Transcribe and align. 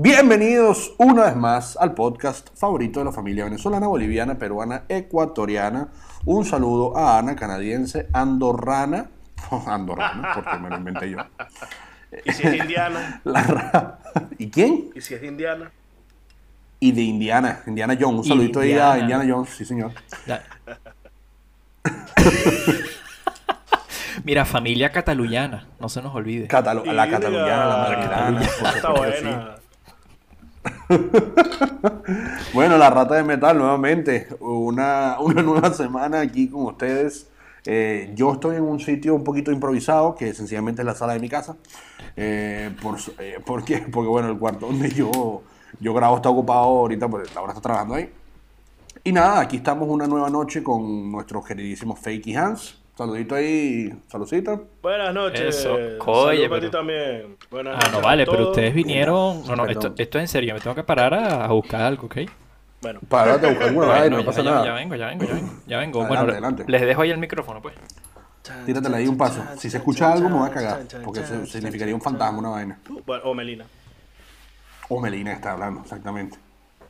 Bienvenidos 0.00 0.94
una 0.98 1.24
vez 1.24 1.36
más 1.36 1.76
al 1.76 1.94
podcast 1.94 2.48
favorito 2.56 3.00
de 3.00 3.06
la 3.06 3.12
familia 3.12 3.44
venezolana, 3.44 3.88
boliviana, 3.88 4.38
peruana, 4.38 4.84
ecuatoriana. 4.88 5.88
Un 6.24 6.44
saludo 6.44 6.96
a 6.96 7.18
Ana, 7.18 7.34
canadiense, 7.34 8.08
andorrana. 8.12 9.10
andorrana, 9.66 10.32
porque 10.34 10.58
me 10.58 10.70
lo 10.70 10.76
inventé 10.76 11.10
yo. 11.10 11.18
¿Y 12.24 12.32
si 12.32 12.46
es 12.46 12.54
indiana? 12.54 13.20
La 13.24 13.98
¿Y 14.38 14.50
quién? 14.50 14.90
¿Y 14.94 15.00
si 15.00 15.14
es 15.14 15.22
indiana? 15.22 15.70
Y 16.80 16.92
de 16.92 17.02
Indiana, 17.02 17.60
Indiana 17.66 17.96
Jones. 17.98 18.20
Un 18.20 18.24
Y 18.24 18.28
saludito 18.28 18.60
ahí 18.60 18.72
a 18.74 18.98
Indiana. 18.98 19.24
Jones, 19.28 19.50
sí 19.50 19.64
señor. 19.64 19.92
Mira, 24.24 24.44
familia 24.44 24.90
cataluyana, 24.92 25.66
no 25.80 25.88
se 25.88 26.02
nos 26.02 26.14
olvide. 26.14 26.48
Catalu- 26.48 26.84
la 26.84 27.06
Mira, 27.06 27.10
cataluñana, 27.18 27.66
la 27.66 27.76
marquetana. 27.78 28.42
Está 28.42 28.90
buena. 28.92 29.54
Bueno, 32.54 32.76
la 32.78 32.90
rata 32.90 33.14
de 33.14 33.22
metal 33.22 33.56
nuevamente, 33.58 34.28
una, 34.40 35.16
una 35.20 35.42
nueva 35.42 35.72
semana 35.72 36.20
aquí 36.20 36.48
con 36.48 36.62
ustedes. 36.66 37.28
Eh, 37.66 38.12
yo 38.14 38.32
estoy 38.32 38.56
en 38.56 38.62
un 38.62 38.80
sitio 38.80 39.14
un 39.14 39.22
poquito 39.24 39.52
improvisado, 39.52 40.14
que 40.14 40.32
sencillamente 40.34 40.82
es 40.82 40.86
la 40.86 40.94
sala 40.94 41.12
de 41.12 41.20
mi 41.20 41.28
casa. 41.28 41.56
Eh, 42.16 42.70
por, 42.82 42.96
eh, 43.18 43.38
¿por 43.44 43.64
qué? 43.64 43.78
Porque 43.92 44.08
bueno, 44.08 44.28
el 44.30 44.38
cuarto 44.38 44.66
donde 44.66 44.90
yo, 44.90 45.42
yo 45.80 45.94
grabo 45.94 46.16
está 46.16 46.28
ocupado 46.30 46.60
ahorita, 46.64 47.08
pues 47.08 47.34
Laura 47.34 47.52
está 47.52 47.62
trabajando 47.62 47.94
ahí. 47.94 48.10
Y 49.04 49.12
nada, 49.12 49.40
aquí 49.40 49.56
estamos 49.56 49.88
una 49.88 50.06
nueva 50.06 50.28
noche 50.28 50.62
con 50.62 51.10
nuestros 51.12 51.44
queridísimos 51.46 51.98
Fakey 51.98 52.34
Hans. 52.36 52.78
Saludito 52.96 53.36
ahí, 53.36 53.92
saludcita. 54.08 54.60
Buenas 54.82 55.14
noches. 55.14 55.40
Eso, 55.56 55.76
Saludos 55.76 55.98
oye, 56.08 56.48
para 56.48 56.60
ti 56.60 56.66
pero- 56.66 56.78
también. 56.78 57.36
Buenas 57.48 57.74
Ah, 57.74 57.78
noches 57.78 57.92
no 57.92 57.98
a 57.98 58.02
vale, 58.02 58.26
pero 58.26 58.48
ustedes 58.50 58.74
vinieron. 58.74 59.46
No, 59.46 59.54
no, 59.54 59.66
esto, 59.66 59.94
esto 59.96 60.18
es 60.18 60.22
en 60.22 60.28
serio, 60.28 60.54
me 60.54 60.60
tengo 60.60 60.74
que 60.74 60.82
parar 60.82 61.14
a, 61.14 61.44
a 61.44 61.48
buscar 61.52 61.80
algo, 61.82 62.06
¿ok? 62.06 62.16
Bueno, 62.82 63.00
Párate 63.08 63.46
a 63.46 63.50
buscar 63.50 63.68
alguna 63.68 63.86
vaina, 63.86 64.16
no 64.16 64.20
ya, 64.20 64.26
pasa 64.26 64.42
ya- 64.42 64.50
nada. 64.50 64.64
ya 64.64 64.72
vengo, 64.72 64.94
ya 64.96 65.06
vengo, 65.06 65.24
ya 65.24 65.34
vengo. 65.34 65.48
Ya 65.66 65.78
vengo. 65.78 66.00
Adelante, 66.02 66.16
bueno, 66.24 66.32
adelante. 66.32 66.64
les 66.66 66.80
dejo 66.82 67.02
ahí 67.02 67.10
el 67.10 67.18
micrófono, 67.18 67.62
pues. 67.62 67.74
Tíratela 68.66 68.96
ahí 68.96 69.06
un 69.06 69.16
paso. 69.16 69.44
Si 69.58 69.68
se 69.70 69.76
escucha 69.76 70.12
algo, 70.12 70.28
me 70.28 70.36
voy 70.38 70.48
a 70.48 70.52
cagar. 70.52 70.80
Porque 71.04 71.22
significaría 71.46 71.94
un 71.94 72.00
fantasma, 72.00 72.38
una 72.38 72.48
vaina. 72.50 72.78
Bueno, 73.06 73.22
o 73.24 73.34
Melina. 73.34 73.64
O 74.88 75.00
Melina 75.00 75.32
está 75.32 75.52
hablando, 75.52 75.80
exactamente. 75.82 76.38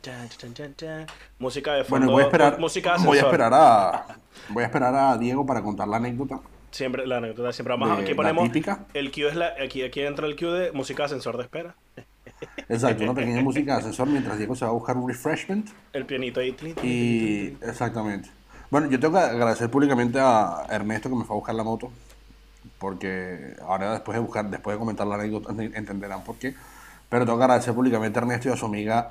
Chan, 0.03 0.29
chan, 0.29 0.55
chan, 0.55 0.75
chan. 0.77 1.07
Música 1.39 1.73
de 1.75 1.83
Bueno, 1.83 2.07
fondo. 2.07 2.13
voy 2.13 2.23
a 2.23 2.27
esperar. 2.27 2.59
Música 2.61 2.97
de 2.97 3.05
voy 3.05 3.19
a 3.19 3.23
esperar 3.23 3.53
a. 3.55 4.07
Voy 4.51 4.63
a 4.63 4.67
esperar 4.67 4.95
a 4.95 5.19
Diego 5.19 5.45
para 5.45 5.63
contar 5.63 5.89
la 5.89 5.97
anécdota. 5.97 6.41
Siempre, 6.71 7.07
la 7.07 7.17
anécdota 7.17 7.53
siempre 7.53 7.75
vamos 7.75 7.97
De 7.97 8.05
Aquí 8.05 8.15
ponemos. 8.15 8.51
El 8.95 9.11
cue 9.11 9.29
es 9.29 9.35
la. 9.35 9.55
Aquí, 9.63 9.83
aquí 9.83 10.01
entra 10.03 10.27
el 10.27 10.37
cue 10.37 10.49
de 10.53 10.73
música 10.73 11.03
de 11.03 11.07
ascensor 11.07 11.37
de 11.37 11.43
espera. 11.43 11.75
Exacto, 12.69 13.03
una 13.03 13.15
pequeña 13.15 13.43
música 13.43 13.73
de 13.75 13.79
ascensor 13.81 14.07
mientras 14.07 14.39
Diego 14.39 14.55
se 14.55 14.65
va 14.65 14.71
a 14.71 14.75
buscar 14.75 14.97
un 14.97 15.09
refreshment. 15.09 15.69
El 15.93 16.07
pianito 16.07 16.41
ahí. 16.41 16.55
Y. 16.83 17.57
Exactamente. 17.67 18.31
Bueno, 18.71 18.89
yo 18.89 19.01
tengo 19.01 19.15
que 19.15 19.25
agradecer 19.25 19.71
públicamente 19.71 20.21
a 20.21 20.67
Ernesto 20.71 21.09
que 21.09 21.17
me 21.17 21.25
fue 21.25 21.35
a 21.35 21.39
buscar 21.39 21.55
la 21.55 21.65
moto. 21.65 21.91
Porque 22.79 23.57
ahora 23.67 23.93
después 23.93 24.15
de 24.15 24.21
buscar, 24.21 24.49
después 24.49 24.77
de 24.77 24.79
comentar 24.79 25.07
la 25.07 25.17
anécdota, 25.17 25.51
entenderán 25.61 26.23
por 26.23 26.37
qué. 26.37 26.55
Pero 27.09 27.25
tengo 27.25 27.39
que 27.39 27.45
agradecer 27.45 27.75
públicamente 27.75 28.19
a 28.19 28.23
Ernesto 28.23 28.49
y 28.49 28.53
a 28.53 28.57
su 28.57 28.67
amiga 28.67 29.09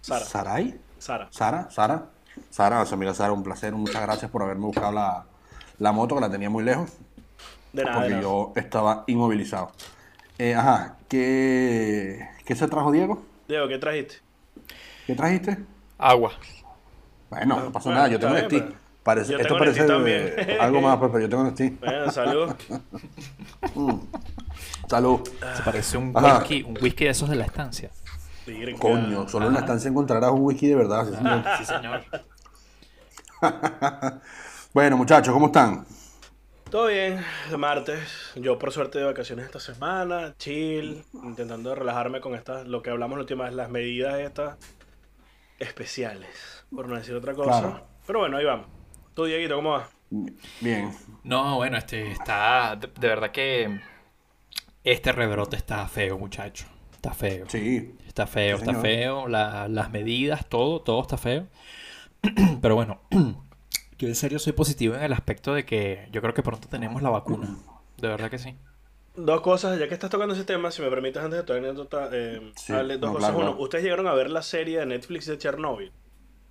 Sara. 0.00 0.24
Saray. 0.24 0.80
Sara. 0.98 1.28
Sara, 1.30 1.70
Sara. 1.70 2.02
Sara, 2.50 2.80
a 2.80 2.86
su 2.86 2.94
amiga 2.94 3.12
Sara, 3.14 3.32
un 3.32 3.42
placer. 3.42 3.72
Muchas 3.74 4.00
gracias 4.02 4.30
por 4.30 4.42
haberme 4.42 4.64
buscado 4.66 4.92
la, 4.92 5.24
la 5.78 5.92
moto, 5.92 6.14
que 6.14 6.20
la 6.20 6.30
tenía 6.30 6.48
muy 6.50 6.62
lejos. 6.64 6.90
De 7.72 7.84
nada, 7.84 7.96
de 7.96 8.00
porque 8.00 8.10
nada. 8.10 8.22
yo 8.22 8.52
estaba 8.56 9.04
inmovilizado. 9.06 9.72
Eh, 10.38 10.54
ajá, 10.54 10.96
¿qué, 11.08 12.28
¿qué 12.44 12.54
se 12.54 12.68
trajo 12.68 12.90
Diego? 12.92 13.22
Diego, 13.48 13.68
¿qué 13.68 13.78
trajiste? 13.78 14.16
¿Qué 15.06 15.14
trajiste? 15.14 15.58
Agua. 15.98 16.32
Bueno, 17.30 17.60
no 17.60 17.72
pasa 17.72 17.88
bueno, 17.90 18.00
nada, 18.02 18.08
yo 18.12 18.18
tengo 18.20 18.34
Nestí. 18.34 18.60
pero- 18.60 18.74
Parece, 19.02 19.32
Yo 19.32 19.38
esto 19.38 19.58
parece 19.58 19.84
también. 19.84 20.34
algo 20.60 20.80
más, 20.80 20.96
pues, 20.98 21.10
pero 21.10 21.24
yo 21.24 21.28
tengo 21.28 21.44
Nestí. 21.44 21.70
Bueno, 21.70 22.10
salud. 22.10 22.52
Salud. 24.88 25.20
Se 25.56 25.62
parece 25.62 25.98
un 25.98 26.12
Ajá. 26.16 26.38
whisky, 26.38 26.62
un 26.62 26.78
whisky 26.80 27.04
de 27.04 27.10
esos 27.10 27.28
de 27.28 27.36
la 27.36 27.44
estancia. 27.44 27.90
Coño, 28.78 29.28
solo 29.28 29.46
en 29.46 29.54
la 29.54 29.60
estancia 29.60 29.88
encontrarás 29.88 30.30
un 30.30 30.42
whisky 30.42 30.68
de 30.68 30.74
verdad. 30.76 31.06
sí, 31.06 31.14
señor. 31.16 31.44
Sí, 31.58 31.64
señor. 31.64 32.04
bueno, 34.74 34.96
muchachos, 34.96 35.32
¿cómo 35.32 35.46
están? 35.46 35.84
Todo 36.70 36.86
bien, 36.86 37.22
martes. 37.58 38.32
Yo 38.36 38.58
por 38.58 38.72
suerte 38.72 38.98
de 38.98 39.04
vacaciones 39.04 39.44
esta 39.46 39.60
semana, 39.60 40.34
chill, 40.38 41.04
intentando 41.22 41.74
relajarme 41.74 42.20
con 42.20 42.34
estas, 42.34 42.66
lo 42.66 42.82
que 42.82 42.90
hablamos 42.90 43.18
la 43.18 43.22
última 43.22 43.44
vez, 43.44 43.52
las 43.54 43.68
medidas 43.68 44.18
estas 44.20 44.56
especiales, 45.58 46.64
por 46.74 46.88
no 46.88 46.96
decir 46.96 47.14
otra 47.14 47.34
cosa. 47.34 47.60
Claro. 47.60 47.86
Pero 48.06 48.18
bueno, 48.20 48.36
ahí 48.38 48.44
vamos. 48.44 48.66
Tú, 49.14 49.24
Dieguito, 49.24 49.56
¿cómo 49.56 49.70
vas? 49.72 49.88
Bien. 50.60 50.90
No, 51.24 51.56
bueno, 51.56 51.76
este 51.78 52.10
está. 52.10 52.76
De, 52.76 52.88
de 52.88 53.08
verdad 53.08 53.30
que. 53.30 53.80
Este 54.84 55.12
rebrote 55.12 55.56
está 55.56 55.86
feo, 55.88 56.18
muchacho. 56.18 56.66
Está 56.92 57.12
feo. 57.14 57.46
Sí. 57.48 57.94
Está 58.06 58.26
feo, 58.26 58.58
Sí, 58.58 58.64
está 58.68 58.80
feo. 58.80 59.28
la- 59.28 59.68
las 59.68 59.90
medidas, 59.90 60.46
todo, 60.48 60.80
todo 60.82 61.00
está 61.02 61.16
feo. 61.16 61.46
Pero 62.62 62.74
bueno, 62.74 63.00
yo 63.98 64.08
en 64.08 64.14
serio 64.14 64.38
soy 64.38 64.52
positivo 64.52 64.94
en 64.94 65.02
el 65.02 65.12
aspecto 65.12 65.54
de 65.54 65.64
que 65.64 66.08
yo 66.12 66.20
creo 66.20 66.34
que 66.34 66.42
pronto 66.42 66.68
tenemos 66.68 67.02
la 67.02 67.10
vacuna. 67.10 67.56
De 67.96 68.08
verdad 68.08 68.30
que 68.30 68.38
sí. 68.38 68.56
Dos 69.14 69.40
cosas, 69.42 69.78
ya 69.78 69.88
que 69.88 69.94
estás 69.94 70.10
tocando 70.10 70.34
ese 70.34 70.44
tema, 70.44 70.70
si 70.70 70.80
me 70.82 70.88
permites 70.88 71.22
antes 71.22 71.38
de 71.40 71.44
tu 71.44 71.52
anécdota, 71.52 72.08
eh, 72.12 72.52
Sí, 72.56 72.72
dos 72.72 72.86
no, 73.00 73.12
cosas. 73.12 73.18
claro, 73.30 73.36
Uno, 73.36 73.46
claro. 73.50 73.62
ustedes 73.62 73.84
llegaron 73.84 74.06
a 74.06 74.14
ver 74.14 74.30
la 74.30 74.42
serie 74.42 74.78
de 74.80 74.86
Netflix 74.86 75.26
de 75.26 75.38
Chernobyl. 75.38 75.92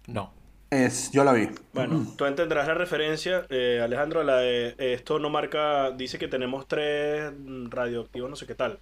No. 0.08 0.32
Es, 0.72 1.12
yo 1.12 1.26
la 1.26 1.34
vi. 1.34 1.50
Bueno, 1.74 2.08
tú 2.18 2.26
entenderás 2.26 2.66
la 2.66 2.74
referencia, 2.74 3.46
eh, 3.50 3.82
Alejandro, 3.84 4.24
la 4.24 4.38
de 4.38 4.70
eh, 4.78 4.94
esto 4.94 5.20
no 5.20 5.30
marca, 5.30 5.92
dice 5.92 6.18
que 6.18 6.30
tenemos 6.30 6.66
tres 6.66 7.30
mm, 7.38 7.70
radioactivos, 7.70 8.30
no 8.30 8.38
sé 8.38 8.48
qué 8.48 8.56
tal. 8.56 8.80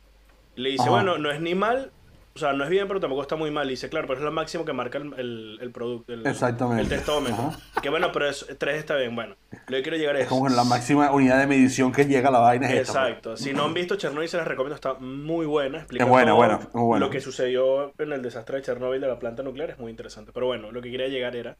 Le 0.55 0.69
dice, 0.69 0.83
Ajá. 0.83 0.91
bueno, 0.91 1.17
no 1.17 1.31
es 1.31 1.41
ni 1.41 1.55
mal, 1.55 1.91
o 2.35 2.39
sea, 2.39 2.53
no 2.53 2.63
es 2.63 2.69
bien, 2.69 2.87
pero 2.87 2.99
tampoco 2.99 3.23
está 3.23 3.35
muy 3.35 3.49
mal. 3.49 3.65
Y 3.67 3.71
dice, 3.71 3.89
claro, 3.89 4.05
pero 4.07 4.19
es 4.19 4.23
lo 4.23 4.31
máximo 4.31 4.65
que 4.65 4.71
marca 4.71 4.99
el, 4.99 5.13
el, 5.17 5.57
el 5.61 5.71
producto, 5.71 6.13
el, 6.13 6.27
Exactamente. 6.27 6.83
el 6.83 6.89
testómetro. 6.89 7.47
Ajá. 7.47 7.81
Que 7.81 7.89
bueno, 7.89 8.11
pero 8.13 8.29
es, 8.29 8.45
tres 8.59 8.77
está 8.77 8.95
bien, 8.95 9.15
bueno. 9.15 9.35
Lo 9.51 9.77
que 9.77 9.81
quiero 9.81 9.97
llegar 9.97 10.15
es... 10.15 10.23
Es 10.23 10.27
como 10.27 10.47
la 10.47 10.63
máxima 10.63 11.11
unidad 11.11 11.39
de 11.39 11.47
medición 11.47 11.91
que 11.91 12.05
llega 12.05 12.29
la 12.29 12.39
vaina 12.39 12.71
es 12.71 12.81
esta, 12.81 12.93
pues. 12.93 13.07
Exacto. 13.07 13.35
Si 13.35 13.51
no 13.51 13.65
han 13.65 13.73
visto 13.73 13.95
Chernobyl, 13.95 14.29
se 14.29 14.37
las 14.37 14.47
recomiendo. 14.47 14.75
Está 14.75 14.93
muy 14.93 15.47
buena. 15.47 15.79
Explica 15.79 16.03
Es 16.03 16.09
buena, 16.09 16.33
buena, 16.33 16.59
buena. 16.71 17.03
Lo 17.03 17.11
que 17.11 17.19
sucedió 17.19 17.93
en 17.97 18.13
el 18.13 18.21
desastre 18.21 18.57
de 18.57 18.61
Chernobyl 18.63 19.01
de 19.01 19.07
la 19.07 19.17
planta 19.17 19.41
nuclear 19.41 19.71
es 19.71 19.79
muy 19.79 19.89
interesante. 19.89 20.31
Pero 20.31 20.45
bueno, 20.45 20.71
lo 20.71 20.83
que 20.83 20.91
quería 20.91 21.07
llegar 21.07 21.35
era. 21.35 21.57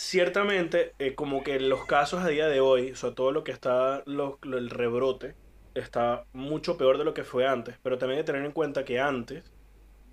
Ciertamente, 0.00 0.94
eh, 0.98 1.14
como 1.16 1.42
que 1.42 1.58
los 1.60 1.84
casos 1.86 2.22
a 2.22 2.28
día 2.28 2.46
de 2.48 2.60
hoy, 2.60 2.94
sobre 2.94 3.14
todo 3.16 3.32
lo 3.32 3.42
que 3.44 3.50
está, 3.52 4.02
lo- 4.06 4.38
lo- 4.42 4.56
el 4.58 4.70
rebrote, 4.70 5.36
está 5.74 6.26
mucho 6.32 6.76
peor 6.78 6.98
de 6.98 7.04
lo 7.04 7.14
que 7.14 7.24
fue 7.24 7.46
antes. 7.48 7.78
Pero 7.82 7.98
también 7.98 8.18
hay 8.18 8.22
que 8.24 8.32
tener 8.32 8.44
en 8.46 8.52
cuenta 8.52 8.84
que 8.84 9.00
antes 9.00 9.52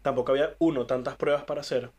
tampoco 0.04 0.32
había, 0.34 0.56
uno, 0.60 0.88
tantas 0.88 1.18
pruebas 1.18 1.46
para 1.46 1.62
hacer. 1.62 1.94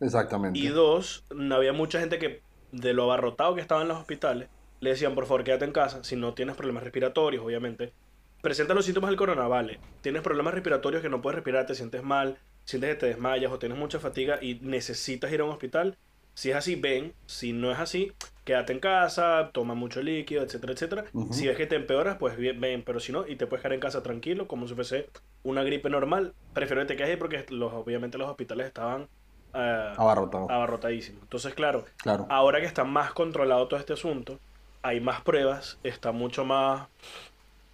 Exactamente. 0.00 0.66
Y 0.66 0.68
dos, 0.68 1.24
no 1.30 1.54
había 1.56 1.72
mucha 1.72 2.00
gente 2.00 2.18
que, 2.18 2.44
de 2.70 2.92
lo 2.94 3.04
abarrotado 3.04 3.54
que 3.54 3.60
estaban 3.60 3.88
los 3.88 3.98
hospitales, 3.98 4.50
le 4.80 4.90
decían, 4.90 5.14
por 5.14 5.26
favor, 5.26 5.44
quédate 5.44 5.64
en 5.64 5.72
casa. 5.72 6.04
Si 6.04 6.16
no 6.16 6.34
tienes 6.34 6.56
problemas 6.56 6.82
respiratorios, 6.84 7.44
obviamente. 7.44 7.94
Presentas 8.40 8.76
los 8.76 8.84
síntomas 8.84 9.10
del 9.10 9.18
corona, 9.18 9.48
vale. 9.48 9.82
Tienes 10.00 10.22
problemas 10.22 10.54
respiratorios 10.54 11.02
que 11.02 11.08
no 11.08 11.20
puedes 11.20 11.36
respirar, 11.36 11.66
te 11.66 11.74
sientes 11.74 12.02
mal, 12.02 12.40
sientes 12.64 12.90
que 12.90 12.96
te 13.00 13.06
desmayas 13.06 13.52
o 13.52 13.58
tienes 13.58 13.78
mucha 13.78 13.98
fatiga 14.00 14.38
y 14.40 14.60
necesitas 14.60 15.32
ir 15.32 15.40
a 15.40 15.44
un 15.44 15.50
hospital. 15.50 15.98
Si 16.38 16.50
es 16.52 16.56
así, 16.56 16.76
ven. 16.76 17.14
Si 17.26 17.52
no 17.52 17.72
es 17.72 17.80
así, 17.80 18.12
quédate 18.44 18.72
en 18.72 18.78
casa, 18.78 19.50
toma 19.52 19.74
mucho 19.74 20.00
líquido, 20.02 20.44
etcétera, 20.44 20.72
etcétera. 20.72 21.04
Si 21.32 21.48
ves 21.48 21.56
que 21.56 21.66
te 21.66 21.74
empeoras, 21.74 22.16
pues 22.18 22.36
bien, 22.36 22.60
ven. 22.60 22.84
Pero 22.84 23.00
si 23.00 23.10
no, 23.10 23.26
y 23.26 23.34
te 23.34 23.48
puedes 23.48 23.60
quedar 23.62 23.72
en 23.72 23.80
casa 23.80 24.04
tranquilo, 24.04 24.46
como 24.46 24.68
si 24.68 24.74
fuese 24.76 25.10
una 25.42 25.64
gripe 25.64 25.90
normal. 25.90 26.34
Prefiero 26.54 26.82
que 26.82 26.86
te 26.86 26.96
quedes 26.96 27.10
ahí 27.10 27.16
porque 27.16 27.44
los, 27.48 27.72
obviamente 27.72 28.18
los 28.18 28.30
hospitales 28.30 28.68
estaban 28.68 29.08
Abarrotado. 29.52 30.48
abarrotadísimos. 30.48 31.22
Entonces, 31.22 31.54
claro, 31.54 31.84
Claro. 31.96 32.26
ahora 32.30 32.60
que 32.60 32.66
está 32.66 32.84
más 32.84 33.12
controlado 33.12 33.66
todo 33.66 33.80
este 33.80 33.94
asunto, 33.94 34.38
hay 34.82 35.00
más 35.00 35.22
pruebas, 35.22 35.80
está 35.82 36.12
mucho 36.12 36.44
más 36.44 36.86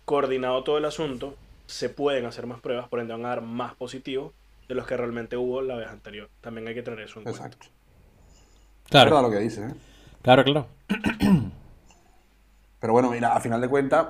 coordinado 0.06 0.64
todo 0.64 0.78
el 0.78 0.86
asunto, 0.86 1.36
se 1.66 1.90
pueden 1.90 2.24
hacer 2.24 2.46
más 2.46 2.62
pruebas, 2.62 2.88
por 2.88 3.00
ende 3.00 3.12
van 3.12 3.26
a 3.26 3.28
dar 3.28 3.42
más 3.42 3.74
positivos 3.74 4.32
de 4.68 4.74
los 4.74 4.86
que 4.86 4.96
realmente 4.96 5.36
hubo 5.36 5.60
la 5.60 5.76
vez 5.76 5.88
anterior. 5.88 6.30
También 6.40 6.66
hay 6.66 6.74
que 6.74 6.82
tener 6.82 7.00
eso 7.00 7.18
en 7.20 7.24
cuenta. 7.24 7.50
Es 8.90 9.02
verdad 9.02 9.22
Claro, 9.22 9.22
lo 9.22 9.30
que 9.30 9.38
dice, 9.40 9.64
¿eh? 9.66 9.74
claro, 10.22 10.44
claro. 10.44 10.66
Pero 12.80 12.92
bueno, 12.92 13.10
mira, 13.10 13.34
a 13.34 13.40
final 13.40 13.60
de 13.60 13.68
cuentas, 13.68 14.08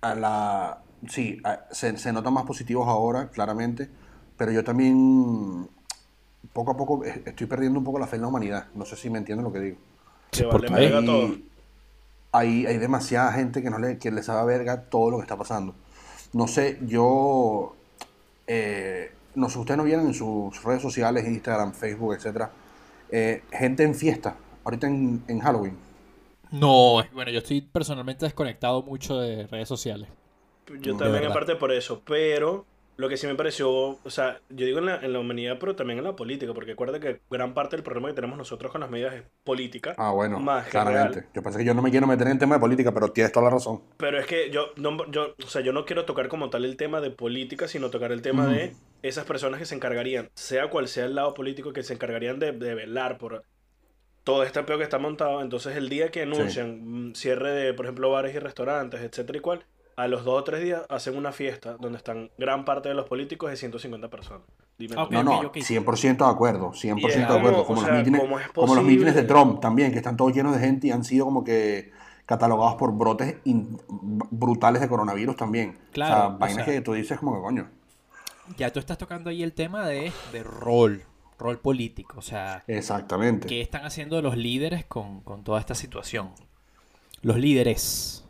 a 0.00 0.14
la, 0.14 0.78
sí, 1.08 1.40
a- 1.44 1.64
se, 1.70 1.96
se 1.98 2.12
notan 2.12 2.32
más 2.34 2.44
positivos 2.44 2.86
ahora, 2.88 3.28
claramente, 3.30 3.88
pero 4.36 4.52
yo 4.52 4.62
también, 4.64 5.68
poco 6.52 6.72
a 6.72 6.76
poco, 6.76 7.04
eh, 7.04 7.22
estoy 7.26 7.46
perdiendo 7.46 7.78
un 7.78 7.84
poco 7.84 7.98
la 7.98 8.06
fe 8.06 8.16
en 8.16 8.22
la 8.22 8.28
humanidad. 8.28 8.66
No 8.74 8.84
sé 8.84 8.96
si 8.96 9.10
me 9.10 9.18
entienden 9.18 9.44
lo 9.44 9.52
que 9.52 9.60
digo. 9.60 9.78
Que 10.30 10.44
¿Por 10.44 10.62
vale 10.70 10.88
verga 10.88 11.04
todo. 11.04 11.38
Hay, 12.32 12.66
hay 12.66 12.78
demasiada 12.78 13.32
gente 13.32 13.62
que 13.62 13.70
no 13.70 13.78
le, 13.78 13.98
que 13.98 14.10
le 14.10 14.22
sabe 14.22 14.40
a 14.40 14.44
verga 14.44 14.82
todo 14.82 15.10
lo 15.10 15.16
que 15.18 15.22
está 15.22 15.36
pasando. 15.36 15.74
No 16.32 16.46
sé, 16.48 16.78
yo. 16.82 17.74
eh, 18.46 19.12
no 19.34 19.48
sé, 19.50 19.58
ustedes 19.58 19.78
no 19.78 19.84
vieron 19.84 20.06
en 20.06 20.14
sus 20.14 20.62
redes 20.64 20.82
sociales, 20.82 21.26
Instagram, 21.26 21.72
Facebook, 21.74 22.14
etcétera, 22.14 22.50
eh, 23.10 23.42
gente 23.52 23.84
en 23.84 23.94
fiesta, 23.94 24.36
ahorita 24.64 24.86
en, 24.86 25.22
en 25.28 25.40
Halloween. 25.40 25.76
No, 26.50 27.02
bueno, 27.12 27.30
yo 27.30 27.38
estoy 27.38 27.60
personalmente 27.60 28.24
desconectado 28.24 28.82
mucho 28.82 29.18
de 29.18 29.46
redes 29.48 29.68
sociales. 29.68 30.08
Yo 30.80 30.94
De 30.94 30.98
también, 30.98 31.24
verdad. 31.24 31.30
aparte 31.30 31.56
por 31.56 31.72
eso, 31.72 32.02
pero 32.04 32.66
lo 32.96 33.08
que 33.08 33.16
sí 33.16 33.26
me 33.26 33.34
pareció, 33.34 33.70
o 33.70 34.10
sea, 34.10 34.40
yo 34.48 34.64
digo 34.66 34.78
en 34.78 34.86
la, 34.86 34.96
en 35.04 35.12
la 35.12 35.20
humanidad, 35.20 35.58
pero 35.60 35.76
también 35.76 35.98
en 35.98 36.04
la 36.04 36.16
política, 36.16 36.54
porque 36.54 36.70
recuerda 36.72 36.98
que 36.98 37.20
gran 37.30 37.52
parte 37.54 37.76
del 37.76 37.82
problema 37.84 38.08
que 38.08 38.14
tenemos 38.14 38.38
nosotros 38.38 38.72
con 38.72 38.80
las 38.80 38.90
medidas 38.90 39.14
es 39.14 39.22
política, 39.44 39.94
Ah, 39.98 40.10
bueno, 40.12 40.40
más 40.40 40.66
claramente. 40.68 41.20
real. 41.20 41.30
Yo 41.34 41.42
pensé 41.42 41.58
que 41.58 41.64
yo 41.64 41.74
no 41.74 41.82
me 41.82 41.90
quiero 41.90 42.06
meter 42.06 42.26
en 42.28 42.34
el 42.34 42.38
tema 42.38 42.54
de 42.56 42.60
política, 42.60 42.92
pero 42.92 43.12
tienes 43.12 43.32
toda 43.32 43.44
la 43.44 43.50
razón. 43.50 43.82
Pero 43.98 44.18
es 44.18 44.26
que 44.26 44.50
yo 44.50 44.68
no, 44.76 45.08
yo, 45.10 45.34
o 45.44 45.48
sea, 45.48 45.62
yo 45.62 45.72
no 45.72 45.84
quiero 45.84 46.04
tocar 46.04 46.28
como 46.28 46.48
tal 46.50 46.64
el 46.64 46.76
tema 46.76 47.00
de 47.00 47.10
política, 47.10 47.68
sino 47.68 47.90
tocar 47.90 48.12
el 48.12 48.22
tema 48.22 48.46
de 48.46 48.74
esas 49.02 49.24
personas 49.24 49.58
que 49.60 49.66
se 49.66 49.74
encargarían, 49.74 50.28
sea 50.34 50.68
cual 50.70 50.88
sea 50.88 51.04
el 51.04 51.14
lado 51.14 51.34
político, 51.34 51.72
que 51.72 51.82
se 51.82 51.94
encargarían 51.94 52.38
de, 52.38 52.52
de 52.52 52.74
velar 52.74 53.18
por 53.18 53.42
todo 54.24 54.42
este 54.42 54.62
peo 54.64 54.78
que 54.78 54.84
está 54.84 54.98
montado. 54.98 55.40
Entonces, 55.42 55.76
el 55.76 55.88
día 55.88 56.10
que 56.10 56.22
anuncian 56.22 57.12
cierre 57.14 57.50
de, 57.52 57.74
por 57.74 57.86
ejemplo, 57.86 58.10
bares 58.10 58.34
y 58.34 58.38
restaurantes, 58.38 59.00
etcétera 59.00 59.38
y 59.38 59.40
cual, 59.40 59.64
a 59.96 60.08
los 60.08 60.24
dos 60.24 60.40
o 60.40 60.44
tres 60.44 60.62
días 60.62 60.82
hacen 60.90 61.16
una 61.16 61.32
fiesta 61.32 61.76
donde 61.80 61.96
están 61.98 62.30
gran 62.36 62.64
parte 62.64 62.88
de 62.88 62.94
los 62.94 63.06
políticos 63.08 63.50
de 63.50 63.56
150 63.56 64.08
personas. 64.10 64.42
Dime. 64.78 64.94
No, 64.96 65.22
no, 65.22 65.40
ok. 65.40 65.56
100% 65.58 66.16
de 66.26 66.30
acuerdo, 66.30 66.72
100% 66.72 66.98
Y 67.00 67.06
es 67.06 67.16
de 67.16 67.22
acuerdo. 67.24 67.64
como, 67.64 67.80
los 67.80 67.90
mítines, 67.92 68.20
¿cómo 68.20 68.38
es 68.40 68.48
como 68.48 68.74
los 68.74 68.84
mítines 68.84 69.14
de? 69.14 69.22
Trump 69.22 69.60
también, 69.60 69.92
que 69.92 69.98
están 69.98 70.16
todos 70.16 70.34
llenos 70.34 70.54
de 70.54 70.60
gente 70.60 70.88
y 70.88 70.90
han 70.90 71.04
sido 71.04 71.24
como 71.24 71.44
que 71.44 71.92
catalogados 72.26 72.74
por 72.74 72.92
brotes 72.92 73.36
in- 73.44 73.78
brutales 73.88 74.82
de 74.82 74.88
coronavirus 74.88 75.36
también. 75.36 75.78
Claro, 75.92 76.14
o 76.14 76.18
sea, 76.18 76.26
o 76.26 76.38
vainas 76.38 76.64
sea- 76.66 76.74
que 76.74 76.80
tú 76.82 76.92
dices 76.92 77.18
como 77.18 77.34
que 77.36 77.40
coño. 77.40 77.70
Ya 78.56 78.72
tú 78.72 78.78
estás 78.78 78.98
tocando 78.98 79.30
ahí 79.30 79.42
el 79.42 79.52
tema 79.52 79.86
de, 79.86 80.12
de 80.32 80.42
rol, 80.42 81.02
rol 81.38 81.58
político. 81.58 82.18
O 82.18 82.22
sea, 82.22 82.64
Exactamente. 82.66 83.48
¿qué 83.48 83.60
están 83.60 83.84
haciendo 83.84 84.20
los 84.22 84.36
líderes 84.36 84.84
con, 84.86 85.20
con 85.22 85.44
toda 85.44 85.60
esta 85.60 85.74
situación? 85.74 86.30
Los 87.22 87.36
líderes. 87.38 88.22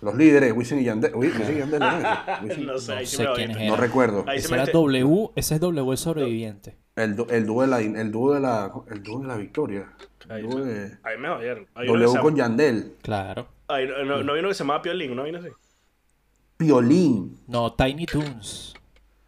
Los 0.00 0.14
líderes, 0.14 0.52
Wisin 0.56 0.78
y 0.78 0.84
Yandel. 0.84 1.12
Wi- 1.14 1.28
Wisin 1.36 1.56
y 1.56 1.58
Yandel, 1.58 1.80
¿no? 1.80 1.86
Wisin- 2.42 2.66
no 2.66 2.78
sé, 2.78 2.92
no 2.92 2.98
ahí 2.98 3.06
sí 3.06 3.16
sé 3.16 3.24
me 3.28 3.34
quiénes 3.34 3.56
oíste. 3.56 3.64
eran. 3.64 3.76
No 3.76 3.76
recuerdo. 3.76 4.24
Ahí 4.28 4.38
se 4.38 4.46
Ese 4.46 4.54
era 4.54 4.66
W, 4.66 5.30
ese 5.34 5.54
es 5.56 5.60
W 5.60 5.90
el 5.92 5.98
sobreviviente. 5.98 6.76
El, 6.94 7.16
du- 7.16 7.26
el 7.30 7.46
dúo 7.46 7.62
de 7.62 7.68
la, 7.68 7.80
el 7.80 8.12
dúo 8.12 8.34
de 8.34 8.40
la, 8.40 8.72
el 8.90 9.02
dúo 9.02 9.20
de 9.20 9.26
la 9.26 9.36
victoria. 9.36 9.92
Ahí 10.28 10.40
El 10.44 10.50
dúo 10.50 10.60
de 10.64 10.98
Ahí 11.02 11.18
me 11.18 11.28
oyeron. 11.30 11.66
W 11.74 12.06
con 12.06 12.16
llama- 12.16 12.36
Yandel. 12.36 12.94
Claro. 13.02 13.48
hay- 13.66 13.88
no, 13.88 14.22
no 14.22 14.32
hay 14.34 14.38
uno 14.38 14.48
que 14.48 14.54
se 14.54 14.58
llama 14.60 14.80
Piolín, 14.82 15.16
¿no? 15.16 15.24
Uno 15.24 15.38
así. 15.38 15.48
Piolín. 16.56 17.38
No, 17.46 17.72
Tiny 17.72 18.06
Toons. 18.06 18.74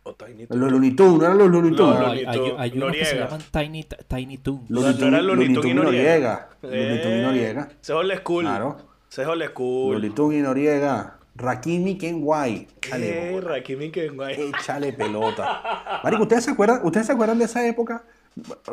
O 0.02 0.14
Tiny 0.14 0.46
Los 0.48 0.70
Looney 0.72 0.92
Tunes, 0.92 1.18
¿no 1.18 1.24
eran 1.26 1.38
los 1.38 1.50
Looney 1.50 1.76
Tunes? 1.76 1.98
No, 2.00 2.06
hay, 2.06 2.24
hay- 2.24 2.38
Tunes, 2.38 2.52
hay 2.58 2.72
unos 2.74 2.92
que 2.92 3.04
se 3.04 3.18
llaman 3.18 3.40
Tiny, 3.52 3.86
Tiny 4.08 4.38
Toons. 4.38 4.70
Looney 4.70 4.92
No, 4.92 4.98
no 4.98 4.98
Tunes- 5.18 5.22
Looney 5.22 5.46
Tunes 5.48 5.58
y 5.58 5.68
Tunes 5.68 5.84
Noriega. 5.84 6.48
Looney 6.62 7.02
Tunes 7.02 7.18
y 7.18 7.22
Noriega. 7.22 7.68
Ese 7.82 7.92
es 8.12 8.18
school. 8.20 8.44
Claro. 8.44 8.76
Ese 9.10 9.22
es 9.22 9.28
school. 9.50 9.92
Looney 9.94 10.10
Tunes 10.10 10.38
y 10.38 10.42
Noriega. 10.42 11.16
Rakimi 11.36 11.96
¿Qué? 11.96 12.12
bola. 12.12 13.40
Rakimi 13.48 13.90
Kenway. 13.90 14.40
Échale 14.54 14.92
pelota. 14.94 16.00
Marico, 16.02 16.22
¿ustedes 16.22 16.44
se 16.44 16.50
acuerdan, 16.50 16.80
¿ustedes 16.84 17.06
se 17.06 17.12
acuerdan 17.12 17.38
de 17.38 17.44
esa 17.44 17.66
época? 17.66 18.04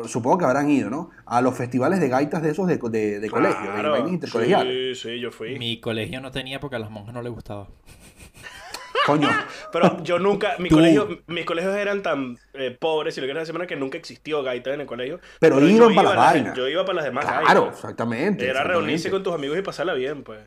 Supongo 0.06 0.38
que 0.38 0.44
habrán 0.44 0.70
ido, 0.70 0.88
¿no? 0.88 1.10
A 1.26 1.40
los 1.42 1.54
festivales 1.56 2.00
de 2.00 2.08
gaitas 2.08 2.42
de 2.42 2.50
esos 2.50 2.66
de, 2.66 2.76
de, 2.78 3.20
de 3.20 3.30
colegio, 3.30 3.60
de 3.66 3.72
Claro. 3.72 3.90
vainas 3.92 4.12
intercolegiales. 4.12 4.98
Sí, 5.00 5.10
sí, 5.10 5.20
yo 5.20 5.30
fui. 5.30 5.58
Mi 5.58 5.80
colegio 5.80 6.20
no 6.20 6.30
tenía 6.30 6.58
porque 6.60 6.76
a 6.76 6.78
las 6.78 6.90
monjas 6.90 7.12
no 7.14 7.22
les 7.22 7.32
gustaba. 7.32 7.68
Coño. 9.08 9.28
Pero 9.72 10.02
yo 10.02 10.18
nunca, 10.18 10.54
mi 10.58 10.68
colegio, 10.68 11.20
mis 11.26 11.44
colegios 11.44 11.74
eran 11.74 12.02
tan 12.02 12.38
eh, 12.54 12.76
pobres, 12.78 13.14
si 13.14 13.20
lo 13.20 13.26
quieres 13.26 13.48
decir, 13.48 13.66
que 13.66 13.76
nunca 13.76 13.98
existió 13.98 14.42
gaita 14.42 14.72
en 14.72 14.82
el 14.82 14.86
colegio. 14.86 15.20
Pero 15.40 15.58
yo 15.60 15.66
iban 15.68 15.94
para 15.94 16.08
iba 16.08 16.14
las 16.14 16.32
vainas. 16.32 16.56
Yo 16.56 16.68
iba 16.68 16.84
para 16.84 16.96
las 16.96 17.04
demás 17.06 17.24
Claro, 17.24 17.60
gaitas. 17.62 17.78
exactamente. 17.78 18.44
Era 18.44 18.52
exactamente. 18.52 18.80
reunirse 18.80 19.10
con 19.10 19.22
tus 19.22 19.34
amigos 19.34 19.58
y 19.58 19.62
pasarla 19.62 19.94
bien, 19.94 20.22
pues. 20.22 20.40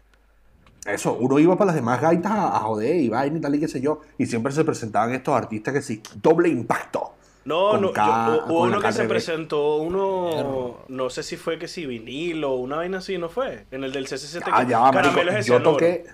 Eso, 0.86 1.14
uno 1.14 1.38
iba 1.38 1.56
para 1.58 1.68
las 1.68 1.76
demás 1.76 2.02
gaitas 2.02 2.32
a, 2.32 2.56
a 2.56 2.60
joder 2.62 2.96
y 2.96 3.10
vaina 3.10 3.38
y 3.38 3.42
tal 3.42 3.54
y 3.56 3.60
qué 3.60 3.68
sé 3.68 3.82
yo. 3.82 4.02
Y 4.18 4.26
siempre 4.26 4.52
se 4.52 4.64
presentaban 4.66 5.14
estos 5.14 5.36
artistas 5.36 5.74
que 5.74 5.82
sí, 5.82 6.02
doble 6.16 6.50
impacto. 6.50 7.14
No, 7.46 7.78
no, 7.78 7.92
K- 7.92 8.06
yo- 8.06 8.46
hubo 8.48 8.62
uno 8.64 8.80
que 8.80 8.92
se 8.92 9.06
presentó, 9.06 9.78
uno, 9.78 10.80
no 10.88 11.10
sé 11.10 11.24
si 11.24 11.38
fue 11.38 11.58
que 11.58 11.68
si 11.68 11.86
vinilo 11.88 12.52
o 12.52 12.56
una 12.58 12.78
vaina 12.78 13.00
así, 13.00 13.18
¿no 13.18 13.30
fue? 13.30 13.66
En 13.72 13.84
el 13.84 13.92
del 13.92 14.06
CCCT. 14.08 14.44
Ah, 14.52 14.64
ya 14.64 14.92
marico, 14.92 15.22
Yo 15.42 15.62
toqué. 15.62 16.06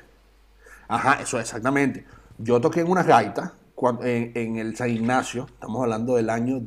Ajá, 0.90 1.20
eso 1.22 1.40
exactamente. 1.40 2.06
Yo 2.40 2.60
toqué 2.62 2.82
en 2.82 2.90
unas 2.92 3.08
gaitas 3.08 3.52
cuan- 3.76 4.00
en, 4.04 4.32
en 4.36 4.58
el 4.58 4.76
San 4.76 4.90
Ignacio. 4.90 5.46
Estamos 5.48 5.82
hablando 5.84 6.16
del 6.16 6.30
año 6.30 6.60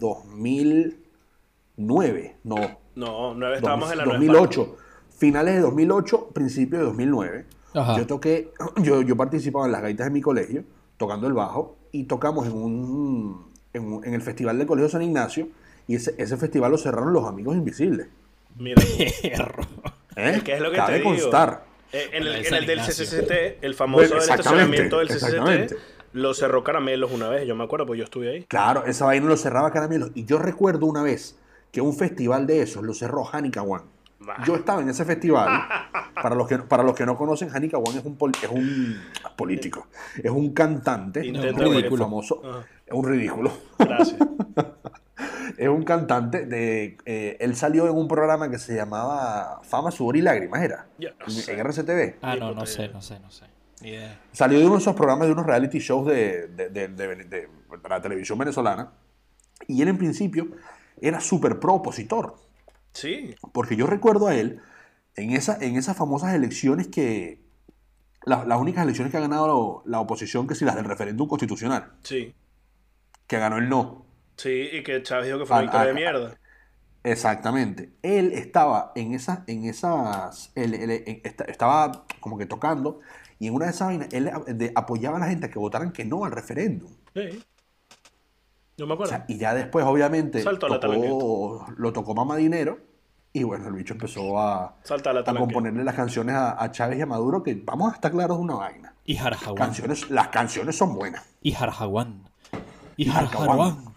2009. 1.77 2.37
No, 2.45 2.57
No, 2.95 3.35
nueve 3.35 3.57
estábamos 3.57 3.91
en 3.93 3.99
la 3.99 4.05
2008. 4.05 4.77
Finales 5.17 5.55
de 5.55 5.61
2008, 5.61 6.29
principio 6.33 6.79
de 6.79 6.85
2009. 6.87 7.47
Ajá. 7.75 7.97
Yo 7.99 8.07
toqué, 8.07 8.53
yo, 8.83 9.03
yo 9.03 9.17
participaba 9.17 9.67
en 9.67 9.73
las 9.73 9.83
gaitas 9.83 10.07
de 10.07 10.11
mi 10.13 10.21
colegio, 10.21 10.65
tocando 10.97 11.27
el 11.27 11.35
bajo, 11.35 11.77
y 11.93 12.05
tocamos 12.05 12.47
en 12.47 12.53
un, 12.55 13.47
en, 13.73 13.93
un- 13.93 14.05
en 14.05 14.15
el 14.15 14.23
festival 14.23 14.59
del 14.59 14.67
Colegio 14.67 14.89
San 14.89 15.03
Ignacio, 15.03 15.49
y 15.87 15.97
ese, 15.97 16.15
ese 16.19 16.37
festival 16.37 16.71
lo 16.73 16.79
cerraron 16.79 17.13
los 17.13 17.27
Amigos 17.27 17.57
Invisibles. 17.57 18.09
Mira, 18.57 18.83
Perro. 19.23 19.63
¿eh? 20.17 20.33
Es 20.37 20.43
que 20.43 20.55
es 20.55 20.61
lo 20.61 20.71
que 20.71 20.77
Cabe 20.77 20.93
te 20.95 20.99
digo. 21.01 21.11
constar. 21.11 21.65
Eh, 21.93 22.09
en 22.13 22.23
el, 22.27 22.47
en 22.47 22.55
el 22.55 22.67
del. 22.67 22.81
CCCT, 22.81 23.63
el 23.65 23.75
famoso 23.75 24.07
Bueno, 24.09 24.21
estacionamiento 24.23 24.99
del. 24.99 25.09
CCCT, 25.09 25.75
lo 26.13 26.35
cerró 26.35 26.65
Caramelos 26.65 27.13
una 27.13 27.29
vez, 27.29 27.47
yo 27.47 27.55
me 27.55 27.63
acuerdo, 27.65 27.87
pues 27.87 27.99
yo 27.99 28.05
estuve 28.05 28.31
ahí. 28.31 28.45
Claro, 28.45 28.85
esa 28.87 29.05
vaina 29.07 29.27
lo 29.27 29.37
cerraba 29.37 29.71
Caramelos. 29.73 30.11
Y 30.15 30.25
yo 30.25 30.39
recuerdo 30.39 30.87
una 30.87 31.03
vez 31.03 31.39
que 31.71 31.81
un 31.81 31.97
festival 31.97 32.47
de 32.49 32.63
esos 32.63 32.83
lo 32.83 32.95
cerró 32.95 33.29
Hanika 33.33 33.63
One. 33.63 33.85
Bah. 34.19 34.43
Yo 34.45 34.57
estaba 34.57 34.83
en 34.83 34.89
ese 34.91 35.05
festival. 35.05 35.49
Para 36.21 36.35
los 36.35 36.47
que, 36.47 36.59
para 36.59 36.83
los 36.83 36.95
que 36.95 37.07
no 37.07 37.17
conocen, 37.17 37.49
Hanika 37.55 37.79
One 37.79 37.99
es 38.01 38.05
un, 38.05 38.17
pol- 38.17 38.33
es 38.43 38.49
un 38.51 39.01
político. 39.37 39.87
Es 40.23 40.31
un 40.31 40.53
cantante. 40.53 41.25
Intenta 41.25 41.63
eh, 41.63 41.65
ridículo. 41.69 42.05
famoso. 42.05 42.43
Ajá. 42.45 42.67
Es 42.87 42.93
un 42.93 43.09
ridículo. 43.09 43.51
Gracias. 43.79 44.17
Es 45.59 45.69
un 45.69 45.83
cantante 45.85 46.47
de. 46.47 46.97
eh, 47.05 47.37
él 47.41 47.57
salió 47.57 47.87
en 47.89 47.97
un 47.97 48.09
programa 48.09 48.51
que 48.51 48.59
se 48.59 48.75
llamaba 48.75 49.61
Fama, 49.63 49.91
Sudor 49.91 50.17
y 50.17 50.23
Lágrimas, 50.23 50.63
¿era? 50.63 50.87
Yo 50.99 51.11
no 51.19 51.25
En- 51.27 51.31
sé. 51.33 51.53
En 51.53 51.61
RCTV. 51.61 52.17
Ah, 52.23 52.37
no, 52.37 52.53
no 52.55 52.67
sé, 52.67 52.89
no 52.89 53.03
sé, 53.03 53.19
no 53.21 53.31
sé. 53.31 53.45
Salió 54.33 54.59
de 54.59 54.67
uno 54.67 54.75
de 54.77 54.81
esos 54.83 54.95
programas, 54.95 55.27
de 55.27 55.33
unos 55.33 55.47
reality 55.47 55.79
shows 55.79 56.07
de, 56.07 56.49
de- 56.49 56.69
de- 56.69 56.89
de- 56.89 57.17
de- 57.17 57.25
de 57.25 57.49
la 57.89 58.01
televisión 58.03 58.39
venezolana. 58.39 58.93
Y 59.67 59.81
él, 59.83 59.89
en 59.89 59.99
principio, 59.99 60.49
era 61.01 61.21
súper 61.21 61.59
pro 61.61 61.75
opositor. 61.75 62.37
Sí, 62.93 63.35
Porque 63.53 63.77
yo 63.77 63.87
recuerdo 63.87 64.27
a 64.29 64.35
él 64.35 64.61
en, 65.17 65.31
esa, 65.33 65.57
en 65.61 65.77
esas 65.77 65.97
famosas 65.97 66.35
elecciones 66.35 66.89
que. 66.89 67.41
la- 68.25 68.45
las 68.45 68.61
únicas 68.61 68.85
elecciones 68.85 69.11
que 69.11 69.17
ha 69.17 69.21
ganado 69.21 69.83
la 69.87 69.99
oposición, 70.01 70.47
que 70.47 70.55
si 70.55 70.65
las 70.67 70.77
del 70.77 70.85
referéndum 70.85 71.27
constitucional, 71.27 71.93
sí. 72.03 72.35
que 73.27 73.39
ganó 73.39 73.57
el 73.59 73.69
no. 73.71 74.05
Sí, 74.43 74.69
y 74.73 74.83
que 74.83 75.03
Chávez 75.03 75.27
dijo 75.27 75.39
que 75.39 75.47
fue 75.47 75.55
una 75.57 75.61
Ah, 75.61 75.63
victoria 75.63 75.85
de 75.87 75.91
ah, 75.91 75.95
mierda. 75.95 76.39
Exactamente. 77.05 77.93
Él 78.03 78.33
estaba 78.33 78.93
en 78.95 79.13
esas, 79.15 79.41
en 79.47 79.65
esas, 79.65 80.51
él- 80.55 80.75
él- 80.75 81.03
en- 81.07 81.21
esta- 81.25 81.45
estaba 81.45 82.05
como 82.21 82.39
que 82.39 82.47
tocando 82.47 83.01
y 83.39 83.49
en 83.49 83.55
una 83.55 83.67
de 83.67 83.71
esas 83.73 83.89
vainas 83.89 84.09
él 84.13 84.31
de- 84.47 84.73
apoyaba 84.75 85.17
a 85.17 85.21
la 85.21 85.27
gente 85.29 85.47
a 85.47 85.51
que 85.51 85.59
votaran 85.59 85.93
que 85.93 86.05
no 86.05 86.25
al 86.25 86.33
referéndum. 86.33 86.91
Sí. 87.15 87.43
Yo 88.77 88.87
me 88.87 88.93
O 88.93 88.95
acuerdo. 88.95 89.11
sea, 89.11 89.25
y 89.29 89.37
ya 89.39 89.55
después, 89.55 89.85
obviamente, 89.85 90.43
Saltó 90.43 90.67
a 90.67 90.71
la 90.71 90.81
tocó- 90.81 91.67
lo 91.77 91.93
tocó 91.93 92.15
Mamá 92.15 92.37
Dinero 92.37 92.79
y 93.33 93.43
bueno, 93.43 93.67
el 93.69 93.75
bicho 93.75 93.93
empezó 93.95 94.39
a, 94.39 94.77
Salta 94.85 95.13
la 95.13 95.21
a 95.21 95.35
componerle 95.35 95.85
las 95.85 95.95
canciones 95.95 96.35
a, 96.35 96.63
a 96.63 96.71
Chávez 96.71 96.99
y 96.99 97.03
a 97.03 97.07
Maduro 97.07 97.43
que 97.43 97.55
vamos 97.63 97.93
a 97.93 97.95
estar 97.95 98.11
claros 98.11 98.39
de 98.39 98.43
una 98.45 98.55
vaina. 98.55 98.95
Y 99.05 99.17
Jarajawan. 99.17 99.57
Canciones, 99.57 100.11
las 100.11 100.29
canciones 100.29 100.77
son 100.77 100.95
buenas. 100.95 101.25
Y 101.43 101.53
Jarajawan. 101.53 102.25
Y 102.97 103.07
Jarajawan. 103.07 103.90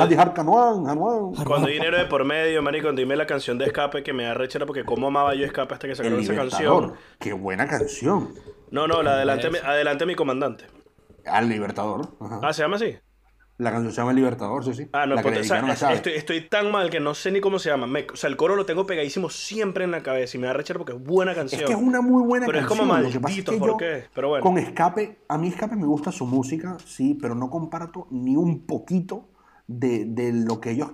Ah, 0.00 0.06
dijar 0.06 0.32
Canuán, 0.34 0.84
Canuán. 0.84 1.32
Cuando 1.44 1.68
hay 1.68 1.74
dinero 1.74 1.96
de 1.98 2.06
por 2.06 2.24
medio, 2.24 2.62
marico, 2.62 2.92
dime 2.92 3.16
la 3.16 3.26
canción 3.26 3.58
de 3.58 3.66
Escape 3.66 4.02
que 4.02 4.12
me 4.12 4.24
da 4.24 4.34
rechera 4.34 4.66
porque 4.66 4.84
cómo 4.84 5.08
amaba 5.08 5.34
yo 5.34 5.44
Escape 5.44 5.74
hasta 5.74 5.88
que 5.88 5.94
sacaron 5.94 6.20
esa 6.20 6.34
canción. 6.34 6.94
Qué 7.18 7.32
buena 7.32 7.66
canción. 7.66 8.30
No, 8.70 8.86
no, 8.86 9.02
la 9.02 9.12
adelante, 9.14 9.50
mi- 9.50 9.58
adelante 9.58 10.06
mi 10.06 10.14
comandante. 10.14 10.64
Al 11.24 11.48
Libertador. 11.48 12.08
Ajá. 12.20 12.40
Ah, 12.42 12.52
¿se 12.52 12.62
llama 12.62 12.76
así? 12.76 12.96
La 13.58 13.70
canción 13.70 13.90
se 13.90 13.96
llama 13.98 14.10
El 14.10 14.16
Libertador, 14.18 14.64
sí, 14.64 14.74
sí. 14.74 14.88
Ah, 14.92 15.06
no, 15.06 15.14
la 15.14 15.22
que 15.22 15.30
le 15.30 15.36
pues, 15.38 15.50
o 15.50 15.76
sea, 15.76 15.92
estoy, 15.94 16.12
estoy 16.12 16.42
tan 16.46 16.70
mal 16.70 16.90
que 16.90 17.00
no 17.00 17.14
sé 17.14 17.30
ni 17.32 17.40
cómo 17.40 17.58
se 17.58 17.70
llama. 17.70 17.86
Me- 17.86 18.06
o 18.12 18.16
sea, 18.16 18.28
el 18.28 18.36
coro 18.36 18.54
lo 18.54 18.66
tengo 18.66 18.84
pegadísimo 18.84 19.30
siempre 19.30 19.84
en 19.84 19.92
la 19.92 20.02
cabeza 20.02 20.36
y 20.36 20.40
me 20.40 20.46
da 20.46 20.52
rechera 20.52 20.78
porque 20.78 20.92
es 20.92 21.02
buena 21.02 21.34
canción. 21.34 21.62
Es 21.62 21.66
que 21.66 21.72
es 21.72 21.78
una 21.80 22.02
muy 22.02 22.22
buena 22.22 22.44
Pero 22.44 22.58
es 22.58 22.66
canción. 22.66 22.86
como 22.88 22.98
Lo 23.00 23.08
que 23.10 23.18
pasa 23.18 23.18
es 23.18 23.22
maldito, 23.46 23.52
que 23.52 23.58
¿por 23.58 23.68
yo, 23.70 23.76
qué? 23.78 24.04
Pero 24.14 24.28
bueno. 24.28 24.42
Con 24.42 24.58
Escape, 24.58 25.20
a 25.26 25.38
mí 25.38 25.48
Escape 25.48 25.74
me 25.74 25.86
gusta 25.86 26.12
su 26.12 26.26
música, 26.26 26.76
sí, 26.84 27.16
pero 27.20 27.34
no 27.34 27.48
comparto 27.48 28.06
ni 28.10 28.36
un 28.36 28.66
poquito 28.66 29.30
de, 29.66 30.04
de 30.04 30.32
lo 30.32 30.60
que 30.60 30.70
ellos 30.72 30.92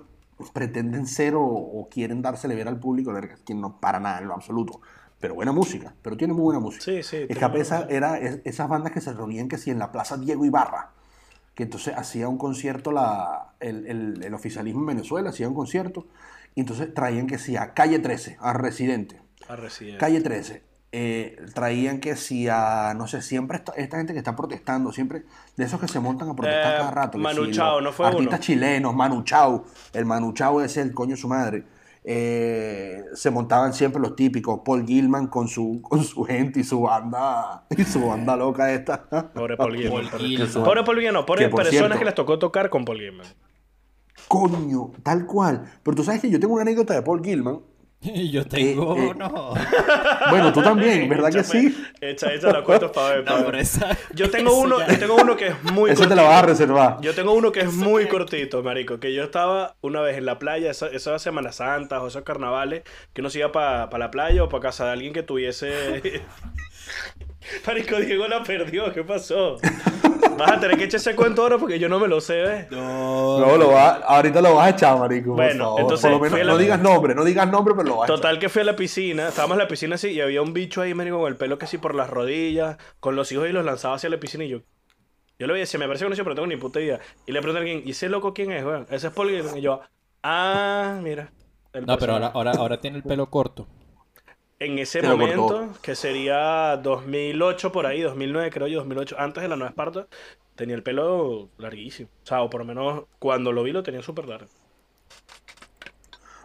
pretenden 0.53 1.07
ser 1.07 1.35
o, 1.35 1.43
o 1.45 1.89
quieren 1.89 2.23
dársele 2.23 2.55
ver 2.55 2.69
al 2.69 2.81
público, 2.81 3.13
que 3.45 3.55
no 3.55 3.79
para 3.81 4.01
nada 4.01 4.19
en 4.21 4.29
lo 4.29 4.35
absoluto. 4.35 4.81
Pero 5.21 5.35
buena 5.35 5.53
música, 5.53 5.95
pero 6.03 6.17
tiene 6.17 6.33
muy 6.35 6.43
buena 6.43 6.59
música. 6.59 6.85
Sí, 6.85 7.03
sí, 7.05 7.27
Escape 7.29 7.61
esa- 7.61 7.87
era 7.89 8.19
es- 8.19 8.41
esas 8.45 8.69
bandas 8.69 8.93
que 8.93 9.01
se 9.01 9.13
reunían 9.13 9.49
que 9.49 9.57
sí 9.57 9.71
en 9.71 9.79
la 9.79 9.93
Plaza 9.93 10.17
Diego 10.17 10.45
Ibarra, 10.45 10.91
que 11.55 11.63
entonces 11.63 11.95
hacía 11.97 12.29
un 12.29 12.39
concierto, 12.39 12.91
la, 12.91 13.53
el, 13.61 13.87
el- 13.87 14.23
el 14.25 14.35
oficialismo 14.35 14.81
en 14.81 14.87
Venezuela 14.87 15.31
hacía 15.31 15.49
un 15.49 15.55
concierto, 15.55 16.07
y 16.57 16.61
entonces 16.61 16.93
traían 16.93 17.29
que 17.29 17.39
sí 17.39 17.57
a 17.57 17.73
Calle 17.73 18.01
13, 18.01 18.37
a 18.41 18.53
Residente. 18.53 19.21
A 19.49 19.55
Resident. 19.55 20.01
Calle 20.01 20.21
13. 20.23 20.63
Eh, 20.93 21.37
traían 21.55 22.01
que 22.01 22.17
si 22.17 22.49
a, 22.49 22.93
no 22.95 23.07
sé, 23.07 23.23
siempre 23.23 23.57
esta, 23.57 23.73
esta 23.73 23.97
gente 23.97 24.13
que 24.13 24.19
está 24.19 24.37
protestando, 24.37 24.93
siempre 24.93 25.25
de 25.57 25.65
esos 25.65 25.81
que 25.81 25.89
se 25.89 25.99
montan 26.01 26.29
a 26.29 26.37
protestar 26.37 26.75
Eh, 26.75 26.79
cada 26.79 26.91
rato. 26.91 27.17
Manu 27.19 27.47
si 27.47 27.53
Chao, 27.53 27.81
¿no 27.81 27.93
fue 27.93 28.07
Artistas 28.07 28.29
uno? 28.35 28.39
chilenos, 28.45 28.95
Manu 28.95 29.23
Chao, 29.25 29.65
el 29.95 30.05
Manu 30.05 30.33
Chao 30.35 30.61
es 30.61 30.77
el 30.77 30.93
coño 30.93 31.13
de 31.13 31.17
su 31.17 31.29
madre. 31.29 31.65
Eh, 32.05 33.05
se 33.15 33.31
montaban 33.31 33.73
siempre 33.73 34.03
los 34.03 34.17
típicos, 34.17 34.61
Paul 34.65 34.85
Gilman 34.85 35.29
con 35.29 35.47
su, 35.49 35.81
con 35.83 36.03
su 36.05 36.25
gente 36.25 36.61
y 36.61 36.65
su 36.65 36.81
banda, 36.83 37.65
y 37.77 37.85
su 37.85 38.07
banda 38.07 38.37
loca 38.37 38.73
esta. 38.73 39.05
Pobre 39.33 39.57
Paul 39.57 39.77
Gilman. 39.77 39.93
Paul 39.93 40.11
pobre- 40.11 40.27
Gilman. 40.29 40.65
Pobre 40.65 40.83
Paul 40.85 40.97
Gilman, 40.97 41.15
no, 41.15 41.25
pobre 41.27 41.45
Que, 41.45 41.49
por 41.49 41.63
personas 41.63 41.79
cierto- 41.81 41.99
que 42.01 42.05
les 42.05 42.15
tocó 42.15 42.39
tocar 42.39 42.69
con 42.71 42.85
Paul 42.85 42.99
Gilman. 42.99 43.27
Coño, 44.29 44.93
tal 45.03 45.27
cual. 45.27 45.65
Pero 45.83 45.95
tú 45.97 46.05
sabes 46.05 46.21
que 46.21 46.31
yo 46.31 46.39
tengo 46.41 46.55
una 46.55 46.63
anécdota 46.63 46.95
de 46.95 47.03
Paul 47.03 47.23
Gilman. 47.25 47.61
Yo 48.33 48.45
tengo, 48.45 48.97
eh, 48.97 49.13
no. 49.17 49.55
Bueno, 50.31 50.53
tú 50.53 50.63
también, 50.63 51.09
¿verdad 51.11 51.31
que 51.31 51.45
sí? 51.45 51.77
Echa, 52.01 52.33
echa 52.33 52.53
la 52.53 52.63
cuenta 52.65 52.91
para 52.91 53.17
ver. 53.21 53.25
pa' 53.25 53.59
esa- 53.59 53.97
Yo 54.15 54.29
tengo 54.31 54.51
eso 54.51 54.59
uno, 54.61 54.79
ya- 54.81 54.89
yo 54.89 54.99
tengo 54.99 55.15
uno 55.17 55.37
que 55.37 55.49
es 55.49 55.63
muy 55.65 55.91
Eso 55.91 56.03
te 56.03 56.09
cortito. 56.09 56.15
la 56.17 56.23
vas 56.29 56.43
a 56.43 56.47
reservar. 56.47 56.97
Yo 57.01 57.15
tengo 57.15 57.33
uno 57.33 57.53
que 57.53 57.61
es 57.61 57.73
muy 57.73 58.07
cortito, 58.09 58.63
marico. 58.63 58.99
Que 58.99 59.13
yo 59.15 59.23
estaba 59.23 59.77
una 59.83 60.01
vez 60.01 60.19
en 60.19 60.27
la 60.27 60.39
playa, 60.39 60.71
esa- 60.71 60.89
esas 60.89 61.23
Semanas 61.23 61.57
Santas 61.57 62.03
o 62.03 62.09
esos 62.09 62.23
carnavales, 62.23 62.83
que 63.13 63.21
uno 63.21 63.31
se 63.31 63.39
iba 63.39 63.53
para 63.53 63.99
la 63.99 64.11
playa 64.11 64.43
o 64.43 64.49
para 64.49 64.63
casa 64.63 64.87
de 64.87 64.93
alguien 64.93 65.13
que 65.13 65.23
tuviese... 65.23 66.23
marico, 67.67 67.97
Diego 67.97 68.29
la 68.29 68.43
perdió. 68.43 68.93
¿Qué 68.93 69.05
pasó? 69.05 69.59
Vas 70.39 70.53
a 70.53 70.61
tener 70.61 70.79
que 70.79 70.85
echar 70.85 71.01
ese 71.01 71.15
cuento 71.15 71.43
ahora 71.43 71.59
porque 71.59 71.79
yo 71.79 71.89
no 71.89 71.99
me 71.99 72.09
lo 72.09 72.21
sé, 72.21 72.43
¿ves? 72.43 72.71
No, 72.71 73.57
lo 73.57 73.71
va, 73.71 73.97
ahorita 73.97 74.41
lo 74.41 74.55
vas 74.55 74.67
a 74.67 74.71
echar, 74.71 74.99
marico. 74.99 75.35
Bueno, 75.35 75.51
por 75.51 75.59
favor. 75.59 75.81
entonces 75.81 76.11
Por 76.11 76.31
lo 76.31 76.37
menos, 76.37 76.47
no 76.47 76.59
digas 76.59 76.81
nombre, 76.81 77.15
no 77.15 77.25
digas 77.25 77.51
nombre, 77.51 77.75
pero 77.77 77.89
lo 77.89 77.97
vas 77.97 78.03
a 78.03 78.13
echar. 78.13 78.17
Total 78.17 78.39
que 78.39 78.49
fui 78.49 78.63
a 78.63 78.65
la 78.65 78.77
piscina, 78.77 79.29
estábamos 79.29 79.57
en 79.57 79.59
la 79.61 79.69
piscina 79.69 79.97
así 79.97 80.11
y 80.11 80.21
había 80.21 80.43
un 80.43 80.53
bicho 80.53 80.81
ahí, 80.81 80.95
marico, 80.95 81.19
con 81.19 81.29
el 81.29 81.37
pelo 81.37 81.59
que 81.59 81.67
sí 81.67 81.79
por 81.79 81.95
las 81.95 82.09
rodillas, 82.09 82.79
con 83.01 83.17
los 83.17 83.31
hijos 83.33 83.49
y 83.49 83.53
los 83.53 83.65
lanzaba 83.65 83.97
hacia 83.97 84.09
la 84.09 84.19
piscina 84.19 84.45
y 84.45 84.49
yo... 84.49 84.59
Yo 85.39 85.49
le 85.49 85.55
decía, 85.55 85.81
me 85.81 85.87
parece 85.87 86.05
conocido, 86.05 86.25
pero 86.25 86.35
no 86.35 86.43
tengo 86.43 86.55
ni 86.55 86.57
puta 86.57 86.81
idea. 86.81 87.01
Y 87.27 87.33
le 87.33 87.41
pregunté 87.41 87.59
a 87.59 87.63
alguien, 87.63 87.83
¿y 87.85 87.91
ese 87.91 88.09
loco 88.09 88.33
quién 88.33 88.53
es, 88.53 88.65
weón? 88.65 88.87
Ese 88.91 89.09
es 89.09 89.13
Paul. 89.13 89.31
Y 89.33 89.61
yo, 89.61 89.81
ah, 90.23 91.01
mira. 91.03 91.33
No, 91.85 91.99
pero 91.99 92.13
ahora, 92.13 92.29
ahora, 92.29 92.53
ahora 92.53 92.81
tiene 92.81 92.99
el 92.99 93.03
pelo 93.03 93.29
corto. 93.29 93.67
En 94.65 94.79
ese 94.79 95.01
Se 95.01 95.09
momento, 95.09 95.73
que 95.83 95.95
sería 95.95 96.77
2008 96.77 97.73
por 97.73 97.87
ahí, 97.87 98.01
2009 98.01 98.51
creo 98.51 98.67
yo, 98.69 98.79
2008, 98.79 99.17
antes 99.19 99.43
de 99.43 99.49
la 99.49 99.57
Nueva 99.57 99.71
Esparta, 99.71 100.07
tenía 100.55 100.77
el 100.77 100.83
pelo 100.83 101.49
larguísimo. 101.59 102.09
O 102.23 102.27
sea, 102.27 102.43
o 102.43 102.51
por 102.51 102.61
lo 102.61 102.67
menos 102.67 103.05
cuando 103.19 103.51
lo 103.53 103.63
vi 103.63 103.73
lo 103.73 103.83
tenía 103.83 104.03
súper 104.03 104.27
largo. 104.29 104.49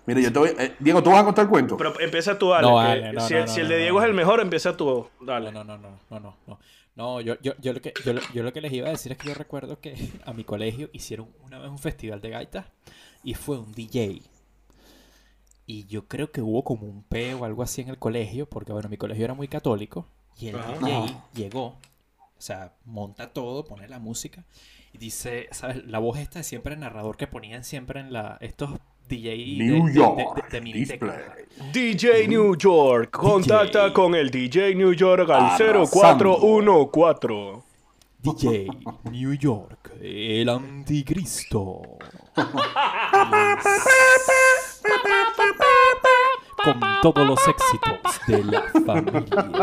Mira, 0.05 0.21
yo 0.21 0.31
te 0.31 0.39
voy. 0.39 0.50
eh, 0.57 0.74
Diego, 0.79 1.03
¿tú 1.03 1.09
vas 1.12 1.21
a 1.21 1.25
contar 1.25 1.43
el 1.43 1.50
cuento? 1.50 1.75
Pero 1.77 2.00
empieza 2.00 2.39
tú, 2.39 2.50
dale. 2.50 2.67
No, 2.67 2.74
que 2.75 2.75
vale, 2.75 3.13
no, 3.13 3.27
si, 3.27 3.33
no, 3.33 3.39
el- 3.39 3.45
no, 3.47 3.53
si 3.53 3.59
el 3.62 3.67
no, 3.67 3.69
de 3.69 3.75
no, 3.75 3.81
Diego 3.83 3.97
no. 4.00 4.03
es 4.05 4.09
el 4.09 4.15
mejor, 4.15 4.39
empieza 4.39 4.77
tú. 4.77 5.07
Dale. 5.21 5.51
No, 5.51 5.63
no, 5.63 5.77
no, 5.77 6.00
no, 6.09 6.19
no, 6.47 6.59
no, 6.95 7.21
yo, 7.21 7.36
yo, 7.41 7.53
yo, 7.59 7.74
lo 7.74 7.81
que, 7.81 7.93
yo, 8.05 8.13
lo- 8.13 8.21
yo 8.33 8.41
lo 8.43 8.53
que 8.53 8.62
les 8.62 8.71
iba 8.71 8.88
a 8.88 8.91
decir 8.91 9.12
es 9.12 9.17
que 9.17 9.27
yo 9.27 9.33
recuerdo 9.36 9.79
que 9.81 9.95
a 10.25 10.33
mi 10.33 10.43
colegio 10.45 10.89
hicieron 10.93 11.27
una 11.43 11.59
vez 11.59 11.69
un 11.69 11.77
festival 11.77 12.21
de 12.21 12.29
gaitas 12.29 12.65
y 13.24 13.33
fue 13.33 13.59
un 13.59 13.71
DJ. 13.74 14.21
Y 15.69 15.86
yo 15.86 16.07
creo 16.07 16.31
que 16.31 16.41
hubo 16.41 16.63
como 16.63 16.88
un 16.88 17.03
peo 17.03 17.39
o 17.39 17.45
algo 17.45 17.62
así 17.62 17.81
en 17.81 17.89
el 17.89 17.97
colegio, 18.00 18.45
porque 18.47 18.71
bueno, 18.71 18.88
mi 18.89 18.95
colegio 18.97 19.25
era 19.25 19.33
muy 19.33 19.50
católico 19.50 20.07
y 20.39 20.47
el. 20.47 20.55
DJ 20.79 21.13
llegó, 21.36 21.65
o 21.65 21.75
sea, 22.38 22.71
monta 22.86 23.33
todo, 23.33 23.65
pone 23.65 23.86
la 23.89 24.00
música 24.00 24.45
y 24.93 24.97
dice, 24.97 25.47
¿sabes? 25.51 25.83
La 25.86 26.00
voz 26.00 26.19
esta 26.19 26.39
es 26.39 26.47
siempre 26.47 26.74
el 26.75 26.79
narrador 26.79 27.17
que 27.17 27.27
ponían 27.27 27.65
siempre 27.65 28.00
en 28.00 28.13
la 28.13 28.38
estos 28.39 28.69
DJ 29.09 29.29
de- 29.36 29.45
New 29.57 29.88
de- 29.88 29.91
de- 29.91 29.97
York. 30.00 30.50
de- 30.51 30.62
de. 30.62 30.97
DJ 31.74 32.27
New 32.29 32.55
York, 32.55 33.12
contacta 33.12 33.81
DJ. 33.83 33.93
con 33.93 34.15
el 34.15 34.31
DJ 34.31 34.74
New 34.74 34.93
York 34.93 35.29
al 35.29 35.47
Arrasando. 35.51 35.86
0414. 35.86 37.62
DJ 38.21 38.67
New 39.12 39.33
York, 39.33 39.91
el 40.01 40.47
anticristo. 40.47 41.81
Con 46.63 46.79
todos 47.01 47.27
los 47.27 47.39
éxitos 47.48 48.20
de 48.27 48.44
la 48.44 48.62
familia. 48.86 49.62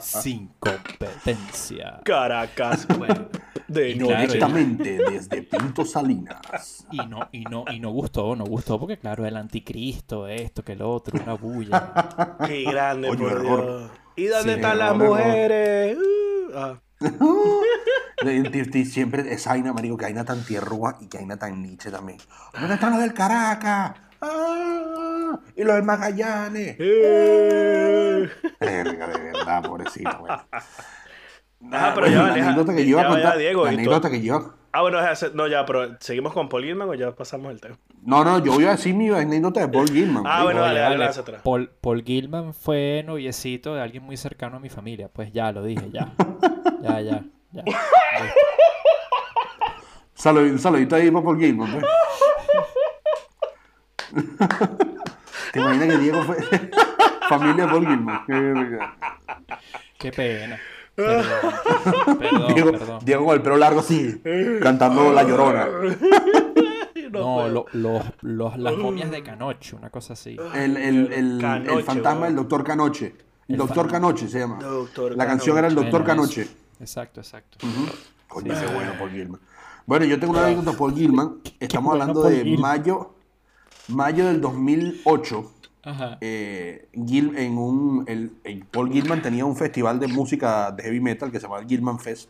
Sin 0.00 0.48
competencia. 0.58 2.00
Caracas, 2.04 2.86
Bueno, 2.98 3.28
de 3.68 3.90
Y 3.90 3.98
claro. 3.98 4.20
Directamente 4.22 4.98
desde 5.10 5.42
Pinto 5.42 5.84
Salinas. 5.84 6.86
y 6.90 6.96
no, 7.06 7.28
y 7.32 7.44
no, 7.44 7.64
y 7.70 7.78
no 7.80 7.90
gustó, 7.90 8.34
no 8.36 8.44
gustó, 8.44 8.78
porque 8.80 8.98
claro, 8.98 9.26
el 9.26 9.36
anticristo, 9.36 10.26
esto, 10.28 10.62
que 10.64 10.72
el 10.72 10.82
otro, 10.82 11.18
una 11.22 11.34
bulla. 11.34 12.36
Qué 12.46 12.62
grande, 12.64 13.08
Oye, 13.10 13.18
por. 13.18 13.42
Dios. 13.42 13.90
¿Y 14.16 14.26
dónde 14.26 14.54
Sí, 14.54 14.56
están 14.60 14.78
las 14.78 14.94
error, 14.94 15.08
mujeres? 15.08 15.98
Uh, 15.98 16.52
ah. 16.54 16.80
Siempre 18.84 19.32
esa 19.32 19.52
Aina, 19.52 19.72
marico, 19.72 19.96
que 19.96 20.06
Aina 20.06 20.24
tan 20.24 20.44
tierrúa 20.44 20.96
y 21.00 21.08
que 21.08 21.18
Aina 21.18 21.36
tan 21.38 21.62
Nietzsche 21.62 21.90
también. 21.90 22.18
¿Dónde 22.58 22.74
están 22.74 22.92
los 22.92 23.00
del 23.00 23.12
Caracas? 23.14 23.92
¡Ah! 24.20 25.38
Y 25.54 25.64
los 25.64 25.74
del 25.76 25.84
Magallanes. 25.84 26.76
Eh. 26.78 28.28
Verga, 28.60 29.06
de 29.08 29.18
verdad, 29.32 29.62
pobrecito, 29.62 30.18
güey. 30.20 30.32
Ajá, 31.72 31.92
pero 31.94 32.06
ya, 32.08 32.22
la 32.22 32.34
deja- 32.34 32.46
anécdota 32.48 32.74
que 32.74 32.84
yo 32.84 32.90
iba 32.90 33.02
a 33.02 33.08
contar. 33.08 33.38
Diego, 33.38 33.64
la 33.64 33.70
anécdota 33.70 34.10
que 34.10 34.22
yo. 34.22 34.54
Ah, 34.72 34.82
bueno, 34.82 35.00
es- 35.06 35.34
no, 35.34 35.46
ya, 35.46 35.64
pero 35.66 35.96
¿seguimos 36.00 36.32
con 36.32 36.48
Paul 36.48 36.64
Gilman 36.64 36.88
o 36.88 36.94
ya 36.94 37.12
pasamos 37.14 37.50
el 37.52 37.60
tema? 37.60 37.78
No, 38.02 38.24
no, 38.24 38.38
yo 38.44 38.52
voy 38.52 38.64
a 38.66 38.72
decir 38.72 38.94
mi 38.94 39.08
anécdota 39.10 39.60
de 39.60 39.68
Paul 39.68 39.88
Gilman. 39.88 40.22
Ah, 40.26 40.44
bueno, 40.44 40.60
dale, 40.60 40.80
dale, 40.80 40.94
vale, 40.96 41.04
lánzatela. 41.06 41.42
Paul, 41.42 41.70
Paul 41.80 42.02
Gilman 42.04 42.52
fue 42.54 43.02
noviecito 43.06 43.74
de 43.74 43.82
alguien 43.82 44.02
muy 44.02 44.16
cercano 44.16 44.56
a 44.56 44.60
mi 44.60 44.68
familia. 44.68 45.08
Pues 45.12 45.32
ya 45.32 45.50
lo 45.52 45.62
dije, 45.62 45.90
ya. 45.90 46.12
Ya, 46.82 47.00
ya, 47.00 47.24
ya. 47.52 47.62
Salud- 50.14 50.50
Un 50.52 50.58
saludito 50.58 50.96
ahí 50.96 51.10
Gilman, 51.38 51.70
pues. 51.72 51.84
¿Te 55.52 55.60
imaginas 55.60 55.88
que 55.88 55.98
Diego 55.98 56.22
fue 56.22 56.36
familia 57.28 57.66
de 57.66 57.70
Paul 57.70 57.86
Gilman? 57.86 58.20
Qué 59.98 60.12
pena. 60.12 60.58
Perdón, 60.94 61.24
perdón, 62.18 62.54
Diego, 62.54 62.72
perdón. 62.72 62.98
Diego 63.04 63.24
con 63.26 63.34
el 63.34 63.42
pelo 63.42 63.56
largo 63.58 63.80
así, 63.80 64.22
cantando 64.62 65.12
La 65.12 65.22
Llorona. 65.22 65.66
No, 67.12 67.48
lo- 67.48 67.64
los, 67.72 68.02
los- 68.20 68.58
las 68.58 68.76
momias 68.76 69.10
de 69.10 69.22
Canoche, 69.22 69.74
una 69.76 69.88
cosa 69.88 70.12
así. 70.12 70.36
El, 70.54 70.76
el, 70.76 71.12
el, 71.12 71.38
Canoche, 71.40 71.72
el 71.78 71.84
fantasma 71.84 72.26
del 72.26 72.36
Doctor 72.36 72.62
Canoche. 72.64 73.14
El 73.48 73.56
Doctor 73.56 73.90
Canoche 73.90 74.28
se 74.28 74.40
llama. 74.40 74.58
Doctor 74.60 75.16
La 75.16 75.26
canción 75.26 75.56
era 75.56 75.68
el 75.68 75.74
Doctor 75.74 76.02
Bueno, 76.02 76.06
Canoche. 76.06 76.46
Exacto, 76.80 77.20
exacto. 77.20 77.58
Coño, 78.28 78.52
qué 78.60 78.66
bueno 78.74 78.92
Paul 78.98 79.10
Gilman. 79.10 79.40
Bueno, 79.86 80.04
yo 80.04 80.18
tengo 80.18 80.32
una 80.32 80.46
anécdota 80.46 80.76
Paul 80.76 80.94
Gilman. 80.94 81.36
Estamos 81.60 81.90
bueno 81.90 82.02
hablando 82.02 82.22
Paul 82.22 82.34
de 82.34 82.44
Gilman. 82.44 82.60
mayo, 82.60 83.14
mayo 83.88 84.26
del 84.26 84.40
2008. 84.40 85.52
Ajá. 85.84 86.18
eh, 86.20 86.88
Gil- 86.94 87.36
en 87.38 87.56
un, 87.58 88.04
el, 88.08 88.32
el 88.42 88.64
Paul 88.64 88.90
Gilman 88.90 89.22
tenía 89.22 89.44
un 89.44 89.54
festival 89.56 90.00
de 90.00 90.08
música 90.08 90.72
de 90.72 90.82
heavy 90.82 90.98
metal 91.00 91.30
que 91.30 91.38
se 91.38 91.44
llamaba 91.44 91.62
el 91.62 91.68
Gilman 91.68 92.00
Fest. 92.00 92.28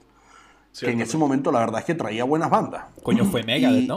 Que 0.79 0.91
en 0.91 1.01
ese 1.01 1.17
momento 1.17 1.51
la 1.51 1.61
verdad 1.61 1.81
es 1.81 1.87
que 1.87 1.95
traía 1.95 2.25
buenas 2.25 2.51
bandas. 2.51 2.85
Coño, 3.03 3.25
fue 3.25 3.43
Megadeth, 3.43 3.85
y, 3.85 3.87
¿no? 3.87 3.97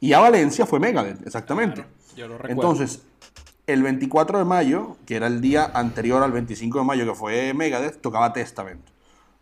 y 0.00 0.14
a 0.14 0.20
Valencia 0.20 0.64
fue 0.64 0.80
Megadeth, 0.80 1.26
exactamente. 1.26 1.84
Yo 2.16 2.26
lo 2.26 2.38
recuerdo. 2.38 2.52
Entonces, 2.72 3.02
el 3.66 3.82
24 3.82 4.38
de 4.38 4.46
mayo, 4.46 4.96
que 5.04 5.16
era 5.16 5.26
el 5.26 5.42
día 5.42 5.70
anterior 5.74 6.22
al 6.22 6.32
25 6.32 6.78
de 6.78 6.84
mayo, 6.86 7.04
que 7.04 7.14
fue 7.14 7.52
Megadeth, 7.52 8.00
tocaba 8.00 8.32
Testament. 8.32 8.80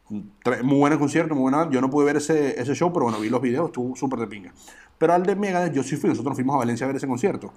Muy 0.08 0.78
buen 0.78 0.98
concierto, 0.98 1.34
muy 1.34 1.50
buena. 1.50 1.70
Yo 1.70 1.80
no 1.80 1.88
pude 1.88 2.04
ver 2.06 2.16
ese, 2.16 2.60
ese 2.60 2.74
show, 2.74 2.92
pero 2.92 3.04
bueno, 3.04 3.20
vi 3.20 3.30
los 3.30 3.40
videos, 3.40 3.66
estuvo 3.66 3.96
súper 3.96 4.18
de 4.20 4.26
pinga. 4.26 4.52
Pero 4.98 5.14
al 5.14 5.24
de 5.24 5.34
Megadeth, 5.34 5.72
yo 5.72 5.82
sí 5.82 5.96
fui, 5.96 6.10
nosotros 6.10 6.34
fuimos 6.34 6.54
a 6.54 6.58
Valencia 6.58 6.84
a 6.84 6.88
ver 6.88 6.96
ese 6.96 7.06
concierto. 7.06 7.52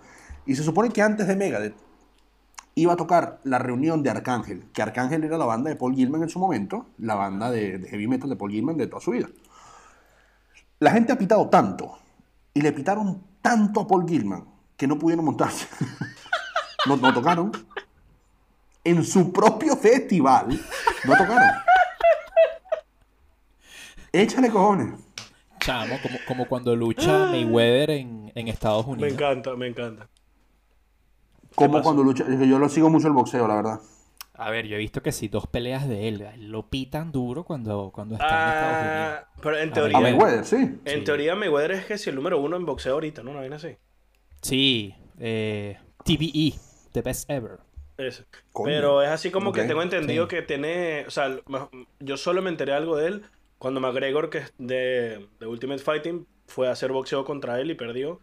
Y 0.46 0.56
se 0.56 0.63
supone 0.63 0.89
que 0.89 1.01
antes 1.01 1.27
de 1.27 1.36
Megadeth 1.36 1.75
iba 2.75 2.94
a 2.94 2.96
tocar 2.96 3.39
la 3.44 3.60
reunión 3.60 4.04
de 4.04 4.10
Arcángel, 4.10 4.66
que 4.72 4.82
Arcángel 4.82 5.24
era 5.24 5.38
la 5.38 5.46
banda 5.46 5.70
de 5.70 5.75
Paul 5.75 5.96
Gilman 5.96 6.24
en 6.24 6.30
su 6.30 6.39
momento, 6.39 6.86
la 7.00 7.16
banda 7.16 7.51
de, 7.51 7.80
de 7.80 7.89
heavy 7.89 8.08
metal 8.08 8.30
de 8.30 8.36
Paul 8.36 8.51
Gilman 8.51 8.77
de 8.77 8.88
toda 8.88 9.01
su 9.01 9.12
vida. 9.12 9.27
La 10.80 10.92
gente 10.92 11.12
ha 11.12 11.18
pitado 11.18 11.50
tanto 11.50 11.98
y 12.54 12.62
le 12.62 12.72
pitaron 12.72 13.24
tanto 13.42 13.82
a 13.82 13.88
Paul 13.88 14.08
Gilman 14.08 14.46
que 14.77 14.88
no 14.88 14.98
pudieron 14.98 15.25
montarse. 15.25 15.68
no, 16.88 16.98
no 16.98 17.13
tocaron. 17.13 17.51
En 18.84 19.04
su 19.04 19.34
propio 19.34 19.75
festival 19.75 20.48
no 21.04 21.18
tocaron. 21.18 21.66
Échale 24.12 24.50
cojones. 24.50 25.00
Chamo, 25.60 25.96
como, 26.02 26.18
como 26.28 26.48
cuando 26.48 26.76
lucha 26.76 27.28
Mayweather 27.32 27.90
en, 27.92 28.32
en 28.36 28.48
Estados 28.48 28.86
Me 28.88 28.94
Unidos. 28.94 29.14
encanta, 29.14 29.56
me 29.56 29.68
encanta. 29.68 30.08
Como 31.56 31.82
cuando 31.82 32.04
lucha. 32.04 32.26
Yo 32.28 32.60
lo 32.60 32.70
sigo 32.70 32.90
mucho 32.90 33.08
el 33.08 33.14
boxeo, 33.14 33.48
la 33.48 33.56
verdad. 33.56 33.80
A 34.36 34.52
ver, 34.52 34.68
yo 34.68 34.76
he 34.76 34.80
visto 34.80 35.02
que 35.02 35.12
si 35.12 35.28
dos 35.30 35.48
peleas 35.48 35.88
de 35.88 36.08
él, 36.08 36.24
lo 36.38 36.70
pitan 36.70 37.12
duro 37.12 37.44
cuando, 37.44 37.92
cuando 37.92 38.16
está 38.16 38.28
en 38.28 38.50
Estados 38.54 38.78
Unidos. 38.84 39.20
Ah, 39.26 39.40
pero 39.42 39.58
en 39.58 39.70
A 39.70 39.74
teoría, 39.74 39.98
A 39.98 40.02
Mayweather. 40.02 40.46
Sí. 40.46 40.56
en 40.58 40.82
Sí. 40.86 41.02
teoría 41.04 41.36
Mayweather 41.36 41.72
es 41.72 41.86
que 41.86 41.98
si 41.98 42.12
el 42.12 42.16
número 42.16 42.40
uno 42.40 42.56
en 42.56 42.66
boxeo 42.66 42.94
ahorita, 42.94 43.24
¿no? 43.24 43.32
Una 43.32 43.40
vaina 43.40 43.56
así. 43.56 43.76
Sí, 44.44 44.94
eh, 45.20 45.80
TBE, 46.06 46.54
The 46.92 47.02
Best 47.02 47.30
Ever. 47.32 47.60
Pero 48.64 49.02
es 49.02 49.10
así 49.10 49.32
como 49.32 49.52
que 49.52 49.64
tengo 49.64 49.82
entendido 49.82 50.26
sí. 50.26 50.30
que 50.36 50.42
tiene, 50.44 51.06
o 51.08 51.10
sea, 51.12 51.36
yo 52.00 52.16
solo 52.18 52.44
me 52.44 52.52
enteré 52.52 52.74
algo 52.74 52.96
de 52.96 53.08
él 53.08 53.24
cuando 53.60 53.80
McGregor, 53.80 54.30
que 54.30 54.40
es 54.40 54.54
de, 54.58 55.28
de 55.40 55.48
Ultimate 55.48 55.80
Fighting, 55.82 56.26
fue 56.48 56.68
a 56.68 56.72
hacer 56.72 56.92
boxeo 56.92 57.26
contra 57.26 57.60
él 57.60 57.72
y 57.72 57.76
perdió. 57.76 58.20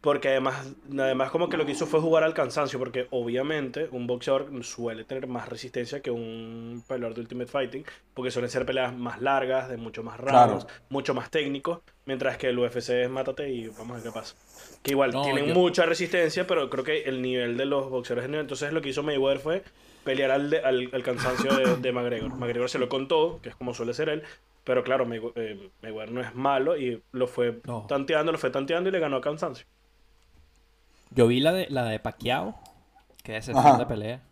Porque 0.00 0.30
además, 0.30 0.74
además 0.98 1.30
como 1.30 1.48
que 1.48 1.56
lo 1.56 1.64
que 1.64 1.70
hizo 1.70 1.86
fue 1.86 2.00
jugar 2.00 2.24
al 2.24 2.34
cansancio, 2.34 2.76
porque 2.80 3.06
obviamente 3.10 3.86
un 3.92 4.08
boxeador 4.08 4.50
suele 4.64 5.04
tener 5.04 5.28
más 5.28 5.48
resistencia 5.48 6.00
que 6.02 6.10
un 6.10 6.82
peleador 6.88 7.14
de 7.14 7.20
Ultimate 7.20 7.48
Fighting, 7.48 7.84
porque 8.12 8.32
suelen 8.32 8.50
ser 8.50 8.66
peleas 8.66 8.92
más 8.96 9.20
largas, 9.22 9.68
de 9.68 9.76
mucho 9.76 10.02
más 10.02 10.18
rounds, 10.18 10.64
Claro. 10.64 10.66
mucho 10.88 11.14
más 11.14 11.30
técnicos, 11.30 11.82
mientras 12.04 12.36
que 12.36 12.48
el 12.48 12.58
UFC 12.58 12.88
es 13.04 13.10
mátate 13.10 13.48
y 13.50 13.68
vamos 13.68 13.92
a 13.92 13.94
ver 13.94 14.02
qué 14.02 14.10
pasa. 14.10 14.34
Que 14.82 14.90
igual 14.90 15.12
No, 15.12 15.22
tienen 15.22 15.46
yo- 15.46 15.54
mucha 15.54 15.86
resistencia, 15.86 16.48
pero 16.48 16.68
creo 16.68 16.82
que 16.82 17.02
el 17.04 17.22
nivel 17.22 17.56
de 17.56 17.64
los 17.66 17.88
boxeadores 17.88 18.24
es 18.24 18.30
nivel. 18.30 18.42
Entonces 18.42 18.72
lo 18.72 18.82
que 18.82 18.88
hizo 18.88 19.04
Mayweather 19.04 19.38
fue 19.38 19.62
pelear 20.02 20.32
al, 20.32 20.50
de- 20.50 20.58
al, 20.62 20.90
al 20.92 21.02
cansancio 21.04 21.54
de, 21.56 21.76
de 21.76 21.92
McGregor. 21.92 22.34
McGregor 22.34 22.68
se 22.68 22.80
lo 22.80 22.88
contó, 22.88 23.38
que 23.40 23.50
es 23.50 23.54
como 23.54 23.72
suele 23.72 23.94
ser 23.94 24.08
él. 24.08 24.24
Pero 24.64 24.84
claro, 24.84 25.06
Maywe- 25.06 25.32
eh, 25.36 25.70
Mayweather 25.82 26.12
no 26.12 26.20
es 26.20 26.34
malo 26.34 26.76
y 26.76 27.02
lo 27.12 27.26
fue 27.26 27.60
No. 27.66 27.86
tanteando, 27.88 28.30
lo 28.32 28.38
fue 28.38 28.50
tanteando 28.50 28.88
y 28.88 28.92
le 28.92 29.00
ganó 29.00 29.16
a 29.16 29.20
cansancio. 29.20 29.66
Yo 31.10 31.26
vi 31.26 31.40
la 31.40 31.52
de, 31.52 31.66
la 31.68 31.84
de 31.84 31.98
Pacquiao, 31.98 32.58
que 33.22 33.36
es 33.36 33.48
esa 33.48 33.60
segunda 33.62 33.88
pelea. 33.88 34.22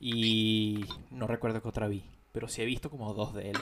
Y 0.00 0.84
no 1.10 1.26
recuerdo 1.26 1.62
qué 1.62 1.68
otra 1.68 1.86
vi, 1.86 2.02
pero 2.32 2.48
sí 2.48 2.62
he 2.62 2.64
visto 2.64 2.90
como 2.90 3.12
dos 3.14 3.34
de 3.34 3.50
él. 3.50 3.58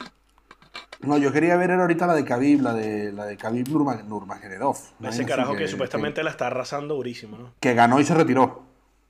No, 1.00 1.18
yo 1.18 1.32
quería 1.32 1.56
ver 1.56 1.70
ahorita 1.72 2.06
la 2.06 2.14
de 2.14 2.24
Khabib, 2.24 2.60
la 2.62 2.72
de, 2.74 3.12
la 3.12 3.24
de 3.26 3.36
Khabib 3.36 3.68
Nurma- 3.68 4.02
Nurmagomedov. 4.04 4.76
Ese 5.02 5.26
carajo 5.26 5.54
que, 5.56 5.66
supuestamente 5.66 6.22
la 6.22 6.30
está 6.30 6.46
arrasando 6.46 6.94
durísimo, 6.94 7.36
¿no? 7.38 7.54
Que 7.60 7.74
ganó 7.74 8.00
y 8.00 8.04
se 8.04 8.14
retiró. 8.14 8.62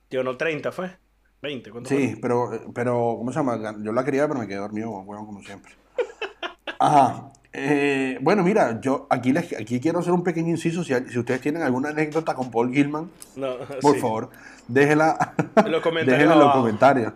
Tío, 0.09 0.23
no 0.23 0.35
30 0.35 0.71
fue. 0.71 0.97
20, 1.41 1.71
¿cuánto 1.71 1.89
Sí, 1.89 2.11
fue? 2.13 2.19
pero, 2.21 2.49
pero, 2.73 3.15
¿cómo 3.17 3.31
se 3.31 3.39
llama? 3.39 3.75
Yo 3.81 3.91
la 3.91 4.03
quería, 4.05 4.27
pero 4.27 4.39
me 4.39 4.47
quedé 4.47 4.57
dormido, 4.57 4.89
bueno, 5.03 5.25
como 5.25 5.41
siempre. 5.41 5.73
Ajá. 6.81 7.31
Eh, 7.53 8.17
bueno, 8.21 8.43
mira, 8.43 8.79
yo 8.81 9.07
aquí, 9.09 9.33
les, 9.33 9.51
aquí 9.59 9.79
quiero 9.79 9.99
hacer 9.99 10.13
un 10.13 10.23
pequeño 10.23 10.49
inciso. 10.49 10.83
Si, 10.83 10.93
si 11.09 11.19
ustedes 11.19 11.41
tienen 11.41 11.61
alguna 11.63 11.89
anécdota 11.89 12.33
con 12.33 12.49
Paul 12.49 12.71
Gilman, 12.73 13.09
No, 13.35 13.57
por 13.81 13.95
sí. 13.95 13.99
favor, 14.01 14.29
déjela, 14.67 15.33
En 15.57 15.71
los 15.71 15.81
comentarios 15.81 16.31
en 16.31 16.39
los 16.39 16.53
comentarios. 16.53 17.13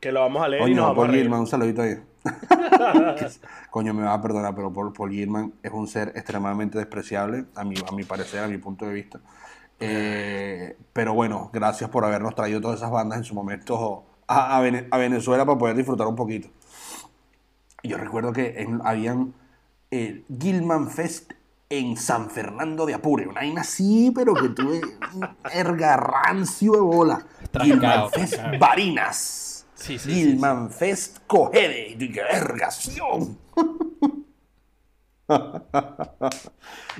Que 0.00 0.12
lo 0.12 0.20
vamos 0.20 0.42
a 0.42 0.48
leer 0.48 0.68
y 0.68 0.74
nos 0.74 0.84
Coño, 0.86 0.88
vamos 0.88 0.96
a 1.04 1.06
Paul. 1.06 1.16
Gilman, 1.18 1.40
un 1.40 1.46
saludito 1.46 1.82
ahí. 1.82 1.96
Coño, 3.70 3.94
me 3.94 4.02
va 4.04 4.14
a 4.14 4.22
perdonar, 4.22 4.54
pero 4.54 4.72
Paul, 4.72 4.92
Paul 4.92 5.10
Gilman 5.10 5.52
es 5.62 5.72
un 5.72 5.88
ser 5.88 6.12
extremadamente 6.14 6.78
despreciable, 6.78 7.44
a 7.56 7.64
mi, 7.64 7.74
a 7.76 7.92
mi 7.92 8.04
parecer, 8.04 8.40
a 8.44 8.48
mi 8.48 8.58
punto 8.58 8.86
de 8.86 8.92
vista. 8.92 9.20
Eh, 9.80 10.76
pero 10.92 11.14
bueno, 11.14 11.50
gracias 11.52 11.90
por 11.90 12.04
habernos 12.04 12.34
traído 12.36 12.60
todas 12.60 12.78
esas 12.78 12.90
bandas 12.90 13.18
en 13.18 13.24
su 13.24 13.34
momento 13.34 14.04
a, 14.28 14.58
a 14.58 14.98
Venezuela 14.98 15.44
para 15.44 15.58
poder 15.58 15.76
disfrutar 15.76 16.06
un 16.06 16.14
poquito. 16.16 16.48
Yo 17.82 17.96
recuerdo 17.98 18.32
que 18.32 18.60
en- 18.60 18.80
habían 18.84 19.34
el 19.90 20.24
Gilman 20.40 20.90
Fest 20.90 21.32
en 21.68 21.96
San 21.96 22.28
Fernando 22.30 22.84
de 22.86 22.94
Apure, 22.94 23.26
una 23.26 23.40
vaina 23.40 23.62
así, 23.62 24.12
pero 24.14 24.34
que 24.34 24.50
tuve 24.50 24.80
un 25.14 25.28
erga 25.52 25.96
rancio 25.96 26.72
de 26.72 26.80
bola. 26.80 27.26
Trancado, 27.50 28.08
Gilman 28.08 28.10
Fest 28.10 28.34
trancado. 28.34 28.58
Barinas. 28.58 29.66
Sí, 29.74 29.98
sí, 29.98 30.10
sí, 30.12 30.14
Gilman 30.14 30.70
Fest 30.70 31.18
Cogede. 31.26 31.96
Vergación. 31.98 33.38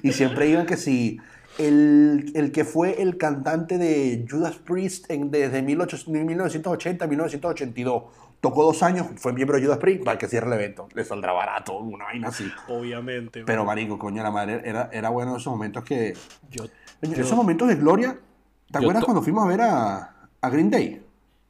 y 0.03 0.13
siempre 0.13 0.49
iban 0.49 0.67
que 0.67 0.77
si 0.77 1.19
el, 1.59 2.33
el 2.35 2.51
que 2.51 2.65
fue 2.65 3.03
el 3.03 3.19
cantante 3.19 3.79
de 3.79 4.27
Judas 4.29 4.57
Priest 4.57 5.11
en- 5.11 5.31
desde 5.31 5.63
18 5.63 6.11
1980 6.11 7.05
a 7.05 7.09
1982 7.09 8.05
tocó 8.43 8.65
dos 8.65 8.83
años, 8.83 9.07
fue 9.17 9.33
miembro 9.33 9.57
de 9.57 9.65
Judas 9.65 9.79
Priest, 9.79 10.05
para 10.05 10.19
que 10.19 10.27
cierre 10.29 10.49
el 10.49 10.53
evento. 10.53 10.87
Le 10.93 11.05
saldrá 11.05 11.33
barato, 11.33 11.79
una 11.79 12.05
vaina 12.05 12.29
así. 12.29 12.53
Obviamente. 12.69 13.45
Pero, 13.47 13.65
marico, 13.65 13.99
coño, 13.99 14.23
la 14.23 14.31
madre, 14.31 14.61
era, 14.65 14.91
era 14.93 15.09
bueno 15.09 15.35
esos 15.37 15.51
momentos 15.51 15.83
que... 15.85 16.15
Yo, 16.51 16.65
esos 17.01 17.35
momentos 17.37 17.69
de 17.69 17.77
gloria, 17.77 18.19
¿te 18.71 18.79
acuerdas 18.79 19.01
to- 19.01 19.07
cuando 19.07 19.23
fuimos 19.23 19.45
a 19.45 19.49
ver 19.49 19.61
a, 19.63 20.17
a 20.43 20.51
Green 20.51 20.69
Day? 20.71 21.03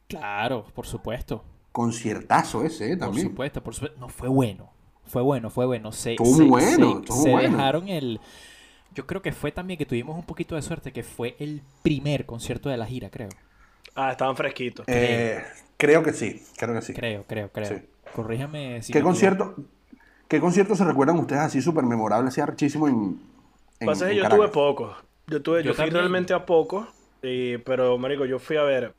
claro, 0.07 0.65
por 0.73 0.85
supuesto. 0.85 1.43
Conciertazo 1.71 2.63
ese, 2.63 2.85
eh, 2.91 2.97
Por 2.97 3.07
también. 3.07 3.27
supuesto, 3.29 3.63
por 3.63 3.73
supuesto. 3.73 3.99
No, 3.99 4.07
fue 4.07 4.29
bueno. 4.29 4.71
Fue 5.05 5.21
bueno, 5.23 5.49
fue 5.49 5.65
bueno. 5.65 5.91
Se, 5.91 6.15
se- 6.15 6.43
bueno, 6.43 7.01
se- 7.05 7.11
se 7.13 7.31
bueno. 7.31 7.57
dejaron 7.57 7.89
el... 7.89 8.19
Yo 8.93 9.07
creo 9.07 9.23
que 9.23 9.31
fue 9.31 9.51
también 9.51 9.79
que 9.79 9.87
tuvimos 9.87 10.15
un 10.15 10.23
poquito 10.23 10.53
de 10.53 10.61
suerte, 10.61 10.93
que 10.93 11.01
fue 11.01 11.35
el 11.39 11.63
primer 11.81 12.27
concierto 12.27 12.69
de 12.69 12.77
la 12.77 12.85
gira, 12.85 13.09
creo. 13.09 13.29
Ah, 13.95 14.11
estaban 14.11 14.35
fresquitos. 14.35 14.85
Eh, 14.87 15.43
creo 15.85 16.03
que 16.03 16.13
sí, 16.13 16.41
creo 16.57 16.73
que 16.73 16.81
sí. 16.81 16.93
Creo, 16.93 17.23
creo, 17.27 17.49
creo. 17.51 17.65
Sí. 17.67 17.75
Corríjame 18.15 18.81
si 18.83 18.93
¿Qué 18.93 19.01
concierto, 19.01 19.55
¿Qué 20.27 20.39
concierto 20.39 20.75
se 20.75 20.83
recuerdan 20.85 21.17
ustedes 21.17 21.41
así 21.41 21.61
súper 21.61 21.83
memorable, 21.83 22.27
así 22.29 22.41
archísimo 22.41 22.87
en, 22.87 23.19
en, 23.79 23.85
Pasa 23.87 24.05
que 24.05 24.11
en 24.11 24.17
yo 24.17 24.23
Caracas? 24.23 24.39
tuve 24.39 24.47
pocos. 24.53 24.97
Yo 25.27 25.41
tuve, 25.41 25.63
yo, 25.63 25.71
Yo 25.71 25.73
fui 25.75 25.89
realmente 25.89 26.33
a 26.33 26.45
pocos. 26.45 26.87
y- 27.21 27.57
pero, 27.59 27.97
marico, 27.97 28.25
yo 28.25 28.39
fui 28.39 28.57
a 28.57 28.63
ver 28.63 28.93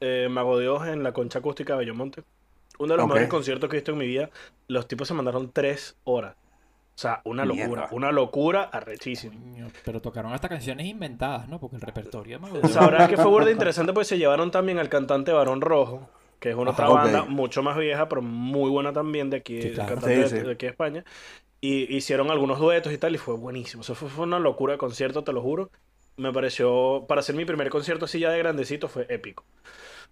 eh, 0.00 0.28
Mago 0.30 0.58
de 0.58 0.68
Oz 0.68 0.86
en 0.88 1.02
la 1.02 1.12
concha 1.12 1.38
acústica 1.40 1.74
de 1.74 1.80
Bellomonte. 1.80 2.22
Uno 2.78 2.94
de 2.94 2.96
los 2.98 3.06
mejores 3.08 3.28
conciertos 3.28 3.68
que 3.68 3.76
he 3.76 3.80
visto 3.80 3.92
en 3.92 3.98
mi 3.98 4.06
vida. 4.06 4.30
Los 4.68 4.88
tipos 4.88 5.06
se 5.06 5.12
mandaron 5.14 5.50
tres 5.52 5.96
horas. 6.04 6.34
O 6.94 6.98
sea, 7.00 7.20
una 7.24 7.44
locura. 7.44 7.66
Mierda. 7.66 7.88
Una 7.92 8.10
locura 8.12 8.62
arrechísima. 8.72 9.34
Pero 9.84 10.00
tocaron 10.00 10.32
hasta 10.32 10.48
canciones 10.48 10.86
inventadas, 10.86 11.48
¿no? 11.48 11.58
Porque 11.60 11.76
el 11.76 11.82
repertorio 11.82 12.36
de 12.36 12.42
Mago 12.42 12.56
de 12.58 12.62
Oz- 12.62 12.72
Sabrás 12.72 13.08
que 13.08 13.16
fue 13.16 13.26
burda 13.26 13.50
interesante 13.50 13.92
porque 13.92 14.06
se 14.06 14.16
llevaron 14.18 14.50
también 14.50 14.78
al 14.78 14.88
cantante 14.88 15.30
Barón 15.32 15.60
Rojo, 15.60 16.08
que 16.40 16.50
es 16.50 16.56
una 16.56 16.72
otra 16.72 16.88
Ajá, 16.88 16.94
banda 17.02 17.24
mucho 17.24 17.62
más 17.62 17.76
vieja, 17.78 18.08
pero 18.08 18.22
muy 18.22 18.70
buena 18.70 18.92
también 18.92 19.30
de 19.30 19.38
aquí, 19.38 19.58
Sí, 19.60 19.70
claro. 19.70 20.00
de, 20.00 20.50
aquí 20.52 20.66
de 20.66 20.70
España. 20.72 21.04
Y 21.60 21.94
hicieron 21.96 22.30
algunos 22.30 22.58
duetos 22.60 22.92
y 22.92 22.98
tal, 22.98 23.14
y 23.14 23.18
fue 23.18 23.36
buenísimo. 23.36 23.82
Eso 23.82 23.94
fue, 23.94 24.08
fue 24.10 24.24
una 24.26 24.38
locura 24.40 24.74
de 24.74 24.78
concierto, 24.78 25.24
te 25.24 25.32
lo 25.32 25.42
juro. 25.42 25.70
Me 26.16 26.32
pareció, 26.32 27.06
para 27.08 27.22
ser 27.22 27.36
mi 27.36 27.44
primer 27.46 27.70
concierto 27.70 28.06
así 28.06 28.20
ya 28.20 28.30
de 28.30 28.38
grandecito, 28.38 28.88
fue 28.88 29.06
épico. 29.10 29.44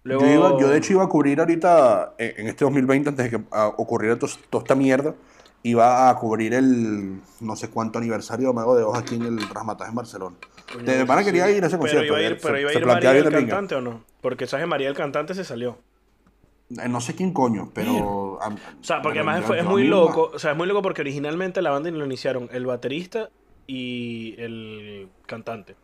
Luego, 0.03 0.23
Yo, 0.23 0.25
iba- 0.27 0.57
yo 0.57 0.69
de 0.69 0.77
hecho 0.77 0.93
iba 0.93 1.03
a 1.03 1.09
cubrir 1.09 1.39
ahorita, 1.39 2.15
en, 2.17 2.33
en 2.41 2.47
este 2.47 2.65
2020, 2.65 3.09
antes 3.09 3.31
de 3.31 3.37
que 3.37 3.43
ah, 3.51 3.67
ocurriera 3.77 4.17
toda 4.17 4.31
esta 4.63 4.75
mierda, 4.75 5.15
iba 5.63 6.09
a 6.09 6.15
cubrir 6.15 6.53
el 6.53 7.21
no 7.41 7.55
sé 7.55 7.69
cuánto 7.69 7.99
aniversario 7.99 8.47
de 8.47 8.53
Mago 8.53 8.75
de 8.75 8.83
Oz 8.83 8.97
aquí 8.97 9.15
en 9.15 9.25
el 9.25 9.39
Rasmatas 9.49 9.89
en 9.89 9.95
Barcelona. 9.95 10.35
coño, 10.71 10.85
De 10.85 11.05
pana 11.05 11.23
quería 11.23 11.49
ir 11.51 11.63
a 11.63 11.67
ese 11.67 11.77
Pero 11.77 11.79
concierto. 11.79 12.05
iba 12.05 12.17
a 12.17 12.21
ir, 12.21 12.31
eh, 12.33 12.39
pero 12.41 12.55
se- 12.55 12.61
iba 12.61 12.71
a 12.71 12.73
ir 12.73 12.85
María 12.85 13.17
el 13.17 13.29
cantante 13.29 13.75
o 13.75 13.81
no? 13.81 14.03
Porque 14.21 14.47
sabes 14.47 14.67
María 14.67 14.89
el 14.89 14.95
cantante 14.95 15.33
se 15.33 15.43
salió. 15.43 15.77
Eh, 16.77 16.87
No 16.87 17.01
sé 17.01 17.15
quién 17.15 17.33
coño, 17.33 17.71
pero... 17.73 18.39
a- 18.41 18.49
O 18.49 18.83
sea, 18.83 19.01
porque 19.01 19.19
además 19.19 19.41
yo- 19.41 19.47
fue- 19.47 19.57
es 19.59 19.63
yo 19.63 19.69
muy 19.69 19.83
loco. 19.85 20.31
O 20.33 20.39
sea, 20.39 20.51
es 20.51 20.57
muy 20.57 20.67
loco 20.67 20.81
porque 20.81 21.01
originalmente 21.01 21.61
la 21.61 21.71
banda 21.71 21.89
lo 21.91 22.05
iniciaron 22.05 22.49
el 22.51 22.65
baterista 22.65 23.29
y 23.67 24.35
el 24.37 25.09
cantante. 25.25 25.75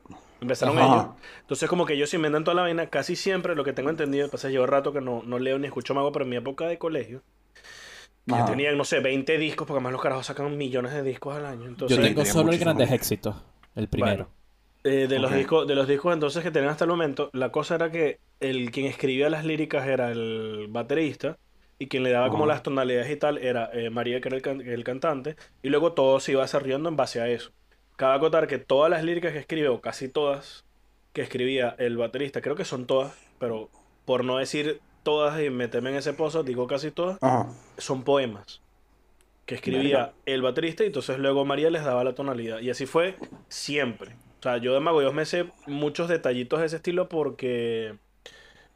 Empezaron 0.41 0.78
Ajá. 0.78 0.86
ellos. 0.93 1.06
Entonces, 1.41 1.69
como 1.69 1.86
que 1.86 1.93
ellos 1.93 2.10
se 2.10 2.17
inventan 2.17 2.43
toda 2.43 2.56
la 2.56 2.62
vaina. 2.63 2.88
Casi 2.89 3.15
siempre, 3.15 3.56
lo 3.56 3.63
que 3.63 3.74
tengo 3.74 3.89
entendido, 3.89 4.30
pasa 4.30 4.50
llevo 4.50 4.65
rato 4.67 4.91
que 4.93 5.02
no, 5.02 5.24
no 5.26 5.39
leo 5.39 5.58
ni 5.60 5.65
escucho 5.67 5.93
mago, 5.95 6.12
pero 6.12 6.24
en 6.26 6.30
mi 6.30 6.36
época 6.36 6.67
de 6.67 6.78
colegio, 6.78 7.24
que 8.28 8.34
Ajá. 8.34 8.45
tenían, 8.45 8.78
no 8.78 8.84
sé, 8.86 9.00
20 9.00 9.38
discos, 9.38 9.65
porque 9.67 9.78
además 9.78 9.93
los 9.93 10.02
carajos 10.02 10.26
sacan 10.26 10.56
millones 10.58 10.93
de 10.93 11.04
discos 11.04 11.36
al 11.36 11.45
año. 11.45 11.67
Entonces, 11.67 11.98
Yo 11.98 12.04
tengo 12.04 12.21
tenía 12.21 12.34
solo 12.34 12.52
el. 12.52 12.60
Grandes 12.60 12.91
Éxitos, 12.91 13.36
el 13.76 13.88
primero. 13.88 14.30
Eh, 14.84 15.08
de, 15.08 15.17
los 15.19 15.34
discos, 15.34 15.65
de 15.67 15.74
los 15.74 15.88
discos 15.88 16.13
entonces 16.13 16.43
que 16.43 16.52
tenían 16.52 16.71
hasta 16.71 16.84
el 16.86 16.91
momento, 16.91 17.30
la 17.34 17.52
cosa 17.52 17.74
era 17.76 17.89
que 17.91 18.19
el 18.39 18.71
quien 18.71 18.86
escribía 18.88 19.30
las 19.30 19.45
líricas 19.45 19.88
era 19.88 20.12
el 20.12 20.67
baterista 20.69 21.38
y 21.80 21.88
quien 21.88 22.04
le 22.04 22.12
daba 22.12 22.30
como 22.30 22.45
las 22.45 22.63
tonalidades 22.63 23.10
y 23.12 23.17
tal 23.17 23.38
era 23.38 23.69
eh, 23.74 23.89
María, 23.89 24.21
que 24.21 24.30
era 24.30 24.38
el, 24.38 24.41
can- 24.43 24.62
el 24.62 24.84
cantante, 24.84 25.36
y 25.62 25.69
luego 25.69 25.93
todo 25.93 26.19
se 26.19 26.32
iba 26.34 26.41
desarrollando 26.43 26.89
en 26.89 26.95
base 26.95 27.21
a 27.21 27.28
eso. 27.30 27.52
Cabe 27.98 28.15
acotar 28.15 28.48
que 28.48 28.58
todas 28.60 28.89
las 28.89 29.04
líricas 29.04 29.34
que 29.34 29.39
escribió, 29.39 29.74
o 29.76 29.82
casi 29.82 30.10
todas, 30.10 30.65
que 31.13 31.21
escribía 31.21 31.76
el 31.80 31.98
baterista, 31.98 32.41
creo 32.41 32.56
que 32.56 32.65
son 32.65 32.88
todas, 32.88 33.13
pero 33.39 33.69
por 34.06 34.24
no 34.26 34.38
decir 34.38 34.82
todas 35.04 35.41
y 35.41 35.50
meterme 35.50 35.89
en 35.91 35.98
ese 35.98 36.13
pozo, 36.13 36.43
digo 36.43 36.67
casi 36.67 36.91
todas, 36.91 37.19
son 37.78 38.04
poemas 38.04 38.62
que 39.45 39.56
escribía 39.56 40.15
el 40.26 40.41
baterista 40.41 40.84
y 40.84 40.88
entonces 40.88 41.19
luego 41.19 41.45
María 41.45 41.69
les 41.69 41.84
daba 41.84 42.04
la 42.04 42.15
tonalidad. 42.15 42.60
Y 42.62 42.69
así 42.69 42.86
fue 42.86 43.17
siempre. 43.48 44.17
O 44.39 44.43
sea, 44.43 44.58
yo 44.58 44.74
de 44.74 44.80
Mago 44.80 45.02
Dios 45.02 45.13
me 45.13 45.26
sé 45.26 45.52
muchos 45.67 46.10
detallitos 46.10 46.60
de 46.60 46.65
ese 46.67 46.78
estilo 46.78 47.10
porque 47.10 47.98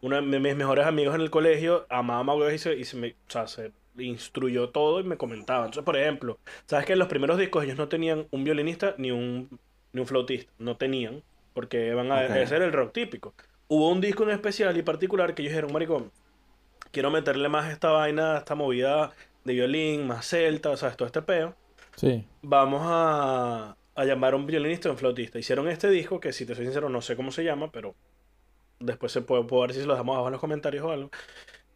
uno 0.01 0.21
de 0.21 0.39
mis 0.39 0.55
mejores 0.55 0.85
amigos 0.85 1.15
en 1.15 1.21
el 1.21 1.29
colegio 1.29 1.85
amaba 1.89 2.23
Mago 2.23 2.49
y, 2.51 2.57
se, 2.57 2.75
y 2.75 2.83
se 2.85 2.97
me, 2.97 3.09
o 3.09 3.31
sea, 3.31 3.47
se 3.47 3.71
instruyó 3.97 4.69
todo 4.69 4.99
y 4.99 5.03
me 5.03 5.17
comentaba. 5.17 5.65
Entonces, 5.65 5.83
por 5.83 5.97
ejemplo, 5.97 6.39
sabes 6.65 6.85
que 6.85 6.93
en 6.93 6.99
los 6.99 7.07
primeros 7.07 7.37
discos 7.37 7.63
ellos 7.63 7.77
no 7.77 7.87
tenían 7.89 8.27
un 8.31 8.43
violinista 8.43 8.95
ni 8.97 9.11
un, 9.11 9.59
ni 9.91 10.01
un 10.01 10.07
flautista. 10.07 10.51
No 10.57 10.77
tenían, 10.77 11.21
porque 11.53 11.93
van 11.93 12.11
a 12.11 12.21
Ok. 12.25 12.31
ese 12.31 12.55
era 12.55 12.65
el 12.65 12.73
rock 12.73 12.93
típico. 12.93 13.33
Hubo 13.67 13.89
un 13.89 14.01
disco 14.01 14.23
en 14.23 14.31
especial 14.31 14.77
y 14.77 14.81
particular 14.83 15.33
que 15.35 15.41
ellos 15.41 15.51
dijeron, 15.51 15.73
maricón, 15.73 16.11
quiero 16.91 17.11
meterle 17.11 17.49
más 17.49 17.71
esta 17.71 17.91
vaina, 17.91 18.37
esta 18.37 18.55
movida 18.55 19.11
de 19.43 19.53
violín, 19.53 20.07
más 20.07 20.25
celta, 20.27 20.69
o 20.71 20.77
sea, 20.77 20.91
todo 20.91 21.05
este 21.07 21.21
peo. 21.21 21.55
Sí. 21.95 22.25
Vamos 22.41 22.81
a, 22.85 23.75
a 23.95 24.05
llamar 24.05 24.33
a 24.33 24.37
un 24.37 24.45
violinista 24.45 24.87
y 24.87 24.91
un 24.91 24.97
flautista. 24.97 25.39
Hicieron 25.39 25.67
este 25.67 25.89
disco 25.89 26.19
que, 26.19 26.31
si 26.33 26.45
te 26.45 26.55
soy 26.55 26.65
sincero, 26.65 26.89
no 26.89 27.01
sé 27.01 27.15
cómo 27.15 27.31
se 27.31 27.43
llama, 27.43 27.71
pero 27.71 27.95
después 28.79 29.11
se 29.11 29.21
puede, 29.21 29.43
puedo 29.43 29.61
ver 29.63 29.73
si 29.73 29.81
se 29.81 29.85
lo 29.85 29.93
dejamos 29.93 30.13
abajo 30.13 30.27
en 30.27 30.33
los 30.33 30.41
comentarios 30.41 30.83
o 30.83 30.91
algo. 30.91 31.09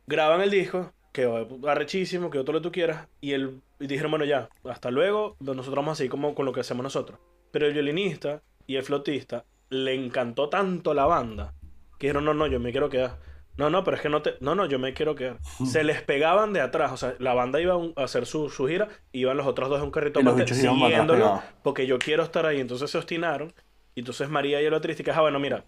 Graban 0.08 0.42
el 0.42 0.50
disco, 0.50 0.92
quedó 1.12 1.48
arrechísimo, 1.68 2.30
quedó 2.30 2.44
todo 2.44 2.54
lo 2.54 2.60
que 2.60 2.64
tú 2.64 2.72
quieras, 2.72 3.08
y, 3.22 3.34
el, 3.34 3.62
y 3.80 3.88
dijeron, 3.88 4.12
bueno, 4.12 4.26
ya, 4.26 4.50
hasta 4.70 4.92
luego, 4.92 5.38
nosotros 5.40 5.76
vamos 5.76 6.00
así 6.00 6.10
como 6.10 6.36
con 6.36 6.46
lo 6.46 6.54
que 6.54 6.62
hacemos 6.62 6.84
nosotros. 6.84 7.20
Pero 7.52 7.68
el 7.68 7.74
violinista 7.74 8.42
y 8.68 8.76
el 8.76 8.84
flautista 8.84 9.46
le 9.70 9.94
encantó 9.94 10.50
tanto 10.50 10.94
la 10.94 11.06
banda 11.06 11.54
que 12.00 12.08
dijeron, 12.08 12.26
no, 12.26 12.34
no, 12.34 12.48
yo 12.48 12.60
me 12.60 12.72
quiero 12.72 12.90
quedar. 12.90 13.20
No, 13.56 13.70
no, 13.70 13.84
pero 13.84 13.98
es 13.98 14.02
que 14.02 14.10
no 14.10 14.24
te... 14.24 14.36
No, 14.40 14.56
no, 14.56 14.66
yo 14.66 14.80
me 14.80 14.94
quiero 14.94 15.14
quedar. 15.14 15.38
Se 15.66 15.84
les 15.84 16.02
pegaban 16.02 16.54
de 16.54 16.62
atrás. 16.62 16.92
O 16.92 16.98
sea, 16.98 17.16
la 17.20 17.36
banda 17.36 17.62
iba 17.62 17.76
a 17.76 18.04
hacer 18.04 18.26
su, 18.26 18.50
su 18.50 18.68
gira, 18.68 18.90
iban 19.12 19.38
los 19.38 19.46
otros 19.46 19.70
dos 19.70 19.78
en 19.78 19.86
un 19.86 19.92
carrito 19.92 20.22
los 20.22 20.34
aparte, 20.34 20.56
siguiéndolo, 20.56 21.42
porque 21.62 21.86
yo 21.86 22.00
quiero 22.00 22.24
estar 22.24 22.48
ahí. 22.48 22.60
Entonces 22.60 22.90
se 22.90 22.98
obstinaron. 22.98 23.54
Y 23.94 24.00
entonces 24.00 24.28
María 24.28 24.60
y 24.60 24.66
el 24.66 24.82
que, 24.82 25.12
ah, 25.12 25.22
bueno, 25.22 25.40
mira, 25.40 25.64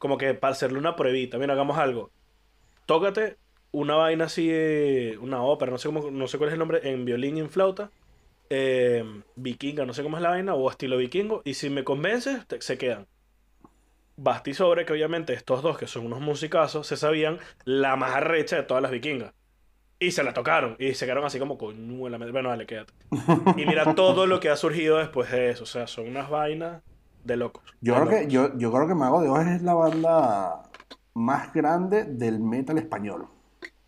como 0.00 0.18
que 0.18 0.34
para 0.34 0.52
hacerle 0.52 0.78
una 0.78 0.96
pruebita, 0.96 1.38
mira, 1.38 1.52
hagamos 1.52 1.78
algo. 1.78 2.10
Tócate 2.86 3.36
una 3.70 3.94
vaina 3.94 4.24
así, 4.24 4.50
una 5.20 5.44
ópera, 5.44 5.70
no 5.70 5.78
sé, 5.78 5.86
cómo, 5.86 6.10
no 6.10 6.26
sé 6.26 6.38
cuál 6.38 6.48
es 6.48 6.54
el 6.54 6.58
nombre, 6.58 6.80
en 6.82 7.04
violín 7.04 7.36
y 7.36 7.40
en 7.40 7.50
flauta. 7.50 7.92
eh, 8.48 9.04
vikinga, 9.36 9.86
no 9.86 9.94
sé 9.94 10.02
cómo 10.02 10.16
es 10.16 10.22
la 10.22 10.30
vaina, 10.30 10.54
o 10.54 10.68
estilo 10.68 10.96
vikingo. 10.96 11.42
Y 11.44 11.54
si 11.54 11.70
me 11.70 11.84
convences, 11.84 12.44
se 12.58 12.78
quedan. 12.78 13.06
Basti 14.16 14.54
sobre 14.54 14.84
que 14.84 14.92
obviamente 14.92 15.34
estos 15.34 15.62
dos, 15.62 15.78
que 15.78 15.86
son 15.86 16.06
unos 16.06 16.20
musicazos, 16.20 16.86
se 16.86 16.96
sabían 16.96 17.38
la 17.64 17.94
más 17.96 18.16
arrecha 18.16 18.56
de 18.56 18.64
todas 18.64 18.82
las 18.82 18.90
vikingas. 18.90 19.34
Y 19.98 20.12
se 20.12 20.24
la 20.24 20.32
tocaron. 20.32 20.76
Y 20.78 20.94
se 20.94 21.04
quedaron 21.04 21.24
así 21.26 21.38
como 21.38 21.58
con 21.58 22.10
la 22.10 22.18
madre". 22.18 22.32
Bueno, 22.32 22.48
dale, 22.48 22.66
quédate. 22.66 22.94
Y 23.56 23.66
mira 23.66 23.94
todo 23.94 24.26
lo 24.26 24.40
que 24.40 24.48
ha 24.48 24.56
surgido 24.56 24.96
después 24.96 25.30
de 25.30 25.50
eso. 25.50 25.64
O 25.64 25.66
sea, 25.66 25.86
son 25.86 26.08
unas 26.08 26.30
vainas 26.30 26.82
de 27.24 27.36
locos. 27.36 27.62
Yo 27.80 27.94
De 27.94 28.06
creo, 28.06 28.20
que, 28.20 28.26
yo, 28.28 28.58
yo 28.58 28.72
creo 28.72 28.86
que 28.88 28.94
Mago 28.94 29.20
de 29.22 29.28
Oz 29.28 29.46
es 29.46 29.62
la 29.62 29.74
banda 29.74 30.62
más 31.14 31.52
grande 31.52 32.04
del 32.04 32.40
metal 32.40 32.78
español. 32.78 33.26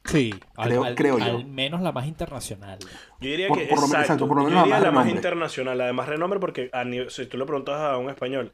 Sí, 0.05 0.35
al, 0.57 0.69
Creo- 0.69 0.85
al- 0.85 0.95
creo 0.97 1.19
yo. 1.19 1.25
al 1.25 1.47
menos 1.47 1.81
la 1.81 1.93
más 1.93 2.07
internacional. 2.07 2.79
Yo 2.81 3.31
diría 3.31 3.47
Por- 3.49 3.59
que 3.59 3.67
por 3.67 3.79
exacto, 3.79 4.01
exacto, 4.01 4.29
por 4.29 4.37
lo 4.39 4.43
yo 4.45 4.49
menos 4.51 4.69
la 4.69 4.77
diría 4.77 4.91
más 4.91 4.95
la 4.95 5.01
más 5.05 5.09
internacional, 5.15 5.79
la 5.79 5.87
de 5.87 5.93
más 5.93 6.09
renombre, 6.09 6.41
porque 6.41 6.71
a 6.73 6.83
nivel- 6.85 7.09
si 7.11 7.27
tú 7.27 7.39
le 7.39 7.47
preguntas 7.47 7.81
a 7.81 7.97
un 7.99 8.11
español 8.11 8.53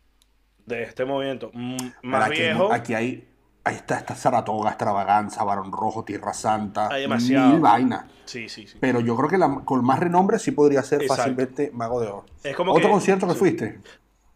de 0.66 0.82
este 0.82 1.06
movimiento 1.06 1.50
mm, 1.54 1.76
más 2.02 2.26
aquí, 2.26 2.40
viejo, 2.40 2.70
Aquí 2.70 2.92
hay, 2.92 3.26
ahí 3.64 3.74
está 3.76 3.96
esta 3.96 4.14
Saratoga, 4.14 4.68
Extravaganza, 4.68 5.42
Barón 5.42 5.72
Rojo, 5.72 6.04
Tierra 6.04 6.34
Santa. 6.34 6.88
Hay 6.92 7.02
demasiado. 7.02 7.52
Mil 7.52 7.60
vainas. 7.60 8.04
sí, 8.26 8.50
sí, 8.50 8.66
sí. 8.66 8.76
Pero 8.78 9.00
yo 9.00 9.16
creo 9.16 9.30
que 9.30 9.38
la, 9.38 9.62
con 9.64 9.82
más 9.82 9.98
renombre 10.00 10.38
sí 10.38 10.50
podría 10.52 10.82
ser 10.82 11.00
Exacto. 11.00 11.22
fácilmente 11.22 11.70
Mago 11.72 12.00
de 12.02 12.08
Oz. 12.08 12.24
Es 12.44 12.54
como 12.54 12.72
¿Otro 12.72 12.84
que- 12.88 12.92
concierto 12.92 13.26
que 13.26 13.34
fuiste? 13.34 13.80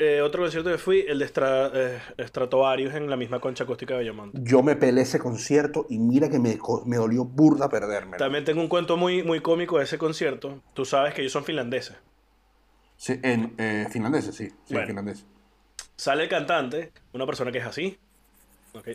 Eh, 0.05 0.21
otro 0.21 0.43
concierto 0.43 0.69
que 0.69 0.79
fui, 0.79 1.05
el 1.07 1.21
de 1.21 1.27
Stra- 1.33 1.71
eh, 1.73 2.01
Stratovarius 2.27 2.93
en 2.95 3.09
la 3.09 3.17
misma 3.17 3.39
concha 3.39 3.63
acústica 3.63 3.95
de 3.95 4.01
Bellomonte. 4.01 4.37
Yo 4.43 4.61
me 4.61 4.75
pelé 4.75 5.03
ese 5.03 5.21
concierto 5.21 5.87
y 5.89 6.01
mira 6.01 6.29
que 6.29 6.41
me, 6.41 6.59
me 6.87 6.97
dolió 6.97 7.25
burda 7.25 7.69
perderme. 7.69 8.17
También 8.17 8.45
tengo 8.45 8.61
un 8.63 8.67
cuento 8.67 8.97
muy, 8.97 9.23
muy 9.23 9.39
cómico 9.39 9.79
de 9.79 9.85
ese 9.85 9.99
concierto. 9.99 10.61
Tú 10.75 10.85
sabes 10.85 11.15
que 11.15 11.21
ellos 11.21 11.33
son 11.33 11.45
finlandeses. 11.45 11.97
Sí, 12.97 13.21
en 13.23 13.55
eh, 13.59 13.87
finlandeses, 13.93 14.35
sí. 14.35 14.49
Sí, 14.65 14.75
Bueno. 14.75 14.89
finlandeses. 14.89 15.25
Sale 15.95 16.25
el 16.25 16.29
cantante, 16.29 16.91
una 17.13 17.25
persona 17.25 17.53
que 17.53 17.59
es 17.59 17.65
así, 17.67 17.97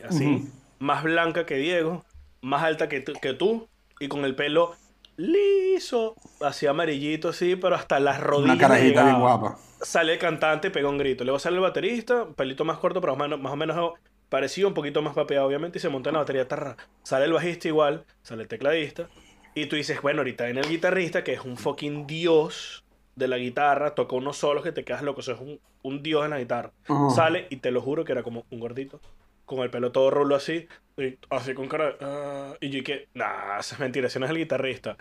así, 0.10 0.46
más 0.80 1.04
blanca 1.04 1.46
que 1.46 1.56
Diego, 1.56 2.04
más 2.42 2.64
alta 2.64 2.90
que, 2.90 3.00
tú- 3.00 3.14
que 3.22 3.32
tú, 3.34 3.70
y 4.02 4.10
con 4.10 4.26
el 4.26 4.36
pelo 4.36 4.76
liso, 5.16 6.16
así 6.42 6.68
amarillito, 6.68 7.30
así, 7.30 7.56
pero 7.56 7.76
hasta 7.76 8.02
las 8.02 8.20
rodillas. 8.20 8.56
Una 8.56 8.58
carajita 8.68 9.04
bien 9.06 9.20
guapa. 9.22 9.58
Sale 9.82 10.14
el 10.14 10.20
cantante 10.20 10.68
y 10.70 10.72
pega 10.72 10.90
un 10.90 10.98
grito. 10.98 11.24
Luego 11.24 11.40
sale 11.40 11.56
el 11.58 11.62
baterista, 11.62 12.28
pelito 12.36 12.66
más 12.66 12.78
corto, 12.80 13.00
pero 13.02 13.16
más 13.16 13.26
o 13.26 13.30
menos, 13.30 13.40
más 13.42 13.54
o 13.54 13.56
menos 13.56 13.94
parecido, 14.30 14.68
un 14.68 14.74
poquito 14.74 15.02
más 15.02 15.14
papeado, 15.14 15.46
obviamente, 15.48 15.78
y 15.78 15.82
se 15.82 15.90
monta 15.90 16.10
en 16.10 16.14
la 16.14 16.20
batería. 16.20 16.48
tarra. 16.48 16.76
Sale 17.04 17.26
el 17.26 17.34
bajista 17.34 17.68
igual, 17.68 18.06
sale 18.24 18.44
el 18.44 18.48
tecladista. 18.48 19.08
Y 19.56 19.68
tú 19.68 19.76
dices, 19.76 20.02
bueno, 20.02 20.20
ahorita 20.22 20.46
viene 20.46 20.62
el 20.62 20.70
guitarrista, 20.70 21.24
que 21.24 21.34
es 21.34 21.42
un 21.42 21.58
fucking 21.58 22.06
dios 22.08 22.84
de 23.16 23.28
la 23.28 23.38
guitarra, 23.38 23.96
toca 23.96 24.16
unos 24.16 24.38
solos 24.38 24.64
que 24.64 24.72
te 24.72 24.84
quedas 24.84 25.02
loco. 25.02 25.22
Eso 25.22 25.32
es 25.34 25.40
un, 25.40 25.60
un 25.82 26.04
dios 26.04 26.24
en 26.26 26.32
la 26.32 26.40
guitarra. 26.40 26.72
Sale 27.10 27.48
y 27.50 27.58
te 27.58 27.72
lo 27.72 27.82
juro 27.82 28.04
que 28.06 28.12
era 28.12 28.22
como 28.24 28.46
un 28.52 28.60
gordito, 28.60 29.00
con 29.46 29.60
el 29.60 29.70
pelo 29.72 29.92
todo 29.92 30.12
rulo 30.12 30.36
así, 30.36 30.68
y 30.98 31.18
así 31.30 31.54
con 31.54 31.68
cara. 31.68 31.96
"Ah", 32.02 32.54
y 32.62 32.70
yo 32.70 32.84
que, 32.84 33.08
nah, 33.14 33.58
es 33.60 33.80
mentira, 33.80 34.08
ese 34.08 34.20
no 34.20 34.26
es 34.26 34.32
el 34.32 34.38
guitarrista. 34.38 34.98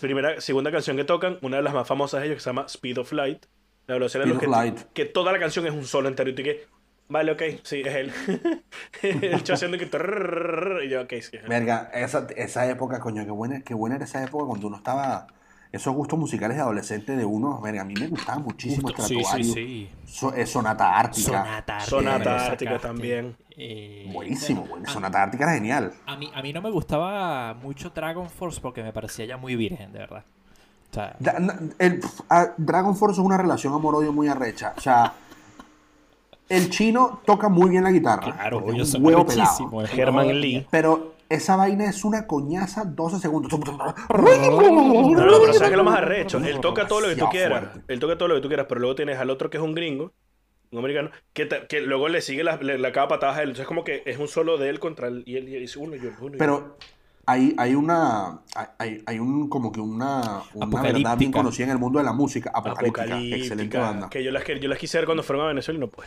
Primera, 0.00 0.40
segunda 0.40 0.70
canción 0.72 0.96
que 0.96 1.04
tocan, 1.04 1.38
una 1.42 1.58
de 1.58 1.62
las 1.62 1.74
más 1.74 1.86
famosas 1.86 2.20
de 2.20 2.28
ellos, 2.28 2.36
que 2.36 2.42
se 2.42 2.50
llama 2.50 2.64
Speed 2.68 2.98
of 2.98 3.12
Light. 3.12 3.46
La 3.86 3.94
velocidad 3.94 4.24
de 4.24 4.28
los 4.30 4.36
of 4.42 4.82
que, 4.82 4.84
que 4.94 5.04
toda 5.06 5.32
la 5.32 5.38
canción 5.38 5.66
es 5.66 5.72
un 5.72 5.84
solo 5.84 6.08
entero. 6.08 6.30
Y 6.30 6.34
tú 6.34 6.42
que, 6.42 6.66
vale, 7.08 7.32
ok, 7.32 7.42
sí, 7.62 7.82
es 7.84 7.94
él. 7.94 8.12
el 9.02 9.34
haciendo 9.34 9.78
que. 9.78 9.84
Y 10.84 10.88
yo, 10.88 11.02
ok, 11.02 11.10
sí, 11.10 11.16
es 11.18 11.32
él. 11.34 11.48
Verga, 11.48 11.90
esa, 11.92 12.26
esa 12.36 12.68
época, 12.70 13.00
coño, 13.00 13.24
qué 13.24 13.30
buena, 13.30 13.62
qué 13.62 13.74
buena 13.74 13.96
era 13.96 14.04
esa 14.04 14.22
época 14.22 14.46
cuando 14.46 14.66
uno 14.68 14.76
estaba. 14.76 15.26
Esos 15.72 15.94
gustos 15.94 16.18
musicales 16.18 16.58
de 16.58 16.62
adolescente 16.62 17.16
de 17.16 17.24
uno, 17.24 17.58
verga, 17.62 17.80
a 17.80 17.84
mí 17.86 17.94
me 17.98 18.06
gustaba 18.06 18.38
muchísimo 18.38 18.88
Justo- 18.88 19.04
sí, 19.04 19.24
sí, 19.24 19.44
sí. 19.44 19.90
So- 20.04 20.34
eh, 20.34 20.46
Sonata 20.46 20.98
Ártica. 20.98 21.24
Sonata 21.24 21.76
Ártica. 21.78 22.56
Sonata 22.58 22.78
también. 22.78 23.36
Eh, 23.56 24.10
Buenísimo, 24.12 24.66
bueno, 24.66 24.86
Sonata 24.86 25.22
Ártica 25.22 25.44
era 25.44 25.54
genial. 25.54 25.94
A 26.04 26.16
mí, 26.16 26.30
a 26.34 26.42
mí 26.42 26.52
no 26.52 26.60
me 26.60 26.70
gustaba 26.70 27.54
mucho 27.54 27.88
Dragon 27.88 28.28
Force 28.28 28.60
porque 28.60 28.82
me 28.82 28.92
parecía 28.92 29.24
ya 29.24 29.38
muy 29.38 29.56
virgen, 29.56 29.92
de 29.94 30.00
verdad. 30.00 30.24
O 30.92 30.94
sea, 30.94 31.16
Da- 31.18 31.38
na- 31.40 31.58
el- 31.78 32.00
a- 32.28 32.52
Dragon 32.56 32.94
Force 32.94 33.20
es 33.20 33.24
una 33.26 33.38
relación 33.38 33.72
amor-odio 33.72 34.12
muy 34.12 34.28
arrecha. 34.28 34.74
O 34.76 34.80
sea, 34.80 35.14
el 36.48 36.68
chino 36.70 37.20
toca 37.24 37.48
muy 37.48 37.70
bien 37.70 37.82
la 37.84 37.90
guitarra. 37.90 38.32
claro, 38.34 38.72
yo 38.72 38.84
soy 38.84 39.00
huevo 39.00 39.24
pelado. 39.26 39.48
muchísimo. 39.50 39.80
Germán 39.86 40.28
Lee. 40.40 40.66
Pero 40.70 41.14
esa 41.30 41.56
vaina 41.56 41.86
es 41.86 42.04
una 42.04 42.26
coñaza 42.26 42.84
12 42.84 43.18
segundos. 43.18 43.50
No, 43.52 43.58
no, 43.66 45.40
pero 45.40 45.52
¿sabes 45.54 45.60
qué 45.60 45.64
es 45.70 45.76
lo 45.76 45.84
más 45.84 45.98
arrecho? 45.98 46.38
Él 46.38 46.60
toca 46.60 46.86
todo 46.86 47.00
lo 47.00 47.08
que 47.08 47.16
tú 47.16 47.28
quieras. 47.30 47.60
fuerte. 47.70 47.92
Él 47.92 47.98
toca 47.98 48.18
todo 48.18 48.28
lo 48.28 48.34
que 48.34 48.40
tú 48.42 48.48
quieras, 48.48 48.66
pero 48.68 48.80
luego 48.80 48.94
tienes 48.94 49.18
al 49.18 49.30
otro 49.30 49.48
que 49.50 49.56
es 49.56 49.62
un 49.62 49.74
gringo, 49.74 50.12
un 50.72 50.78
americano, 50.78 51.10
que, 51.32 51.46
te- 51.46 51.66
que 51.68 51.80
luego 51.80 52.08
le 52.08 52.20
sigue 52.20 52.44
la, 52.44 52.56
le, 52.56 52.78
la 52.78 52.92
cada 52.92 53.08
patada 53.08 53.36
a 53.36 53.42
él. 53.42 53.50
Entonces 53.50 53.62
es 53.62 53.68
como 53.68 53.84
que 53.84 54.02
es 54.04 54.18
un 54.18 54.28
solo 54.28 54.58
de 54.58 54.68
él 54.68 54.78
contra 54.78 55.08
él. 55.08 55.22
Y 55.26 55.36
él, 55.36 55.48
y 55.48 55.58
dice 55.58 55.78
uno 55.78 55.96
y 55.96 56.00
yo, 56.00 56.10
uno 56.20 56.36
y 56.36 56.38
yo. 56.38 56.76
Hay, 57.24 57.54
hay 57.56 57.74
una. 57.74 58.40
Hay, 58.78 59.02
hay 59.06 59.18
un 59.18 59.48
como 59.48 59.70
que 59.70 59.80
una, 59.80 60.42
una 60.54 60.82
verdad 60.82 61.16
bien 61.16 61.30
conocida 61.30 61.66
en 61.66 61.70
el 61.72 61.78
mundo 61.78 61.98
de 62.00 62.04
la 62.04 62.12
música. 62.12 62.50
Apocalíptica. 62.52 63.02
Apocalíptica, 63.02 63.36
Excelente 63.36 63.78
banda. 63.78 64.10
Que 64.10 64.24
yo 64.24 64.30
las, 64.32 64.42
que 64.44 64.58
yo 64.58 64.68
las 64.68 64.78
quise 64.78 64.98
ver 64.98 65.04
cuando 65.06 65.22
fueron 65.22 65.44
a 65.44 65.48
Venezuela 65.48 65.78
y 65.78 65.80
no 65.80 65.88
pude. 65.88 66.06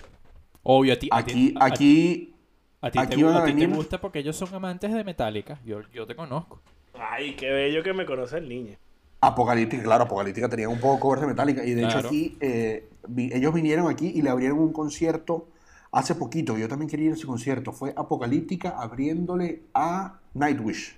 obvio, 0.63 0.93
a 0.93 0.97
ti, 0.99 1.08
a 1.12 1.17
Aquí, 1.17 1.34
ti- 1.34 1.56
a- 1.60 1.65
aquí. 1.65 2.34
a 2.82 2.91
ti, 2.91 2.99
aquí 2.99 3.15
te, 3.15 3.23
van 3.23 3.36
a 3.36 3.39
a 3.43 3.45
ti 3.45 3.54
te 3.54 3.67
gusta 3.67 4.01
porque 4.01 4.19
ellos 4.19 4.36
son 4.36 4.54
amantes 4.54 4.91
de 4.93 5.04
Metallica. 5.06 5.60
Yo, 5.65 5.80
yo 5.93 6.06
te 6.06 6.15
conozco. 6.15 6.60
Ay, 6.99 7.36
qué 7.36 7.49
bello 7.49 7.82
que 7.82 7.93
me 7.93 8.06
conoce 8.06 8.38
el 8.38 8.49
niño. 8.49 8.75
Apocalíptica, 9.21 9.82
claro, 9.84 10.04
Apocalíptica 10.04 10.49
tenían 10.49 10.69
un 10.71 10.80
poco 10.80 10.99
covers 10.99 11.21
de 11.21 11.28
Metallica. 11.28 11.63
Y 11.65 11.73
de 11.73 11.86
hecho 11.86 11.99
aquí, 11.99 12.38
eh, 12.41 12.89
vi- 13.08 13.32
ellos 13.34 13.54
vinieron 13.54 13.88
aquí 13.89 14.12
y 14.13 14.21
le 14.21 14.30
abrieron 14.30 14.60
un 14.60 14.73
concierto 14.73 15.47
hace 15.93 16.13
poquito. 16.13 16.58
Yo 16.58 16.67
también 16.67 16.89
quería 16.89 17.06
ir 17.08 17.12
a 17.13 17.15
ese 17.15 17.25
concierto. 17.25 17.71
Fue 17.71 17.93
Apocalíptica 17.95 18.71
abriéndole 18.78 19.62
a 19.73 20.19
Nightwish. 20.34 20.97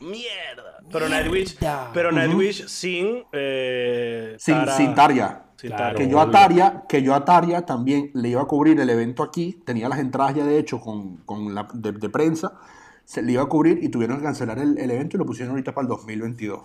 Mierda. 0.00 0.78
Pero 0.92 1.08
Nightwish, 1.08 1.56
pero. 1.92 2.12
Nightwish 2.12 2.66
sin. 2.68 3.24
Eh, 3.32 4.36
Sin, 4.38 4.54
Tara- 4.54 4.76
sin 4.76 4.94
Taria. 4.94 5.42
sin 5.56 5.70
Claro. 5.70 5.84
Tara. 5.84 5.94
Que 5.98 6.08
yo 6.08 6.20
a 6.20 6.30
Taria, 6.30 6.84
que 6.88 7.02
yo 7.02 7.14
a 7.14 7.24
Taria 7.24 7.64
también 7.64 8.10
le 8.14 8.28
iba 8.28 8.42
a 8.42 8.46
cubrir 8.46 8.78
el 8.78 8.90
evento 8.90 9.22
aquí, 9.22 9.62
tenía 9.64 9.88
las 9.88 9.98
entradas 9.98 10.34
ya 10.34 10.44
de 10.44 10.58
hecho 10.58 10.80
con, 10.80 11.16
con 11.18 11.54
la 11.54 11.66
de, 11.72 11.92
de 11.92 12.08
prensa, 12.10 12.52
se 13.04 13.22
le 13.22 13.32
iba 13.32 13.42
a 13.42 13.46
cubrir 13.46 13.82
y 13.82 13.88
tuvieron 13.88 14.18
que 14.18 14.24
cancelar 14.24 14.58
el, 14.58 14.76
el 14.78 14.90
evento 14.90 15.16
y 15.16 15.18
lo 15.18 15.24
pusieron 15.26 15.52
ahorita 15.52 15.72
para 15.74 15.84
el 15.84 15.88
2022. 15.88 16.60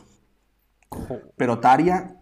Pero 1.38 1.60
Taria, 1.60 2.18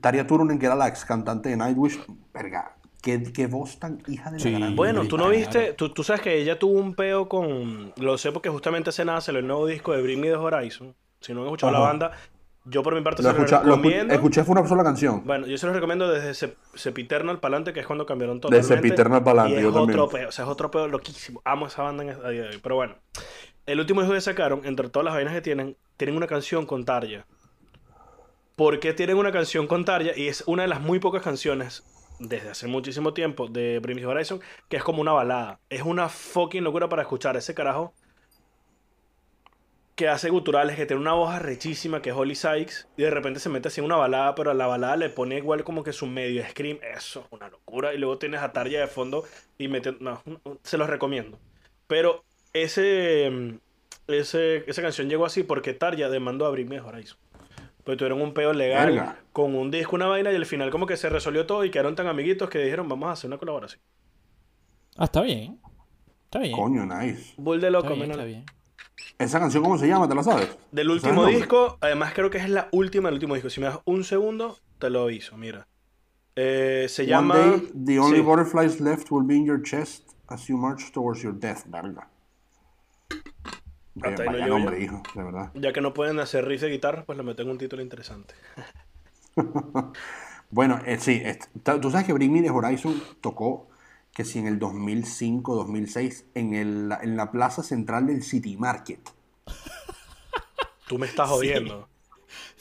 Taria 0.00 0.26
Turunen, 0.26 0.58
que 0.58 0.66
era 0.66 0.74
la 0.74 0.88
ex 0.88 1.04
cantante 1.04 1.50
de 1.50 1.56
Nightwish, 1.58 2.00
verga, 2.32 2.74
qué, 3.04 3.22
qué 3.32 3.46
voz 3.46 3.78
tan 3.78 4.02
hija 4.08 4.30
de 4.30 4.38
la 4.38 4.42
Sí. 4.42 4.50
gran 4.52 4.74
Bueno, 4.74 5.06
tú 5.06 5.16
no 5.18 5.28
viste, 5.28 5.74
tú, 5.74 5.90
tú 5.90 6.02
sabes 6.02 6.22
que 6.22 6.34
ella 6.38 6.58
tuvo 6.58 6.80
un 6.80 6.94
peo 6.94 7.28
con. 7.28 7.92
Lo 7.98 8.18
sé 8.18 8.32
porque 8.32 8.48
justamente 8.48 8.90
hace 8.90 9.04
nada 9.04 9.20
salió 9.20 9.38
el 9.40 9.46
nuevo 9.46 9.66
disco 9.66 9.92
de 9.92 10.02
Bring 10.02 10.20
Me 10.20 10.28
the 10.28 10.34
Horizon. 10.36 10.94
Si 11.20 11.32
no 11.34 11.40
han 11.42 11.46
escuchado 11.46 11.72
la 11.72 11.78
banda, 11.80 12.12
yo 12.64 12.82
por 12.82 12.94
mi 12.94 13.02
parte 13.02 13.22
Lo 13.22 13.30
se 13.30 13.36
escucha- 13.36 13.62
lo 13.62 13.76
recomiendo. 13.76 14.14
escuché, 14.14 14.42
fue 14.42 14.58
una 14.58 14.66
sola 14.66 14.82
canción. 14.82 15.22
Bueno, 15.24 15.46
yo 15.46 15.56
se 15.58 15.66
los 15.66 15.74
recomiendo 15.74 16.08
desde 16.10 16.30
Sep- 16.48 16.56
Sepiternal 16.74 17.38
para 17.40 17.54
adelante, 17.56 17.72
que 17.74 17.80
es 17.80 17.86
cuando 17.86 18.06
cambiaron 18.06 18.40
todo. 18.40 18.50
De 18.50 18.62
Sempiternal 18.62 19.22
pa'lante, 19.22 19.52
Y 19.52 19.56
es 19.58 19.62
yo 19.62 19.72
también. 19.72 20.00
otro 20.00 20.10
peo, 20.18 20.28
o 20.30 20.32
sea, 20.32 20.44
es 20.46 20.50
otro 20.50 20.70
peo 20.70 20.88
loquísimo. 20.88 21.42
Amo 21.44 21.66
esa 21.66 21.82
banda 21.82 22.02
en 22.04 22.10
a 22.10 22.28
día 22.30 22.42
de 22.42 22.48
hoy. 22.48 22.60
Pero 22.62 22.74
bueno, 22.76 22.94
el 23.66 23.80
último 23.80 24.00
disco 24.00 24.14
que 24.14 24.20
sacaron, 24.22 24.62
entre 24.64 24.88
todas 24.88 25.04
las 25.04 25.14
vainas 25.14 25.34
que 25.34 25.42
tienen, 25.42 25.76
tienen 25.98 26.16
una 26.16 26.26
canción 26.26 26.64
con 26.66 26.84
Tarja. 26.86 27.26
porque 28.56 28.92
tienen 28.92 29.16
una 29.16 29.32
canción 29.32 29.66
con 29.66 29.84
Tarja 29.84 30.12
y 30.16 30.28
es 30.28 30.44
una 30.46 30.62
de 30.62 30.68
las 30.68 30.80
muy 30.80 31.00
pocas 31.00 31.22
canciones 31.22 31.82
desde 32.18 32.50
hace 32.50 32.66
muchísimo 32.66 33.12
tiempo 33.12 33.48
de 33.48 33.78
Bring 33.80 34.04
Horizon 34.04 34.40
que 34.68 34.76
es 34.76 34.84
como 34.84 35.00
una 35.00 35.12
balada. 35.12 35.60
Es 35.68 35.82
una 35.82 36.08
fucking 36.08 36.64
locura 36.64 36.88
para 36.88 37.02
escuchar 37.02 37.36
ese 37.36 37.54
carajo 37.54 37.94
que 39.94 40.08
hace 40.08 40.28
guturales, 40.28 40.76
que 40.76 40.86
tiene 40.86 41.00
una 41.00 41.12
voz 41.12 41.32
arrechísima, 41.32 42.02
que 42.02 42.10
es 42.10 42.16
Holly 42.16 42.34
Sykes, 42.34 42.88
y 42.96 43.02
de 43.02 43.10
repente 43.10 43.38
se 43.38 43.48
mete 43.48 43.68
así 43.68 43.80
en 43.80 43.86
una 43.86 43.96
balada, 43.96 44.34
pero 44.34 44.50
a 44.50 44.54
la 44.54 44.66
balada 44.66 44.96
le 44.96 45.08
pone 45.08 45.36
igual 45.36 45.62
como 45.62 45.84
que 45.84 45.92
su 45.92 46.06
medio 46.06 46.44
scream. 46.48 46.78
Eso 46.82 47.20
es 47.20 47.26
una 47.30 47.48
locura. 47.48 47.94
Y 47.94 47.98
luego 47.98 48.18
tienes 48.18 48.40
a 48.40 48.52
Tarja 48.52 48.80
de 48.80 48.86
fondo 48.88 49.24
y 49.58 49.68
mete. 49.68 49.96
No, 50.00 50.22
se 50.62 50.78
los 50.78 50.88
recomiendo. 50.90 51.38
Pero 51.86 52.24
ese, 52.52 53.58
ese, 54.08 54.64
esa 54.68 54.82
canción 54.82 55.08
llegó 55.08 55.26
así 55.26 55.44
porque 55.44 55.74
Tarja 55.74 56.08
demandó 56.08 56.46
a 56.46 56.50
Bring 56.50 56.72
Horizon. 56.80 57.18
Pues 57.84 57.98
tuvieron 57.98 58.20
un 58.22 58.32
peo 58.32 58.52
legal 58.52 58.86
Verga. 58.86 59.18
con 59.32 59.54
un 59.54 59.70
disco, 59.70 59.94
una 59.96 60.06
vaina, 60.06 60.32
y 60.32 60.36
al 60.36 60.46
final 60.46 60.70
como 60.70 60.86
que 60.86 60.96
se 60.96 61.08
resolvió 61.10 61.46
todo 61.46 61.64
y 61.64 61.70
quedaron 61.70 61.94
tan 61.94 62.06
amiguitos 62.06 62.48
que 62.48 62.58
dijeron, 62.58 62.88
vamos 62.88 63.08
a 63.08 63.12
hacer 63.12 63.28
una 63.28 63.38
colaboración. 63.38 63.82
Ah, 64.96 65.04
está 65.04 65.20
bien. 65.22 65.60
Está 66.24 66.38
bien. 66.38 66.56
Coño, 66.56 66.86
nice. 66.86 67.34
Bull 67.36 67.60
de 67.60 67.66
Está 67.66 67.78
loco, 67.78 67.88
bien, 67.88 68.00
menos- 68.00 68.16
está 68.16 68.24
bien. 68.24 68.44
¿Esa 69.18 69.38
canción 69.38 69.62
cómo 69.62 69.76
se 69.78 69.86
llama? 69.86 70.08
¿Te 70.08 70.14
la 70.14 70.22
sabes? 70.22 70.56
Del 70.72 70.86
¿Sabes 70.88 71.04
último 71.04 71.26
disco, 71.26 71.78
además 71.80 72.12
creo 72.14 72.30
que 72.30 72.38
es 72.38 72.48
la 72.48 72.68
última 72.72 73.08
del 73.08 73.14
último 73.14 73.34
disco. 73.34 73.50
Si 73.50 73.60
me 73.60 73.66
das 73.66 73.78
un 73.84 74.02
segundo, 74.02 74.58
te 74.78 74.88
lo 74.90 75.02
aviso, 75.02 75.36
mira. 75.36 75.68
Eh, 76.36 76.86
se 76.88 77.06
llama... 77.06 77.34
One 77.34 77.50
day, 77.58 77.70
the 77.84 77.98
only 78.00 78.18
sí. 78.18 78.22
butterflies 78.24 78.80
left 78.80 79.10
will 79.10 79.24
be 79.26 79.36
in 79.36 79.44
your 79.46 79.62
chest 79.62 80.14
as 80.28 80.46
you 80.48 80.56
march 80.56 80.90
towards 80.92 81.22
your 81.22 81.32
death, 81.38 81.64
verga. 81.66 82.08
Hasta 84.00 84.24
ahí 84.24 84.30
no 84.30 84.38
Vaya 84.38 84.44
llego 84.44 84.58
nombre, 84.58 84.80
yo. 84.80 84.82
hijo, 84.82 85.02
de 85.14 85.22
verdad. 85.22 85.52
Ya 85.54 85.72
que 85.72 85.80
no 85.80 85.94
pueden 85.94 86.18
hacer 86.20 86.46
riff 86.46 86.60
de 86.62 86.70
guitarra, 86.70 87.04
pues 87.06 87.16
le 87.18 87.24
meten 87.24 87.48
un 87.48 87.58
título 87.58 87.82
interesante. 87.82 88.34
Bueno, 90.50 90.80
eh, 90.86 90.98
sí, 91.00 91.20
tú 91.64 91.90
sabes 91.90 92.06
que 92.06 92.12
Bring 92.12 92.32
Me 92.32 92.42
the 92.42 92.50
Horizon 92.50 93.02
tocó 93.20 93.68
que 94.12 94.24
si 94.24 94.38
en 94.38 94.46
el 94.46 94.60
2005, 94.60 95.56
2006, 95.56 96.26
en, 96.34 96.54
el, 96.54 96.92
en 97.02 97.16
la 97.16 97.32
plaza 97.32 97.64
central 97.64 98.06
del 98.06 98.22
City 98.22 98.56
Market. 98.56 99.00
Tú 100.86 100.98
me 100.98 101.06
estás 101.06 101.28
jodiendo. 101.28 101.88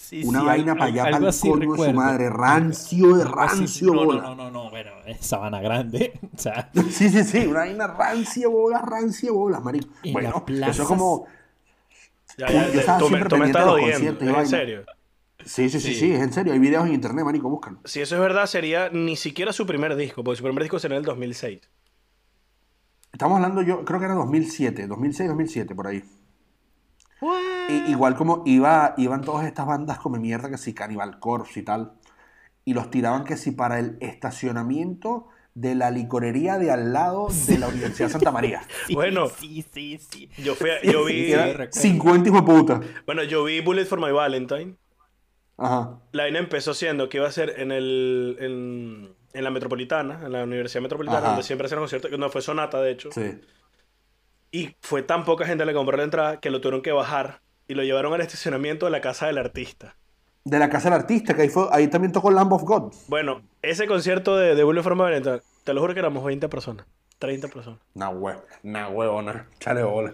Sí, 0.03 0.21
Una 0.25 0.41
sí, 0.41 0.45
vaina 0.45 0.73
para 0.75 0.85
allá, 0.85 1.03
para 1.03 1.17
el 1.29 1.39
coño 1.39 1.71
de 1.71 1.77
su 1.77 1.93
madre. 1.93 2.29
Rancio 2.29 3.15
de 3.15 3.23
rancio, 3.23 3.93
no, 3.93 4.03
bola. 4.03 4.21
No, 4.21 4.35
no, 4.35 4.51
no, 4.51 4.51
no, 4.65 4.69
bueno, 4.69 4.91
es 5.05 5.25
Sabana 5.25 5.61
Grande. 5.61 6.19
O 6.35 6.37
sea, 6.37 6.69
Sí, 6.91 7.09
sí, 7.09 7.23
sí, 7.23 7.47
una 7.47 7.59
vaina 7.59 7.87
rancia 7.87 8.49
bolas, 8.49 8.81
rancia 8.81 9.31
bolas, 9.31 9.63
marico. 9.63 9.87
En 10.03 10.11
Bueno, 10.11 10.43
eso 10.47 10.81
es 10.81 10.87
como... 10.87 11.25
Ya, 12.37 12.51
ya, 12.51 12.69
yo 12.69 12.79
estaba 12.81 12.97
tú, 12.99 13.07
siempre 13.07 13.29
tú 13.29 13.37
me 13.37 13.45
pendiente 13.45 13.59
estás 13.59 13.65
de 13.65 13.71
los 13.71 13.79
conciertos 13.79 14.27
y 14.27 14.31
¿Es 14.31 14.37
en 14.37 14.47
serio? 14.47 14.85
Sí, 15.45 15.69
sí, 15.69 15.79
sí, 15.79 15.93
Sí. 15.93 15.95
sí, 15.95 16.11
es 16.13 16.21
en 16.21 16.33
serio. 16.33 16.51
Hay 16.53 16.59
videos 16.59 16.85
en 16.85 16.93
internet, 16.93 17.23
marico, 17.23 17.49
búscalo. 17.49 17.79
Si 17.85 18.01
eso 18.01 18.15
es 18.15 18.21
verdad, 18.21 18.45
sería 18.47 18.89
ni 18.89 19.15
siquiera 19.15 19.53
su 19.53 19.65
primer 19.65 19.95
disco, 19.95 20.23
porque 20.23 20.37
su 20.37 20.43
primer 20.43 20.63
disco 20.63 20.79
sería 20.79 20.97
en 20.97 21.01
el 21.01 21.05
2006. 21.05 21.61
Estamos 23.13 23.35
hablando, 23.37 23.61
yo 23.61 23.85
creo 23.85 23.99
que 23.99 24.05
era 24.05 24.15
2007, 24.15 24.87
2006, 24.87 25.29
2007, 25.29 25.75
por 25.75 25.87
ahí. 25.87 26.03
I- 27.69 27.91
igual 27.91 28.15
como 28.15 28.43
iba, 28.45 28.93
iban 28.97 29.21
todas 29.21 29.45
estas 29.45 29.65
bandas 29.65 29.99
como 29.99 30.17
mierda 30.17 30.49
que 30.49 30.57
si 30.57 30.73
Cannibal 30.73 31.19
Corpse 31.19 31.59
y 31.59 31.63
tal, 31.63 31.93
y 32.65 32.73
los 32.73 32.89
tiraban 32.89 33.23
que 33.23 33.37
si 33.37 33.51
para 33.51 33.79
el 33.79 33.97
estacionamiento 33.99 35.27
de 35.55 35.75
la 35.75 35.91
licorería 35.91 36.57
de 36.57 36.71
al 36.71 36.93
lado 36.93 37.27
de 37.47 37.57
la 37.59 37.67
Universidad 37.67 38.07
de 38.07 38.13
Santa 38.13 38.31
María. 38.31 38.61
sí, 38.87 38.93
Bueno. 38.95 39.27
Sí, 39.29 39.63
sí, 39.73 39.99
sí. 39.99 40.29
Yo, 40.43 40.55
fui 40.55 40.69
a- 40.71 40.81
yo 40.81 41.05
vi... 41.05 41.25
Sí, 41.25 41.31
Era 41.33 41.45
recuerdo. 41.47 41.71
50 41.81 42.29
hijos 42.29 42.41
de 42.45 42.51
puta. 42.53 42.81
Bueno, 43.05 43.23
yo 43.23 43.43
vi 43.43 43.61
Bullet 43.61 43.85
for 43.85 43.99
My 44.01 44.11
Valentine. 44.11 44.75
Ajá. 45.57 45.99
La 46.11 46.23
vaina 46.23 46.39
empezó 46.39 46.73
siendo 46.73 47.07
que 47.09 47.17
iba 47.17 47.27
a 47.27 47.31
ser 47.31 47.53
en 47.59 47.71
el... 47.71 48.37
En, 48.39 49.15
en 49.33 49.43
la 49.43 49.49
Metropolitana, 49.51 50.21
en 50.25 50.31
la 50.31 50.43
Universidad 50.43 50.81
Metropolitana, 50.81 51.19
Ajá. 51.19 51.27
donde 51.29 51.43
siempre 51.43 51.65
hacían 51.65 51.79
conciertos, 51.79 52.09
que 52.11 52.17
no 52.17 52.29
fue 52.29 52.41
Sonata, 52.41 52.79
de 52.81 52.91
hecho. 52.91 53.11
Sí. 53.11 53.39
Y 54.53 54.75
fue 54.81 55.01
tan 55.01 55.25
poca 55.25 55.45
gente 55.45 55.63
que 55.63 55.65
le 55.65 55.73
compró 55.73 55.97
la 55.97 56.03
entrada 56.03 56.39
que 56.39 56.49
lo 56.49 56.61
tuvieron 56.61 56.81
que 56.81 56.91
bajar 56.93 57.41
y 57.67 57.73
lo 57.73 57.83
llevaron 57.83 58.13
al 58.13 58.21
estacionamiento 58.21 58.85
de 58.85 58.91
la 58.91 59.01
casa 59.01 59.25
del 59.27 59.37
artista. 59.39 59.97
De 60.45 60.59
la 60.59 60.69
Casa 60.69 60.89
del 60.89 60.99
Artista, 60.99 61.33
que 61.35 61.41
ahí, 61.43 61.49
fue, 61.49 61.67
ahí 61.71 61.87
también 61.87 62.11
tocó 62.11 62.29
Lamb 62.29 62.51
of 62.53 62.63
God. 62.63 62.93
Bueno, 63.07 63.41
ese 63.61 63.87
concierto 63.87 64.35
de, 64.37 64.55
de 64.55 64.63
Bullet 64.65 64.83
for 64.83 64.93
My 64.95 65.03
Valentine, 65.03 65.39
te 65.63 65.73
lo 65.73 65.79
juro 65.81 65.93
que 65.93 66.01
éramos 66.01 66.23
20 66.23 66.49
personas, 66.49 66.85
30 67.19 67.47
personas. 67.47 67.79
Nah, 67.93 68.09
hue, 68.09 68.35
nah, 68.61 68.89
huevona. 68.89 69.47
Chale 69.59 69.83
bola. 69.83 70.13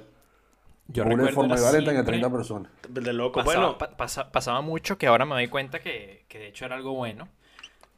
Yo 0.88 1.04
Bullet 1.04 1.16
recuerdo 1.26 1.34
for 1.36 1.46
My 1.48 1.54
era 1.54 1.62
Valentine 1.64 1.90
a 1.90 1.94
siempre- 2.04 2.12
30 2.20 2.30
personas. 2.32 2.72
De 2.88 3.12
loco. 3.14 3.40
Pasaba, 3.44 3.56
bueno, 3.66 3.78
pa- 3.80 3.98
pasa- 3.98 4.32
pasaba 4.32 4.62
mucho 4.62 5.00
que 5.00 5.08
ahora 5.08 5.26
me 5.26 5.34
doy 5.34 5.48
cuenta 5.48 5.80
que, 5.80 6.26
que 6.30 6.38
de 6.38 6.48
hecho 6.50 6.66
era 6.66 6.76
algo 6.76 6.94
bueno. 6.94 7.28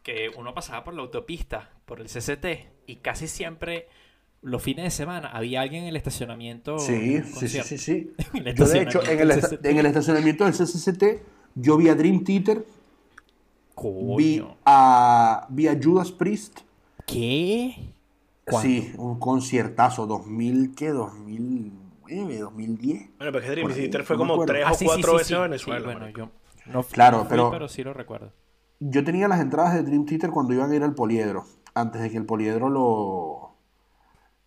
Que 0.02 0.30
uno 0.36 0.54
pasaba 0.54 0.86
por 0.86 0.94
la 0.94 1.02
autopista, 1.02 1.70
por 1.86 2.00
el 2.00 2.08
CCT, 2.08 2.70
y 2.88 2.96
casi 2.98 3.28
siempre 3.28 3.90
los 4.42 4.62
fines 4.64 4.86
de 4.86 4.92
semana 4.92 5.28
había 5.30 5.62
alguien 5.62 5.84
en 5.84 5.90
el 5.90 5.96
estacionamiento. 5.96 6.80
Sí, 6.80 7.16
en 7.18 7.26
sí, 7.26 7.48
sí, 7.48 7.78
sí. 7.78 8.14
En 8.34 8.56
Yo, 8.56 8.66
de 8.66 8.82
hecho, 8.82 9.02
en 9.04 9.20
el, 9.20 9.32
estacionamiento 9.32 9.32
esta- 9.32 9.58
del 9.58 9.72
en 9.72 9.78
el 9.78 9.86
estacionamiento 9.86 10.44
del 10.46 10.54
CCCT, 10.54 11.04
yo 11.56 11.78
vi 11.78 11.90
a 11.90 11.96
Dream 11.96 12.24
Theater, 12.24 12.66
vi 13.78 14.40
Coño. 14.40 14.58
a, 14.66 15.46
vi 15.50 15.68
a 15.68 15.78
Judas 15.82 16.12
Priest. 16.12 16.60
¿Qué? 17.06 17.94
¿Cuándo? 18.46 18.68
Sí, 18.70 18.94
un 18.98 19.20
conciertazo, 19.20 20.08
2000, 20.08 20.74
¿qué? 20.76 20.90
2009, 20.90 22.40
2010. 22.40 23.10
bueno, 23.18 23.32
porque 23.32 23.50
Dream 23.50 23.74
Theater 23.74 24.04
fue 24.04 24.18
no 24.18 24.28
como. 24.28 24.46
3 24.46 24.64
Ah, 24.66 24.72
o 24.72 24.76
sí, 24.76 24.86
4 24.86 25.02
sí, 25.02 25.08
sí, 25.10 25.14
veces 25.14 25.28
sí. 25.28 25.34
a 25.36 25.40
Venezuela. 25.42 25.80
Sí, 25.80 25.86
bueno, 25.86 26.10
yo 26.10 26.30
no, 26.72 26.84
Claro, 26.84 27.18
no 27.20 27.24
fui, 27.26 27.30
pero- 27.30 27.52
pero 27.52 27.68
sí 27.68 27.84
lo 27.84 27.94
recuerdo. 27.94 28.32
Yo 28.80 29.04
tenía 29.04 29.28
las 29.28 29.40
entradas 29.42 29.76
de 29.76 29.84
Dream 29.84 30.06
Theater 30.06 30.32
cuando 30.32 30.54
iban 30.54 30.72
a 30.72 30.76
ir 30.76 30.82
al 30.84 30.96
Poliedro, 30.96 31.46
antes 31.76 32.02
de 32.02 32.10
que 32.10 32.18
el 32.18 32.26
Poliedro 32.26 32.68
lo... 32.70 33.51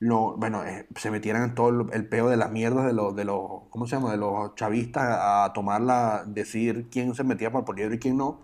lo 0.05 0.37
bueno, 0.37 0.65
eh, 0.65 0.87
se 0.97 1.11
metieran 1.11 1.43
en 1.45 1.55
todo 1.55 1.69
el, 1.69 1.87
el 1.93 2.07
peo 2.07 2.29
de 2.29 2.37
las 2.37 2.51
mierdas 2.51 2.87
de 2.87 2.93
los, 2.93 3.17
de 3.17 3.25
los, 3.25 3.63
¿cómo 3.71 3.87
se 3.87 3.97
llama? 3.97 4.13
De 4.13 4.19
los 4.19 4.55
chavistas 4.55 5.05
a, 5.09 5.53
tomarla, 5.55 6.25
decir 6.27 6.89
quién 6.91 7.15
se 7.15 7.25
metía 7.25 7.51
para 7.51 7.61
el 7.61 7.65
Poliedro 7.65 7.95
y 7.95 7.99
quién 7.99 8.17
no. 8.17 8.41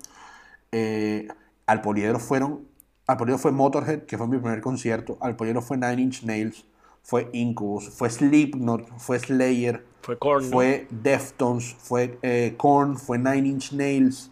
Eh, 0.72 1.28
al 1.66 1.82
Poliedro 1.82 2.18
fueron, 2.18 2.66
al 3.06 3.16
Poliedro 3.16 3.38
fue 3.38 3.52
Motorhead, 3.52 4.04
que 4.06 4.16
fue 4.16 4.26
mi 4.26 4.38
primer 4.38 4.60
concierto, 4.60 5.18
al 5.20 5.36
Poliedro 5.36 5.60
fue 5.62 5.76
Nine 5.76 6.00
Inch 6.00 6.22
Nails, 6.22 6.64
fue 7.02 7.28
Incubus, 7.32 7.90
fue 7.90 8.08
Slipknot, 8.08 8.88
fue 8.98 9.18
Slayer, 9.18 9.84
Fue 10.02 10.18
Korn, 10.18 10.44
fue 10.44 10.86
Deftones, 10.90 11.74
fue 11.78 12.18
eh, 12.22 12.54
Korn, 12.56 12.96
fue 12.96 13.18
Nine 13.18 13.46
Inch 13.46 13.72
Nails. 13.72 14.30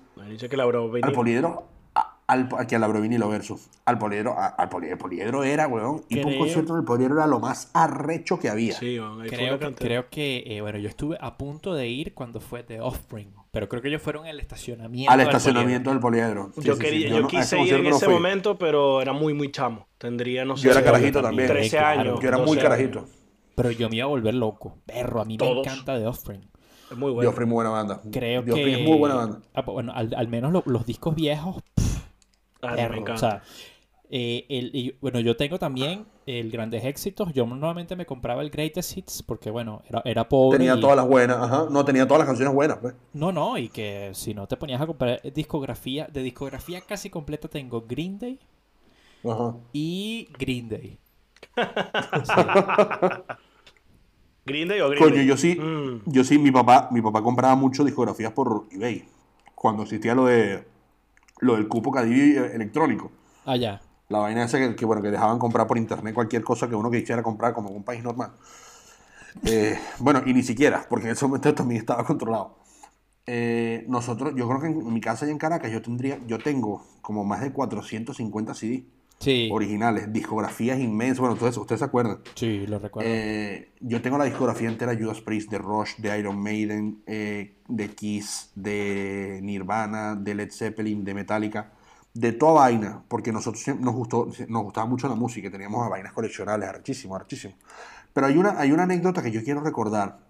Que 0.51 0.57
la 0.57 0.65
Al 0.65 1.13
poliedro, 1.13 1.49
a- 1.49 1.68
al, 2.29 2.49
aquí 2.59 2.75
a 2.77 2.79
la 2.79 2.87
Brovinilo 2.87 3.29
versus. 3.29 3.69
Al 3.85 3.99
poliedro, 3.99 4.39
a- 4.39 4.47
al 4.47 4.69
poliedro, 4.69 4.93
el 4.95 4.99
poliedro 4.99 5.43
era, 5.45 5.67
weón. 5.67 6.05
Y 6.09 6.17
por 6.21 6.31
un 6.33 6.39
concierto 6.39 6.75
del 6.77 6.85
poliedro 6.85 7.17
era 7.17 7.27
lo 7.27 7.41
más 7.41 7.71
arrecho 7.75 8.39
que 8.39 8.49
había. 8.49 8.75
Sí, 8.75 8.99
fue 8.99 9.27
Creo 9.29 9.59
que, 9.59 9.75
creo 9.75 10.09
que 10.09 10.45
eh, 10.47 10.61
bueno, 10.61 10.79
yo 10.79 10.89
estuve 10.89 11.19
a 11.21 11.37
punto 11.37 11.75
de 11.75 11.89
ir 11.89 12.15
cuando 12.15 12.39
fue 12.41 12.63
The 12.63 12.81
Offspring, 12.81 13.33
pero 13.51 13.69
creo 13.69 13.83
que 13.83 13.89
ellos 13.89 14.03
fueron 14.03 14.27
al 14.27 14.39
estacionamiento. 14.39 15.11
Al 15.11 15.19
del 15.19 15.27
estacionamiento 15.29 15.91
del 15.91 15.99
poliedro. 16.01 16.53
Sí, 16.55 16.63
Yo, 16.63 16.75
sí, 16.77 16.81
quería, 16.81 17.09
sí. 17.09 17.15
yo 17.15 17.21
no- 17.23 17.29
quise 17.29 17.61
ir 17.61 17.75
en 17.75 17.83
no 17.85 17.97
ese 17.97 18.05
fui. 18.05 18.15
momento, 18.15 18.57
pero 18.59 19.01
era 19.03 19.13
muy, 19.13 19.35
muy 19.35 19.51
chamo. 19.51 19.89
Tendría, 19.99 20.45
no 20.45 20.57
sé. 20.57 20.67
Yo 20.67 20.71
era 20.73 20.85
carajito 20.85 21.21
también. 21.23 21.49
13 21.49 21.71
Claro, 21.77 22.01
años. 22.01 22.21
Yo 22.21 22.29
era 22.29 22.37
muy 22.39 22.47
12 22.57 22.61
carajito. 22.61 22.99
años. 23.01 23.11
Pero 23.57 23.71
yo 23.73 23.89
me 23.89 23.97
iba 23.97 24.05
a 24.05 24.09
volver 24.09 24.35
loco. 24.35 24.77
Perro, 24.87 25.21
a 25.21 25.25
mí 25.25 25.37
Todos. 25.37 25.67
me 25.67 25.73
encanta 25.73 25.99
The 25.99 26.07
Offspring. 26.07 26.43
Es 26.91 26.97
muy 26.97 27.11
bueno. 27.11 27.33
Free, 27.33 27.45
muy 27.47 27.55
buena 27.55 27.71
banda. 27.71 28.01
Creo 28.13 28.43
Dios 28.43 28.55
que. 28.57 28.73
Es 28.83 28.87
muy 28.87 28.97
buena 28.99 29.15
banda. 29.17 29.41
Ah, 29.55 29.65
pues, 29.65 29.73
bueno, 29.75 29.93
al, 29.95 30.15
al 30.15 30.29
menos 30.29 30.53
lo- 30.53 30.63
los 30.67 30.87
discos 30.87 31.15
viejos, 31.17 31.57
Ah, 32.63 32.71
no, 32.71 32.77
perro. 32.77 33.01
me 33.03 33.11
O 33.13 33.19
sea, 33.19 33.43
eh, 34.11 34.47
el- 34.49 34.71
y, 34.75 34.95
bueno, 35.01 35.21
yo 35.21 35.37
tengo 35.37 35.59
también 35.59 36.07
el 36.27 36.51
Grandes 36.51 36.85
Éxitos. 36.85 37.33
Yo 37.35 37.47
normalmente 37.47 37.95
me 37.97 38.07
compraba 38.07 38.43
el 38.43 38.51
Greatest 38.51 38.97
Hits 38.97 39.23
porque, 39.23 39.51
bueno, 39.51 39.83
era, 39.89 40.03
era 40.05 40.29
pobre. 40.29 40.59
Tenía 40.59 40.75
y- 40.77 40.81
todas 40.81 40.97
las 40.97 41.07
buenas, 41.07 41.37
ajá. 41.39 41.67
No, 41.71 41.85
tenía 41.85 42.07
todas 42.07 42.21
las 42.21 42.27
canciones 42.29 42.55
buenas, 42.55 42.79
pues. 42.79 42.95
No, 43.13 43.33
no, 43.33 43.59
y 43.59 43.69
que 43.69 44.11
si 44.15 44.33
no 44.35 44.47
te 44.47 44.57
ponías 44.57 44.81
a 44.81 44.87
comprar 44.87 45.21
discografía, 45.35 46.07
de 46.11 46.23
discografía 46.23 46.81
casi 46.81 47.11
completa 47.11 47.49
tengo 47.49 47.83
Green 47.87 48.19
Day 48.19 48.39
Ajá. 49.25 49.55
y 49.73 50.29
Green 50.39 50.69
Day. 50.69 50.99
Green 54.47 54.69
Day 54.69 54.81
o 54.81 54.89
Green 54.89 55.03
Coño, 55.03 55.17
Day? 55.17 55.27
yo 55.27 55.37
sí, 55.37 55.55
Mm. 55.57 56.03
yo 56.07 56.25
sí, 56.25 56.39
mi 56.39 56.51
papá, 56.51 56.89
mi 56.91 57.03
papá 57.03 57.23
compraba 57.23 57.55
mucho 57.55 57.85
discografías 57.85 58.33
por 58.33 58.65
eBay. 58.71 59.05
Cuando 59.55 59.83
existía 59.83 60.15
lo 60.15 60.25
de 60.27 60.65
lo 61.41 61.57
del 61.57 61.69
cupo 61.69 61.91
Cadivi 61.91 62.37
electrónico. 62.37 63.11
Ah, 63.45 63.57
ya. 63.57 63.81
La 64.09 64.19
vaina 64.19 64.45
esa 64.45 64.59
que, 64.59 64.75
que, 64.75 64.85
bueno, 64.85 65.03
que 65.03 65.11
dejaban 65.11 65.39
comprar 65.39 65.67
por 65.67 65.79
internet 65.79 66.15
cualquier 66.15 66.43
cosa 66.43 66.69
que 66.69 66.75
uno 66.75 66.91
quisiera 66.91 67.23
comprar 67.23 67.53
como 67.53 67.71
en 67.71 67.77
un 67.77 67.85
país 67.85 68.03
normal. 68.03 68.33
Eh, 69.45 69.79
bueno, 69.99 70.23
y 70.27 70.35
ni 70.35 70.43
siquiera, 70.43 70.87
porque 70.89 71.07
en 71.07 71.13
ese 71.13 71.27
momento 71.27 71.55
también 71.55 71.81
estaba 71.81 72.05
controlado. 72.05 72.57
Eh, 73.27 73.85
nosotros, 73.89 74.33
yo 74.35 74.49
creo 74.49 74.61
que 74.61 74.67
en 74.69 74.93
mi 74.93 75.01
casa 75.01 75.25
allá 75.25 75.33
en 75.33 75.39
Caracas 75.39 75.71
yo 75.71 75.83
tendría, 75.83 76.19
yo 76.27 76.39
tengo 76.39 76.83
como 77.03 77.25
más 77.25 77.43
de 77.43 77.53
450 77.53 78.55
CD. 78.55 78.85
Sí. 79.21 79.49
originales, 79.53 80.13
discografías 80.13 80.79
inmensas. 80.79 81.19
Bueno, 81.21 81.35
todo 81.35 81.49
eso, 81.49 81.61
ustedes 81.61 81.81
se 81.81 81.85
acuerdan. 81.85 82.21
Sí, 82.35 82.67
lo 82.67 82.79
recuerdo. 82.79 83.11
Eh, 83.13 83.71
yo 83.81 84.01
tengo 84.01 84.17
la 84.17 84.25
discografía 84.25 84.69
entera 84.69 84.95
de 84.95 85.03
Judas 85.03 85.21
Priest, 85.21 85.51
de 85.51 85.59
Rush, 85.59 85.97
de 85.99 86.19
Iron 86.19 86.39
Maiden, 86.41 87.03
eh, 87.07 87.57
de 87.67 87.89
Kiss, 87.89 88.51
de 88.55 89.41
Nirvana, 89.43 90.15
de 90.15 90.35
Led 90.35 90.51
Zeppelin, 90.53 91.05
de 91.05 91.15
Metallica, 91.15 91.73
de 92.15 92.33
toda 92.33 92.53
vaina, 92.53 93.03
porque 93.09 93.33
nosotros 93.33 93.63
nos 93.81 93.95
gustó, 93.95 94.29
nos 94.49 94.63
gustaba 94.63 94.87
mucho 94.87 95.09
la 95.09 95.15
música 95.15 95.49
y 95.49 95.51
teníamos 95.51 95.89
vainas 95.91 96.13
coleccionables, 96.13 96.69
archísimo, 96.69 97.15
archísimo. 97.17 97.55
Pero 98.13 98.27
hay 98.29 98.37
una, 98.37 98.59
hay 98.59 98.73
una 98.73 98.85
anécdota 98.85 99.23
que 99.23 99.31
yo 99.31 99.43
quiero 99.45 99.61
recordar, 99.61 100.21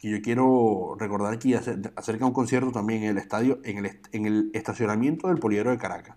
que 0.00 0.10
yo 0.10 0.20
quiero 0.22 0.96
recordar 0.98 1.32
aquí 1.32 1.54
acer- 1.54 1.92
acerca 1.96 2.20
de 2.20 2.24
un 2.24 2.32
concierto 2.34 2.72
también 2.72 3.04
en 3.04 3.10
el 3.10 3.18
estadio, 3.18 3.60
en 3.62 3.84
el, 3.84 4.00
en 4.12 4.26
el 4.26 4.50
estacionamiento 4.54 5.28
del 5.28 5.38
Poliedro 5.38 5.70
de 5.70 5.78
Caracas. 5.78 6.16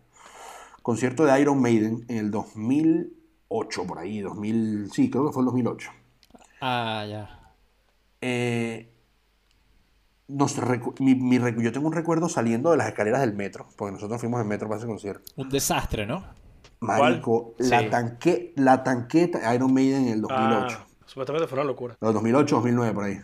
Concierto 0.88 1.26
de 1.26 1.42
Iron 1.42 1.62
Maiden 1.62 2.06
en 2.08 2.16
el 2.18 2.32
2008, 2.32 3.84
por 3.86 4.00
ahí, 4.00 4.22
2000, 4.22 4.90
sí, 4.90 5.10
creo 5.10 5.26
que 5.28 5.34
fue 5.34 5.42
el 5.42 5.48
2008. 5.48 5.92
Ah, 6.62 7.06
ya. 7.06 7.54
Eh, 8.22 8.90
nos 10.30 10.56
mi- 11.02 11.16
mi 11.16 11.40
yo 11.62 11.74
tengo 11.74 11.88
un 11.88 11.92
recuerdo 11.94 12.30
saliendo 12.30 12.72
de 12.72 12.78
las 12.78 12.88
escaleras 12.88 13.20
del 13.20 13.34
metro, 13.34 13.68
porque 13.76 13.92
nosotros 13.92 14.18
fuimos 14.22 14.40
en 14.40 14.48
metro 14.48 14.70
para 14.70 14.78
ese 14.78 14.88
concierto. 14.88 15.30
Un 15.36 15.50
desastre, 15.50 16.06
¿no? 16.06 16.24
Marico, 16.80 17.54
¿Cuál? 17.58 17.70
la, 17.70 17.80
Sí. 17.82 17.90
tanque, 17.90 18.54
la 18.56 18.82
tanqueta 18.86 19.54
Iron 19.54 19.74
Maiden 19.74 20.04
en 20.08 20.14
el 20.14 20.22
2008. 20.22 20.78
Ah, 20.80 20.88
supuestamente 21.06 21.48
fue 21.50 21.58
una 21.60 21.68
locura. 21.68 21.98
No, 22.00 22.14
2008, 22.14 22.56
2009, 22.56 22.94
por 22.94 23.04
ahí. 23.04 23.18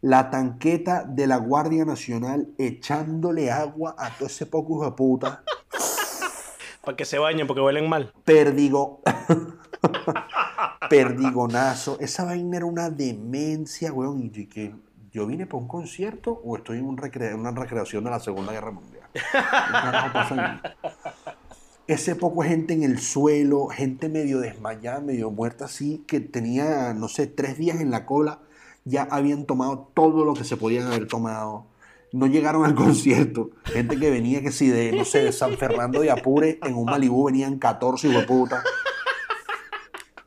La 0.00 0.30
tanqueta 0.30 1.04
de 1.04 1.26
la 1.26 1.36
Guardia 1.36 1.84
Nacional 1.84 2.48
echándole 2.56 3.50
agua 3.50 3.94
a 3.98 4.08
todo 4.16 4.28
ese 4.28 4.46
poco 4.46 4.76
hijo 4.76 4.84
de 4.86 4.92
puta. 4.92 5.44
Para 6.90 6.96
que 6.96 7.04
se 7.04 7.20
bañen 7.20 7.46
porque 7.46 7.60
huelen 7.60 7.88
mal. 7.88 8.12
Perdigo. 8.24 9.00
Perdigonazo. 10.90 11.96
Esa 12.00 12.24
vaina 12.24 12.56
era 12.56 12.66
una 12.66 12.90
demencia, 12.90 13.92
weón. 13.92 14.32
Y 14.34 14.46
que 14.46 14.74
yo 15.12 15.24
vine 15.28 15.46
para 15.46 15.58
un 15.58 15.68
concierto 15.68 16.40
o 16.44 16.56
estoy 16.56 16.78
en 16.78 16.86
una 16.86 17.52
recreación 17.52 18.02
de 18.02 18.10
la 18.10 18.18
Segunda 18.18 18.50
Guerra 18.50 18.72
Mundial. 18.72 19.04
Ese 21.86 22.16
poco 22.16 22.42
gente 22.42 22.74
en 22.74 22.82
el 22.82 22.98
suelo, 22.98 23.68
gente 23.68 24.08
medio 24.08 24.40
desmayada, 24.40 24.98
medio 24.98 25.30
muerta 25.30 25.66
así, 25.66 26.02
que 26.08 26.18
tenía, 26.18 26.92
no 26.92 27.06
sé, 27.06 27.28
tres 27.28 27.56
días 27.56 27.80
en 27.80 27.92
la 27.92 28.04
cola, 28.04 28.40
ya 28.84 29.04
habían 29.04 29.44
tomado 29.44 29.92
todo 29.94 30.24
lo 30.24 30.34
que 30.34 30.42
se 30.42 30.56
podían 30.56 30.88
haber 30.88 31.06
tomado. 31.06 31.66
No 32.12 32.26
llegaron 32.26 32.64
al 32.64 32.74
concierto. 32.74 33.50
Gente 33.64 33.98
que 33.98 34.10
venía, 34.10 34.40
que 34.42 34.50
sí, 34.52 34.68
de, 34.68 34.92
no 34.92 35.04
sé, 35.04 35.22
de 35.24 35.32
San 35.32 35.56
Fernando 35.56 36.00
de 36.00 36.10
Apure, 36.10 36.58
en 36.62 36.74
un 36.74 36.84
Malibú 36.86 37.26
venían 37.26 37.58
14 37.58 38.08
hueputas. 38.08 38.64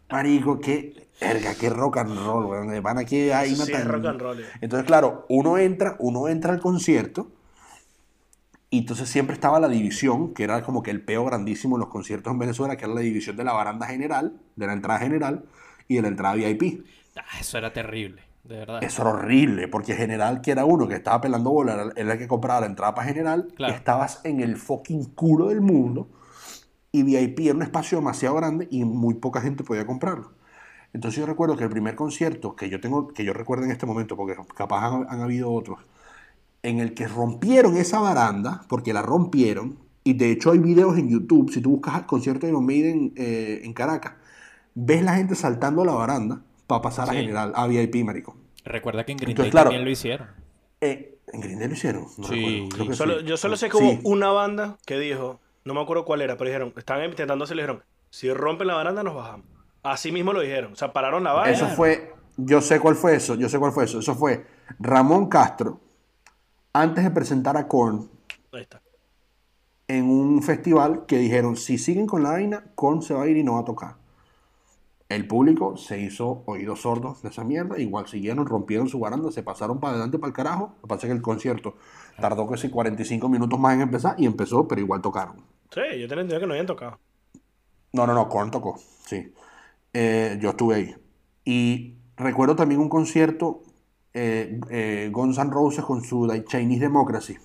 Marico, 0.10 0.60
qué, 0.60 1.08
verga, 1.20 1.56
qué 1.60 1.70
rock 1.70 1.98
and 1.98 2.16
roll, 2.18 2.46
weón. 2.46 2.68
De 2.70 3.34
hay 3.34 3.52
Eso 3.54 3.56
una 3.56 3.66
sí 3.66 3.72
es 3.72 3.78
tan- 3.80 3.88
rock 3.90 4.06
and 4.06 4.22
roll. 4.22 4.40
eh. 4.40 4.46
entonces, 4.62 4.86
claro, 4.86 5.26
uno 5.30 5.58
entra, 5.58 5.96
uno 6.00 6.28
entra 6.28 6.54
al 6.54 6.60
concierto 6.60 7.32
y 8.70 8.80
entonces 8.80 9.10
siempre 9.10 9.34
estaba 9.34 9.60
la 9.60 9.68
división, 9.68 10.34
que 10.34 10.44
era 10.44 10.64
como 10.64 10.84
que 10.84 10.92
el 10.92 11.04
peo 11.04 11.26
grandísimo 11.26 11.76
en 11.78 11.82
los 11.82 11.90
conciertos 11.90 12.32
en 12.32 12.40
Venezuela, 12.40 12.76
que 12.76 12.86
era 12.86 12.94
la 12.94 13.02
división 13.02 13.36
de 13.38 13.44
la 13.44 13.54
baranda 13.54 13.88
general, 13.88 14.40
de 14.56 14.68
la 14.68 14.74
entrada 14.74 15.00
general 15.00 15.46
y 15.88 15.96
de 15.96 16.02
la 16.04 16.08
entrada 16.10 16.36
VIP. 16.36 16.86
Ah, 17.16 17.40
eso 17.40 17.58
era 17.58 17.74
terrible, 17.74 18.22
de 18.44 18.58
verdad. 18.58 18.84
Eso 18.84 19.02
era 19.04 19.12
horrible, 19.12 19.68
porque 19.68 19.96
general, 19.96 20.42
que 20.42 20.52
era 20.52 20.66
uno 20.66 20.88
que 20.88 20.96
estaba 20.96 21.22
pelando 21.22 21.50
bola, 21.52 21.92
era- 21.96 22.12
el 22.14 22.18
que 22.18 22.28
compraba 22.28 22.62
la 22.62 22.66
entrada 22.68 22.94
para 22.94 23.08
general, 23.08 23.48
Claro. 23.56 23.74
estabas 23.74 24.20
en 24.24 24.42
el 24.42 24.58
fucking 24.58 25.06
culo 25.16 25.48
del 25.48 25.62
mundo 25.62 26.10
y 26.92 27.04
VIP 27.04 27.46
era 27.48 27.56
un 27.56 27.64
espacio 27.64 27.98
demasiado 28.00 28.36
grande 28.36 28.68
y 28.70 28.84
muy 28.86 29.16
poca 29.16 29.42
gente 29.42 29.64
podía 29.64 29.86
comprarlo. 29.86 30.32
Entonces 30.94 31.20
yo 31.20 31.26
recuerdo 31.26 31.58
que 31.58 31.64
el 31.64 31.70
primer 31.70 31.96
concierto 31.96 32.56
que 32.56 32.70
yo 32.70 32.80
tengo, 32.80 33.08
que 33.10 33.24
yo 33.26 33.34
recuerdo 33.34 33.66
en 33.66 33.72
este 33.72 33.86
momento, 33.86 34.16
porque 34.18 34.36
capaz 34.56 34.86
han, 34.94 35.08
han 35.10 35.22
habido 35.22 35.52
otros, 35.52 35.80
en 36.64 36.80
el 36.80 36.94
que 36.94 37.08
rompieron 37.08 37.78
esa 37.78 38.00
baranda, 38.00 38.64
porque 38.70 38.94
la 38.94 39.02
rompieron, 39.02 39.78
y 40.04 40.14
de 40.14 40.32
hecho 40.32 40.52
hay 40.52 40.60
videos 40.60 40.98
en 40.98 41.10
YouTube, 41.10 41.52
si 41.52 41.62
tú 41.62 41.72
buscas 41.72 41.98
el 42.00 42.06
concierto 42.06 42.46
de 42.46 42.52
Iron 42.52 42.66
Maiden 42.66 43.14
eh, 43.16 43.62
en 43.64 43.74
Caracas, 43.74 44.14
ves 44.76 45.04
la 45.04 45.16
gente 45.16 45.36
saltando 45.36 45.86
la 45.86 45.94
baranda 45.94 46.42
para 46.68 46.82
pasar 46.82 47.10
a 47.10 47.14
general, 47.14 47.54
a 47.56 47.68
VIP, 47.68 48.04
marico. 48.04 48.36
Recuerda 48.66 49.06
que 49.06 49.12
en 49.12 49.18
Green 49.18 49.32
Entonces, 49.32 49.48
Day 49.48 49.52
claro. 49.52 49.70
también 49.70 49.86
lo 49.86 49.92
hicieron. 49.92 50.28
Eh, 50.82 51.18
¿En 51.34 51.42
Green 51.42 51.60
Day 51.60 51.68
lo 51.68 51.74
hicieron? 51.74 52.06
No 52.18 52.28
Sí. 52.28 52.36
recuerdo, 52.36 52.70
creo 52.76 52.88
que 52.88 52.96
Solo- 52.96 53.20
sí. 53.20 53.26
yo 53.26 53.38
solo 53.38 53.58
sé 53.58 53.70
que 53.70 53.78
Sí. 53.78 53.84
hubo 54.02 54.10
una 54.10 54.30
banda 54.30 54.78
que 54.86 54.98
dijo, 55.00 55.40
no 55.66 55.74
me 55.74 55.82
acuerdo 55.82 56.06
cuál 56.06 56.22
era, 56.22 56.38
pero 56.38 56.50
dijeron, 56.50 56.74
estaban 56.78 57.06
intentando 57.10 57.44
hacer, 57.44 57.56
le 57.58 57.64
dijeron, 57.64 57.84
si 58.10 58.32
rompen 58.34 58.68
la 58.68 58.76
baranda 58.76 59.04
nos 59.04 59.16
bajamos. 59.16 59.46
Así 59.82 60.12
mismo 60.12 60.32
lo 60.34 60.40
dijeron, 60.42 60.74
o 60.74 60.76
sea, 60.76 60.94
pararon 60.94 61.24
la 61.24 61.34
banda. 61.34 61.52
Eso 61.52 61.68
fue, 61.68 62.14
yo 62.38 62.62
sé 62.62 62.80
cuál 62.80 62.96
fue 62.96 63.16
eso, 63.16 63.36
yo 63.36 63.50
sé 63.50 63.60
cuál 63.60 63.72
fue 63.74 63.84
eso. 63.86 64.00
Eso 64.00 64.16
fue 64.16 64.46
Ramón 64.80 65.28
Castro, 65.28 65.80
antes 66.72 67.04
de 67.04 67.12
presentar 67.12 67.58
a 67.58 67.68
Korn 67.68 68.10
Ahí 68.54 68.62
está. 68.62 68.82
en 69.88 70.10
un 70.10 70.42
festival 70.42 71.06
que 71.06 71.18
dijeron, 71.18 71.58
si 71.58 71.78
siguen 71.78 72.08
con 72.08 72.24
la 72.24 72.32
vaina, 72.32 72.64
Korn 72.76 73.02
se 73.02 73.14
va 73.14 73.24
a 73.24 73.28
ir 73.28 73.36
y 73.38 73.44
no 73.44 73.54
va 73.56 73.60
a 73.62 73.66
tocar. 73.66 73.96
El 75.14 75.28
público 75.28 75.78
se 75.78 76.02
hizo 76.02 76.42
oídos 76.48 76.82
sordos 76.82 77.22
de 77.22 77.30
esa 77.30 77.44
mierda, 77.44 77.80
igual 77.80 78.08
siguieron, 78.08 78.48
rompieron 78.48 78.90
su 78.90 79.00
baranda, 79.00 79.32
se 79.32 79.44
pasaron 79.44 79.80
para 79.80 79.92
adelante, 79.92 80.18
para 80.18 80.30
el 80.30 80.34
carajo. 80.34 80.74
Lo 80.78 80.82
que 80.82 80.88
pasa 80.88 81.06
es 81.06 81.12
que 81.12 81.18
el 81.18 81.22
concierto 81.22 81.76
tardó 82.20 82.48
casi 82.48 82.70
45 82.70 83.30
minutos 83.30 83.60
más 83.60 83.76
en 83.76 83.82
empezar 83.82 84.16
y 84.18 84.26
empezó, 84.26 84.68
pero 84.68 84.82
igual 84.82 85.02
tocaron. 85.02 85.36
Sí, 85.70 85.82
yo 86.00 86.08
tenía 86.08 86.22
entendido 86.22 86.40
que 86.40 86.48
no 86.48 86.54
habían 86.54 86.66
tocado. 86.66 86.98
No, 87.92 88.08
no, 88.08 88.16
no, 88.16 88.28
Korn 88.28 88.50
tocó, 88.50 88.80
sí. 89.06 89.32
Eh, 89.94 90.40
yo 90.42 90.50
estuve 90.50 90.76
ahí. 90.76 90.96
Y 91.46 91.96
recuerdo 92.18 92.56
también 92.56 92.82
un 92.82 92.90
concierto, 92.90 93.62
eh, 94.16 94.60
eh, 94.72 95.10
Guns 95.14 95.38
N' 95.38 95.52
Roses 95.52 95.86
con 95.86 96.04
su 96.04 96.28
Chinese 96.48 96.82
Democracy. 96.82 97.38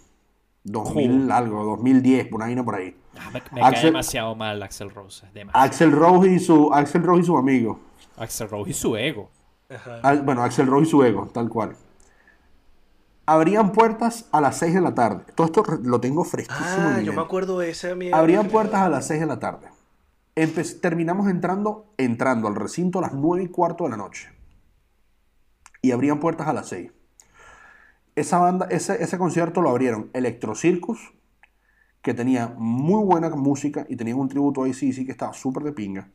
2000 0.64 1.30
algo, 1.32 1.64
2010, 1.64 2.26
por 2.28 2.42
ahí 2.42 2.54
no 2.54 2.64
por 2.64 2.74
ahí. 2.76 2.96
Ah, 3.18 3.30
me 3.32 3.42
me 3.52 3.60
cae 3.60 3.84
demasiado 3.84 4.34
mal 4.34 4.62
Axel 4.62 4.90
Rose. 4.90 5.26
demasiado. 5.32 5.64
Axel 5.66 5.92
Rose 5.92 6.30
y 6.30 6.38
su, 6.38 6.72
Axel 6.72 7.02
Rose 7.02 7.22
y 7.22 7.24
su 7.24 7.36
amigo. 7.38 7.80
Axel 8.16 8.48
Rose 8.48 8.70
y 8.70 8.74
su 8.74 8.96
ego. 8.96 9.30
Ajá. 9.70 10.00
Al- 10.02 10.22
bueno, 10.22 10.42
Axel 10.42 10.66
Rose 10.66 10.86
y 10.86 10.90
su 10.90 11.02
ego, 11.04 11.26
tal 11.32 11.48
cual. 11.48 11.76
Abrían 13.26 13.72
puertas 13.72 14.26
a 14.32 14.40
las 14.40 14.56
6 14.58 14.72
de 14.74 14.80
la 14.80 14.94
tarde. 14.94 15.24
Todo 15.34 15.46
esto 15.46 15.62
lo 15.82 16.00
tengo 16.00 16.24
fresquísimo 16.24 16.88
Ah, 16.96 17.00
yo 17.02 17.12
me 17.12 17.20
acuerdo 17.20 17.58
de 17.58 17.70
ese 17.70 17.94
mierda. 17.94 18.18
Abrían 18.18 18.48
puertas 18.48 18.80
a 18.80 18.88
las 18.88 19.06
6 19.06 19.20
de 19.20 19.26
la 19.26 19.38
tarde. 19.38 19.68
Empe- 20.34 20.80
terminamos 20.80 21.28
entrando, 21.28 21.92
entrando 21.98 22.48
al 22.48 22.54
recinto 22.54 23.00
a 23.00 23.02
las 23.02 23.12
9 23.12 23.44
y 23.44 23.48
cuarto 23.48 23.84
de 23.84 23.90
la 23.90 23.96
noche. 23.98 24.30
Y 25.82 25.90
abrían 25.90 26.20
puertas 26.20 26.48
a 26.48 26.52
las 26.54 26.68
6. 26.68 26.90
Esa 28.18 28.38
banda, 28.38 28.66
ese, 28.70 29.02
ese 29.02 29.18
concierto 29.18 29.61
lo 29.62 29.70
abrieron 29.70 30.11
Electro 30.12 30.54
Circus, 30.54 30.98
que 32.02 32.14
tenía 32.14 32.54
muy 32.59 33.04
buena 33.04 33.28
música 33.31 33.87
y 33.88 33.96
tenía 33.96 34.16
un 34.16 34.28
tributo 34.28 34.64
ahí 34.64 34.74
sí, 34.74 34.92
sí 34.92 35.04
que 35.07 35.12
estaba 35.12 35.33
súper 35.33 35.62
de 35.64 35.72
pinga. 35.72 36.09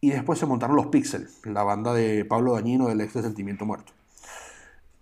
Y 0.00 0.10
después 0.10 0.38
se 0.38 0.46
montaron 0.46 0.76
los 0.76 0.86
Pixel, 0.88 1.28
la 1.44 1.62
banda 1.62 1.92
de 1.94 2.24
Pablo 2.24 2.54
Dañino 2.54 2.88
del 2.88 3.00
ex 3.02 3.14
de 3.14 3.22
Sentimiento 3.22 3.66
Muerto. 3.66 3.92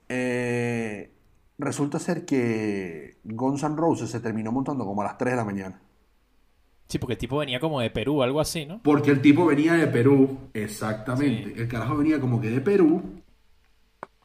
Eh, 0.09 1.11
resulta 1.59 1.99
ser 1.99 2.25
que 2.25 3.19
Guns 3.25 3.63
N' 3.63 3.77
Roses 3.77 4.11
se 4.11 4.21
terminó 4.21 4.53
montando 4.53 4.85
como 4.85 5.03
a 5.03 5.05
las 5.05 5.19
3 5.19 5.33
de 5.33 5.37
la 5.37 5.45
mañana. 5.45 5.81
Sí, 6.89 6.99
porque 6.99 7.15
el 7.15 7.19
tipo 7.19 7.37
venía 7.39 7.61
como 7.61 7.81
de 7.81 7.91
Perú, 7.91 8.23
algo 8.23 8.41
así, 8.41 8.65
¿no? 8.65 8.81
Porque 8.83 9.11
el 9.11 9.21
tipo 9.21 9.45
venía 9.47 9.75
de 9.75 9.87
Perú, 9.87 10.39
exactamente. 10.55 11.53
Sí. 11.55 11.61
El 11.61 11.69
carajo 11.69 11.97
venía 11.97 12.21
como 12.21 12.41
que 12.41 12.51
de 12.51 12.61
Perú. 12.61 13.03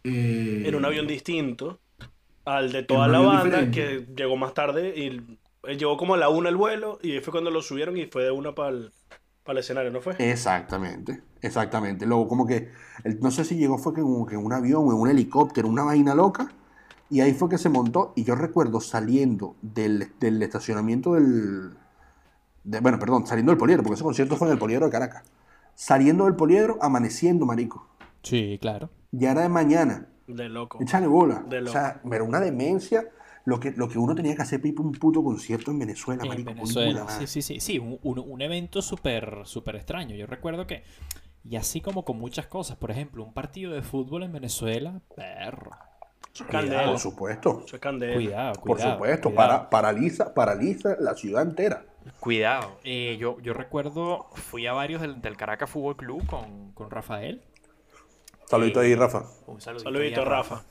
eh, 0.03 0.63
En 0.65 0.75
un 0.75 0.85
avión 0.85 1.07
distinto 1.07 1.79
al 2.45 2.71
de 2.71 2.83
toda 2.83 3.07
la 3.07 3.19
banda 3.19 3.61
diferente. 3.61 4.05
que 4.07 4.13
llegó 4.15 4.35
más 4.37 4.53
tarde 4.53 4.93
y 4.95 5.07
él 5.07 5.77
llegó 5.77 5.97
como 5.97 6.13
a 6.15 6.17
la 6.17 6.29
una 6.29 6.49
el 6.49 6.55
vuelo 6.57 6.99
y 7.01 7.11
ahí 7.13 7.19
fue 7.21 7.31
cuando 7.31 7.51
lo 7.51 7.61
subieron 7.61 7.97
y 7.97 8.05
fue 8.07 8.23
de 8.23 8.31
una 8.31 8.53
para 8.53 8.69
el, 8.69 8.91
para 9.43 9.53
el 9.59 9.63
escenario, 9.63 9.91
¿no 9.91 10.01
fue? 10.01 10.15
Exactamente, 10.19 11.21
exactamente. 11.41 12.05
Luego, 12.05 12.27
como 12.27 12.45
que, 12.45 12.71
el- 13.03 13.19
no 13.21 13.31
sé 13.31 13.45
si 13.45 13.55
llegó, 13.55 13.77
fue 13.77 13.93
que 13.93 14.01
como 14.01 14.25
que 14.25 14.35
en 14.35 14.45
un 14.45 14.53
avión 14.53 14.83
o 14.87 14.91
en 14.91 14.97
un 14.97 15.09
helicóptero, 15.09 15.67
una 15.67 15.83
vaina 15.83 16.15
loca. 16.15 16.51
Y 17.09 17.21
ahí 17.21 17.33
fue 17.33 17.47
que 17.49 17.57
se 17.57 17.69
montó. 17.69 18.13
Y 18.15 18.23
yo 18.23 18.35
recuerdo 18.35 18.79
saliendo 18.81 19.55
del, 19.61 20.07
del 20.19 20.41
estacionamiento 20.41 21.13
del. 21.13 21.71
de- 22.63 22.79
bueno, 22.79 22.99
perdón, 22.99 23.27
saliendo 23.27 23.51
del 23.51 23.57
poliedro, 23.59 23.83
porque 23.83 23.95
ese 23.95 24.03
concierto 24.03 24.35
fue 24.37 24.47
en 24.47 24.53
el 24.53 24.59
poliedro 24.59 24.85
de 24.85 24.91
Caracas. 24.91 25.23
Saliendo 25.75 26.25
del 26.25 26.35
poliedro, 26.35 26.77
amaneciendo, 26.81 27.45
marico. 27.45 27.87
Sí, 28.23 28.57
claro. 28.61 28.89
Ya 29.11 29.31
era 29.31 29.41
de 29.41 29.49
mañana. 29.49 30.07
De 30.27 30.49
loco. 30.49 30.79
Échale 30.81 31.07
bola. 31.07 31.43
De 31.47 31.59
o 31.61 31.67
sea, 31.67 32.01
era 32.11 32.23
una 32.23 32.39
demencia 32.39 33.07
lo 33.45 33.59
que, 33.59 33.71
lo 33.71 33.89
que 33.89 33.97
uno 33.97 34.15
tenía 34.15 34.35
que 34.35 34.41
hacer 34.41 34.61
pa' 34.61 34.81
un 34.81 34.93
puto 34.93 35.21
concierto 35.23 35.71
en 35.71 35.79
Venezuela, 35.79 36.21
En 36.23 36.29
marico. 36.29 36.53
Venezuela. 36.53 37.05
Sí, 37.09 37.27
sí, 37.27 37.41
sí. 37.41 37.59
Sí, 37.59 37.79
un, 37.79 37.99
un- 38.03 38.19
un 38.19 38.41
evento 38.41 38.81
súper 38.81 39.41
súper 39.45 39.75
extraño. 39.75 40.15
Yo 40.15 40.25
recuerdo 40.27 40.65
que. 40.65 40.83
Y 41.43 41.57
así 41.57 41.81
como 41.81 42.05
con 42.05 42.17
muchas 42.19 42.47
cosas. 42.47 42.77
Por 42.77 42.89
ejemplo, 42.89 43.21
un 43.23 43.33
partido 43.33 43.73
de 43.73 43.81
fútbol 43.81 44.23
en 44.23 44.31
Venezuela. 44.31 45.01
Perro. 45.15 45.71
Cuidado, 46.49 46.91
por 46.91 46.99
supuesto. 46.99 47.63
Candela. 47.79 48.13
Cuidado, 48.15 48.53
Por 48.53 48.63
cuidado. 48.77 48.93
supuesto, 48.93 49.29
cuidado. 49.29 49.49
para, 49.49 49.69
paraliza, 49.69 50.33
paraliza 50.33 50.95
la 50.99 51.13
ciudad 51.15 51.43
entera. 51.43 51.85
Cuidado. 52.19 52.79
Eh, 52.83 53.17
yo, 53.19 53.39
yo 53.41 53.53
recuerdo, 53.53 54.27
fui 54.33 54.65
a 54.65 54.73
varios 54.73 55.01
del, 55.01 55.21
del 55.21 55.37
Caracas 55.37 55.69
Fútbol 55.69 55.95
Club 55.95 56.25
con, 56.25 56.71
con 56.71 56.89
Rafael. 56.89 57.43
Saludito 58.57 58.79
ahí, 58.79 58.95
Rafa. 58.95 59.23
Un 59.47 59.61
saludito, 59.61 59.89
Saludito, 59.89 60.21
ahí 60.21 60.25
a 60.25 60.29
Rafa. 60.29 60.63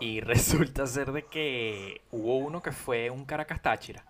Y 0.00 0.20
resulta 0.22 0.86
ser 0.86 1.12
de 1.12 1.24
que 1.26 2.00
hubo 2.10 2.38
uno 2.38 2.62
que 2.62 2.72
fue 2.72 3.10
un 3.10 3.24
Caracas 3.24 3.60
Táchira. 3.62 4.04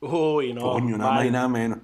Uy, 0.00 0.52
no. 0.52 0.62
Coño, 0.62 0.98
nada 0.98 1.12
más 1.12 1.24
y 1.26 1.30
nada 1.30 1.48
menos. 1.48 1.78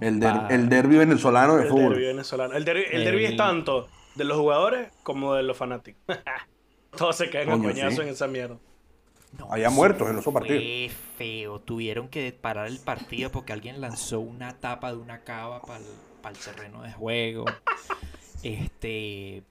El, 0.00 0.18
der- 0.18 0.46
el 0.50 0.68
derbi 0.68 0.96
venezolano 0.96 1.56
de 1.56 1.62
El 1.64 1.68
fútbol. 1.68 1.90
derbi 1.90 2.06
venezolano. 2.06 2.54
El 2.54 2.64
derbi, 2.64 2.82
el 2.90 3.04
derbi 3.04 3.24
es 3.26 3.36
tanto 3.36 3.88
de 4.16 4.24
los 4.24 4.36
jugadores 4.36 4.90
como 5.04 5.34
de 5.34 5.44
los 5.44 5.56
fanáticos. 5.56 6.02
Todos 6.96 7.16
se 7.16 7.30
caen 7.30 7.50
a 7.50 7.58
coñazo 7.58 7.96
sí. 7.96 8.02
en 8.02 8.08
esa 8.08 8.26
mierda. 8.26 8.56
No, 9.38 9.52
Había 9.52 9.70
muertos 9.70 10.08
en 10.10 10.18
esos 10.18 10.32
partidos. 10.32 10.62
Fue 10.62 10.90
feo. 11.16 11.60
Tuvieron 11.60 12.08
que 12.08 12.32
parar 12.32 12.66
el 12.68 12.78
partido 12.78 13.30
porque 13.30 13.52
alguien 13.52 13.80
lanzó 13.80 14.20
una 14.20 14.58
tapa 14.58 14.92
de 14.92 14.98
una 14.98 15.22
cava 15.24 15.60
para 15.62 15.78
el 16.34 16.38
terreno 16.38 16.82
de 16.82 16.92
juego. 16.92 17.44
Este. 18.42 19.42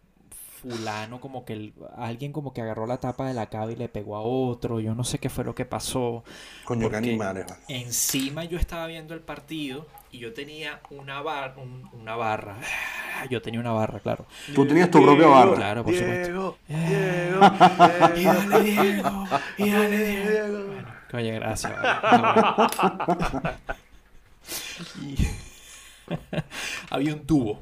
Fulano, 0.64 1.20
como 1.20 1.44
que 1.44 1.54
el- 1.54 1.74
alguien 1.98 2.32
como 2.32 2.54
que 2.54 2.62
agarró 2.62 2.88
la 2.88 2.98
tapa 2.98 3.28
de 3.28 3.34
la 3.34 3.48
cava 3.50 3.72
y 3.72 3.76
le 3.76 3.90
pegó 3.90 4.16
a 4.16 4.22
otro. 4.22 4.80
Yo 4.80 4.96
no 4.96 5.04
sé 5.04 5.20
qué 5.20 5.30
fue 5.30 5.44
lo 5.44 5.54
que 5.54 5.66
pasó. 5.66 6.24
Coño, 6.64 6.90
qué 6.90 6.96
animales. 6.96 7.46
Encima 7.68 8.46
yo 8.46 8.58
estaba 8.58 8.88
viendo 8.88 9.14
el 9.14 9.20
partido 9.20 9.86
y 10.12 10.20
yo 10.20 10.34
tenía 10.34 10.80
una, 10.90 11.22
bar- 11.22 11.56
un- 11.58 11.90
una 11.94 12.16
barra. 12.16 12.58
Yo 13.30 13.42
tenía 13.42 13.60
una 13.60 13.72
barra, 13.72 14.00
claro. 14.00 14.26
Tú 14.56 14.66
tenías 14.68 14.90
tu 14.92 15.02
propia 15.02 15.28
barra. 15.28 15.54
Claro, 15.56 15.84
por 15.84 15.94
supuesto. 15.94 16.24
Diego, 16.28 16.58
Eh, 16.68 18.12
Diego, 18.16 18.18
Y 18.18 18.24
dale, 18.26 18.64
Diego. 18.64 19.28
Y 19.58 19.70
dale, 19.70 19.98
Diego. 20.30 20.64
Bueno, 20.68 20.88
coño, 21.12 21.34
gracias. 21.36 21.74
vale. 21.82 22.68
Bueno. 23.08 23.54
Y- 25.02 25.16
Había 26.90 27.14
un 27.14 27.26
tubo 27.26 27.60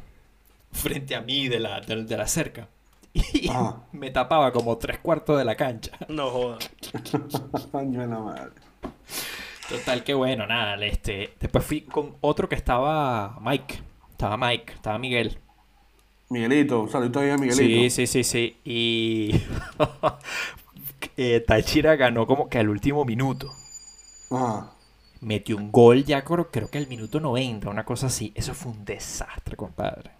frente 0.72 1.16
a 1.16 1.22
mí 1.22 1.48
de 1.48 1.60
la, 1.60 1.82
de, 1.82 2.04
de 2.06 2.18
la 2.18 2.28
cerca. 2.28 2.68
Y 3.34 3.50
Ajá. 3.50 3.84
me 3.92 4.12
tapaba 4.12 4.52
como 4.52 4.78
tres 4.78 5.00
cuartos 5.00 5.38
de 5.38 5.46
la 5.46 5.56
cancha. 5.56 5.92
No 6.10 6.58
la 7.74 8.08
madre. 8.20 8.52
Total 9.70 10.04
que 10.04 10.14
bueno, 10.14 10.46
nada, 10.48 10.84
este. 10.86 11.34
Después 11.40 11.64
fui 11.66 11.82
con 11.82 12.16
otro 12.22 12.50
que 12.50 12.56
estaba 12.56 13.38
Mike. 13.42 13.82
Estaba 14.12 14.38
Mike, 14.38 14.74
estaba 14.74 14.98
Miguel. 14.98 15.38
Miguelito, 16.30 16.88
saludito 16.88 17.20
ahí 17.20 17.30
a 17.30 17.38
Sí, 17.38 17.42
Miguelito. 17.42 17.96
sí, 17.96 18.08
sí, 18.08 18.24
sí. 18.24 18.58
Y 18.64 19.42
eh, 21.18 21.44
Táchira 21.46 21.96
ganó 21.96 22.26
como 22.28 22.48
que 22.50 22.60
al 22.60 22.70
último 22.70 23.04
minuto. 23.06 23.52
Ajá. 24.30 24.72
Metió 25.22 25.56
un 25.58 25.72
gol 25.72 26.04
ya 26.04 26.24
creo, 26.24 26.50
creo 26.50 26.70
que 26.70 26.78
al 26.78 26.88
minuto 26.88 27.20
90, 27.20 27.70
una 27.70 27.86
cosa 27.86 28.08
así. 28.08 28.32
Eso 28.36 28.54
fue 28.54 28.72
un 28.72 28.84
desastre, 28.86 29.56
compadre. 29.56 30.12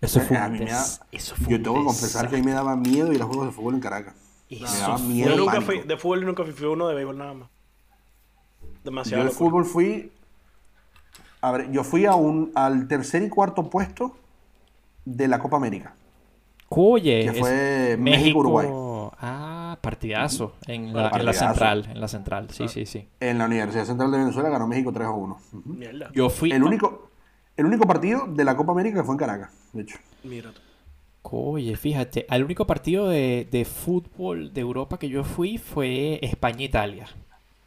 Eso 0.00 0.20
fue 0.20 0.36
A 0.36 0.48
mí 0.48 0.58
me 0.58 0.66
da- 0.66 0.84
eso 1.12 1.34
fue 1.36 1.52
Yo 1.52 1.62
tengo 1.62 1.78
que 1.78 1.84
confesar 1.84 2.28
que 2.28 2.36
a 2.36 2.38
mí 2.38 2.44
me 2.44 2.52
daba 2.52 2.76
miedo 2.76 3.12
ir 3.12 3.22
a 3.22 3.24
juegos 3.24 3.46
de 3.46 3.52
fútbol 3.52 3.74
en 3.74 3.80
Caracas. 3.80 4.14
me 4.50 4.58
daba 4.60 4.98
miedo. 4.98 5.30
Yo 5.30 5.36
nunca 5.36 5.60
fui, 5.60 5.80
de 5.80 5.96
fútbol 5.96 6.24
nunca 6.26 6.44
fui, 6.44 6.52
fui 6.52 6.66
uno 6.66 6.86
de 6.88 6.94
béisbol 6.94 7.16
nada 7.18 7.34
más. 7.34 7.48
Yo 8.62 8.68
Demasiado. 8.84 9.24
de 9.24 9.30
locura. 9.30 9.50
fútbol 9.50 9.64
fui. 9.64 10.12
A 11.40 11.52
ver, 11.52 11.70
yo 11.70 11.84
fui 11.84 12.06
a 12.06 12.14
un, 12.14 12.52
al 12.54 12.88
tercer 12.88 13.22
y 13.22 13.28
cuarto 13.28 13.68
puesto 13.70 14.16
de 15.04 15.28
la 15.28 15.38
Copa 15.38 15.56
América. 15.56 15.94
Oye, 16.68 17.24
Que 17.26 17.32
fue 17.40 17.96
México-Uruguay. 17.98 18.68
Ah, 19.20 19.78
partidazo. 19.80 20.54
En 20.66 20.86
la, 20.86 20.88
en 20.88 20.94
la 21.04 21.10
partidazo. 21.10 21.46
central, 21.46 21.86
en 21.90 22.00
la 22.00 22.08
central. 22.08 22.48
Sí, 22.50 22.68
sí, 22.68 22.86
sí. 22.86 23.08
En 23.20 23.38
la 23.38 23.44
Universidad 23.46 23.84
Central 23.84 24.10
de 24.10 24.18
Venezuela 24.18 24.48
ganó 24.48 24.66
México 24.66 24.92
3 24.92 25.06
a 25.06 25.10
1. 25.10 25.38
Ujú. 25.52 25.62
Mierda. 25.72 26.10
Yo 26.12 26.28
fui. 26.28 26.50
El 26.50 26.64
único, 26.64 27.10
el 27.56 27.66
único 27.66 27.86
partido 27.86 28.26
de 28.28 28.44
la 28.44 28.56
Copa 28.56 28.72
América 28.72 28.98
que 28.98 29.04
fue 29.04 29.14
en 29.14 29.18
Caracas, 29.18 29.50
de 29.72 29.82
hecho. 29.82 29.98
Mira. 30.24 30.52
Oye, 31.22 31.76
fíjate, 31.76 32.24
al 32.28 32.44
único 32.44 32.66
partido 32.66 33.08
de, 33.08 33.48
de 33.50 33.64
fútbol 33.64 34.52
de 34.52 34.60
Europa 34.60 34.98
que 34.98 35.08
yo 35.08 35.24
fui 35.24 35.58
fue 35.58 36.18
España-Italia. 36.22 37.06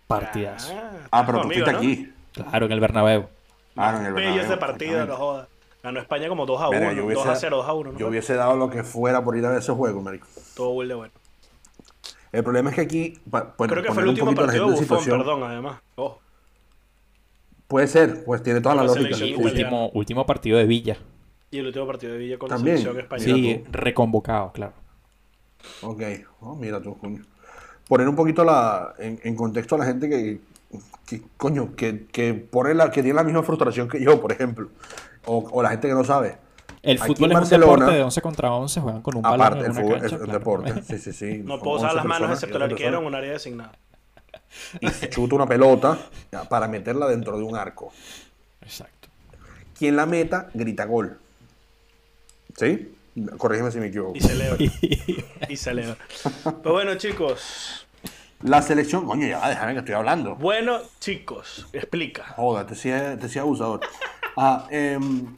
Partidazo. 0.07 0.73
Ah, 1.11 1.25
pero 1.25 1.41
tú 1.41 1.47
fuiste 1.49 1.71
¿no? 1.71 1.77
aquí. 1.77 2.11
Claro, 2.33 2.65
en 2.67 2.71
el 2.71 2.79
Bernabéu. 2.79 3.27
Ah, 3.75 3.91
no, 3.91 3.99
en 3.99 4.05
el 4.07 4.13
Bello 4.13 4.27
Bernabéu, 4.29 4.45
ese 4.53 4.57
partido, 4.57 5.05
no 5.05 5.15
jodas. 5.17 5.47
Ganó 5.83 5.99
España 5.99 6.27
como 6.29 6.45
2 6.45 6.61
a 6.61 6.69
1, 6.69 6.79
Verga, 6.79 6.93
yo 6.93 7.03
2 7.03 7.25
a 7.25 7.29
hubiese- 7.29 7.39
0, 7.41 7.57
2 7.57 7.67
a 7.67 7.73
1. 7.73 7.91
¿no? 7.91 7.99
Yo 7.99 8.07
hubiese 8.07 8.33
dado 8.35 8.55
lo 8.57 8.69
que 8.69 8.83
fuera 8.83 9.23
por 9.23 9.37
ir 9.37 9.45
a 9.45 9.49
ver 9.49 9.59
ese 9.59 9.71
juego, 9.71 10.01
marico. 10.01 10.27
Todo 10.55 10.71
bull 10.71 10.87
de 10.87 10.95
bueno. 10.95 11.13
El 12.31 12.43
problema 12.43 12.69
es 12.69 12.75
que 12.75 12.81
aquí, 12.81 13.19
bueno, 13.25 13.53
Creo 13.57 13.83
que 13.83 13.91
fue 13.91 14.03
el 14.03 14.09
último 14.09 14.35
partido 14.35 14.69
de 14.69 14.75
Buffon, 14.75 15.03
perdón, 15.05 15.43
además. 15.43 15.81
Ojo. 15.95 16.19
Puede 17.69 17.87
ser, 17.87 18.25
pues 18.25 18.43
tiene 18.43 18.59
toda 18.59 18.75
la, 18.75 18.83
La 18.83 18.87
lógica. 18.93 19.15
Y 19.25 19.35
último, 19.35 19.89
último 19.93 20.25
partido 20.25 20.57
de 20.57 20.65
Villa. 20.65 20.97
Y 21.51 21.59
el 21.59 21.67
último 21.67 21.87
partido 21.87 22.11
de 22.13 22.19
Villa 22.19 22.37
con 22.37 22.49
También. 22.49 22.75
la 22.75 22.81
selección 22.81 23.03
española. 23.03 23.33
Mira 23.35 23.57
Sí, 23.59 23.63
tú. 23.63 23.69
reconvocado, 23.71 24.51
claro. 24.51 24.73
Ok, 25.81 26.01
oh, 26.41 26.55
mira 26.55 26.81
tú, 26.81 26.97
coño. 26.97 27.21
Poner 27.87 28.07
un 28.09 28.15
poquito 28.15 28.43
la, 28.43 28.93
en, 28.99 29.19
en 29.23 29.35
contexto 29.35 29.75
a 29.75 29.77
la 29.79 29.85
gente 29.85 30.09
que, 30.09 30.39
que, 31.07 31.21
coño, 31.37 31.75
que, 31.75 32.05
que, 32.07 32.33
pone 32.33 32.73
la, 32.73 32.91
que 32.91 33.01
tiene 33.01 33.15
la 33.15 33.23
misma 33.23 33.43
frustración 33.43 33.87
que 33.87 34.03
yo, 34.03 34.19
por 34.21 34.31
ejemplo. 34.31 34.69
O, 35.25 35.47
o 35.51 35.63
la 35.63 35.69
gente 35.69 35.87
que 35.87 35.93
no 35.93 36.03
sabe. 36.03 36.37
El 36.81 36.97
Aquí 37.01 37.07
fútbol 37.13 37.31
en 37.31 37.31
es 37.31 37.35
un 37.37 37.41
Barcelona- 37.41 37.71
deporte 37.73 37.95
de 37.97 38.03
11 38.03 38.21
contra 38.21 38.51
11, 38.53 38.79
juegan 38.81 39.01
con 39.01 39.15
un 39.17 39.21
balón 39.21 39.41
Aparte, 39.41 39.59
en 39.59 39.65
el 39.65 39.71
una 39.71 39.81
fútbol 39.81 39.99
cancha. 39.99 40.05
es 40.07 40.11
un 40.13 40.27
claro. 40.27 40.39
deporte. 40.39 40.73
Sí, 40.87 40.97
sí, 40.97 41.13
sí. 41.13 41.41
No 41.43 41.59
puedo 41.59 41.77
usar 41.77 41.89
11 41.91 41.95
las 41.97 42.05
manos 42.05 42.31
excepto 42.31 42.57
el 42.57 42.63
11 42.63 42.73
arquero 42.75 42.99
en 42.99 43.05
un 43.05 43.15
área 43.15 43.31
designada. 43.33 43.71
Y 44.81 44.87
se 44.89 45.09
chuta 45.09 45.35
una 45.35 45.47
pelota 45.47 45.97
para 46.49 46.67
meterla 46.67 47.07
dentro 47.07 47.37
de 47.37 47.43
un 47.43 47.55
arco. 47.55 47.91
Exacto. 48.61 49.07
Quien 49.77 49.95
la 49.95 50.05
meta, 50.05 50.49
grita 50.53 50.85
gol. 50.85 51.17
¿Sí? 52.57 52.93
Corrígeme 53.37 53.71
si 53.71 53.79
me 53.79 53.87
equivoco. 53.87 54.15
Y 54.15 54.21
celebra. 54.21 54.57
y 55.49 55.57
celebra. 55.57 55.97
Pues 56.43 56.63
bueno, 56.63 56.95
chicos. 56.95 57.85
La 58.43 58.61
selección, 58.61 59.05
coño, 59.05 59.27
ya 59.27 59.39
va, 59.39 59.49
déjame 59.49 59.73
que 59.73 59.79
estoy 59.79 59.95
hablando. 59.95 60.35
Bueno, 60.35 60.79
chicos, 60.99 61.67
explica. 61.73 62.23
Joda, 62.37 62.65
te 62.65 62.73
decía, 62.73 63.17
te 63.19 63.39
abusador. 63.39 63.81
Ah, 64.37 64.65
em, 64.71 65.35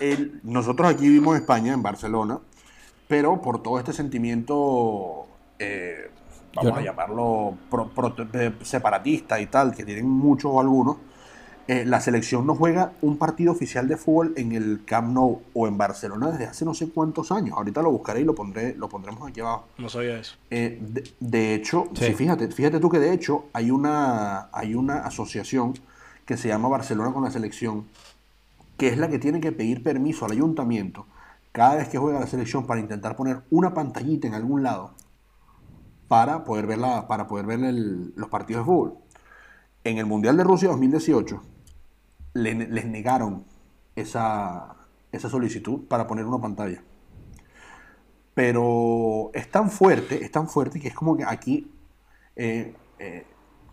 el- 0.00 0.40
nosotros 0.42 0.86
aquí 0.88 1.02
vivimos 1.08 1.34
en 1.36 1.42
España, 1.42 1.72
en 1.72 1.82
Barcelona, 1.82 2.38
pero 3.08 3.40
por 3.40 3.62
todo 3.62 3.78
este 3.78 3.94
sentimiento, 3.94 5.26
eh, 5.58 6.10
vamos 6.56 6.72
no. 6.72 6.78
a 6.78 6.82
llamarlo 6.82 7.54
pro- 7.70 7.88
pro- 7.88 8.14
separatista 8.62 9.40
y 9.40 9.46
tal, 9.46 9.74
que 9.74 9.84
tienen 9.84 10.08
muchos 10.08 10.50
o 10.52 10.60
algunos, 10.60 10.96
eh, 11.68 11.84
la 11.84 12.00
selección 12.00 12.46
no 12.46 12.54
juega 12.54 12.92
un 13.02 13.16
partido 13.18 13.50
oficial 13.52 13.88
de 13.88 13.96
fútbol 13.96 14.32
en 14.36 14.52
el 14.52 14.82
Camp 14.84 15.12
Nou 15.12 15.42
o 15.52 15.66
en 15.66 15.76
Barcelona 15.76 16.30
desde 16.30 16.44
hace 16.46 16.64
no 16.64 16.74
sé 16.74 16.88
cuántos 16.90 17.32
años. 17.32 17.56
Ahorita 17.56 17.82
lo 17.82 17.90
buscaré 17.90 18.20
y 18.20 18.24
lo 18.24 18.34
pondré, 18.36 18.74
lo 18.76 18.88
pondremos 18.88 19.28
aquí 19.28 19.40
abajo. 19.40 19.64
No 19.76 19.88
sabía 19.88 20.16
eso. 20.18 20.36
Eh, 20.50 20.78
de, 20.80 21.02
de 21.18 21.54
hecho, 21.54 21.88
Sí. 21.94 22.06
sí, 22.06 22.14
fíjate, 22.14 22.48
fíjate 22.48 22.78
tú 22.78 22.88
que 22.88 23.00
de 23.00 23.12
hecho 23.12 23.46
hay 23.52 23.72
una, 23.72 24.48
hay 24.52 24.74
una 24.76 24.98
asociación 25.00 25.74
que 26.24 26.36
se 26.36 26.48
llama 26.48 26.68
Barcelona 26.68 27.12
con 27.12 27.24
la 27.24 27.30
selección, 27.32 27.86
que 28.76 28.88
es 28.88 28.98
la 28.98 29.08
que 29.08 29.18
tiene 29.18 29.40
que 29.40 29.50
pedir 29.52 29.82
permiso 29.82 30.24
al 30.24 30.32
ayuntamiento 30.32 31.06
cada 31.50 31.76
vez 31.76 31.88
que 31.88 31.98
juega 31.98 32.20
la 32.20 32.26
selección 32.26 32.66
para 32.66 32.78
intentar 32.80 33.16
poner 33.16 33.40
una 33.50 33.72
pantallita 33.74 34.28
en 34.28 34.34
algún 34.34 34.62
lado 34.62 34.90
para 36.08 36.44
poder 36.44 36.66
ver, 36.66 36.78
la- 36.78 37.06
para 37.08 37.26
poder 37.26 37.46
ver 37.46 37.60
los 37.62 38.28
partidos 38.28 38.62
de 38.62 38.66
fútbol. 38.66 38.98
En 39.84 39.98
el 39.98 40.06
Mundial 40.06 40.36
de 40.36 40.44
Rusia 40.44 40.68
2018 40.68 41.42
le- 42.34 42.54
les 42.68 42.86
negaron 42.86 43.44
esa, 43.96 44.76
esa 45.12 45.28
solicitud 45.30 45.86
para 45.88 46.06
poner 46.06 46.24
una 46.26 46.40
pantalla 46.40 46.82
pero 48.34 49.30
es 49.32 49.50
tan 49.50 49.70
fuerte, 49.70 50.22
es 50.22 50.30
tan 50.30 50.48
fuerte 50.48 50.78
que 50.78 50.88
es 50.88 50.94
como 50.94 51.16
que 51.16 51.24
aquí 51.24 51.72
eh, 52.36 52.74
eh, 52.98 53.26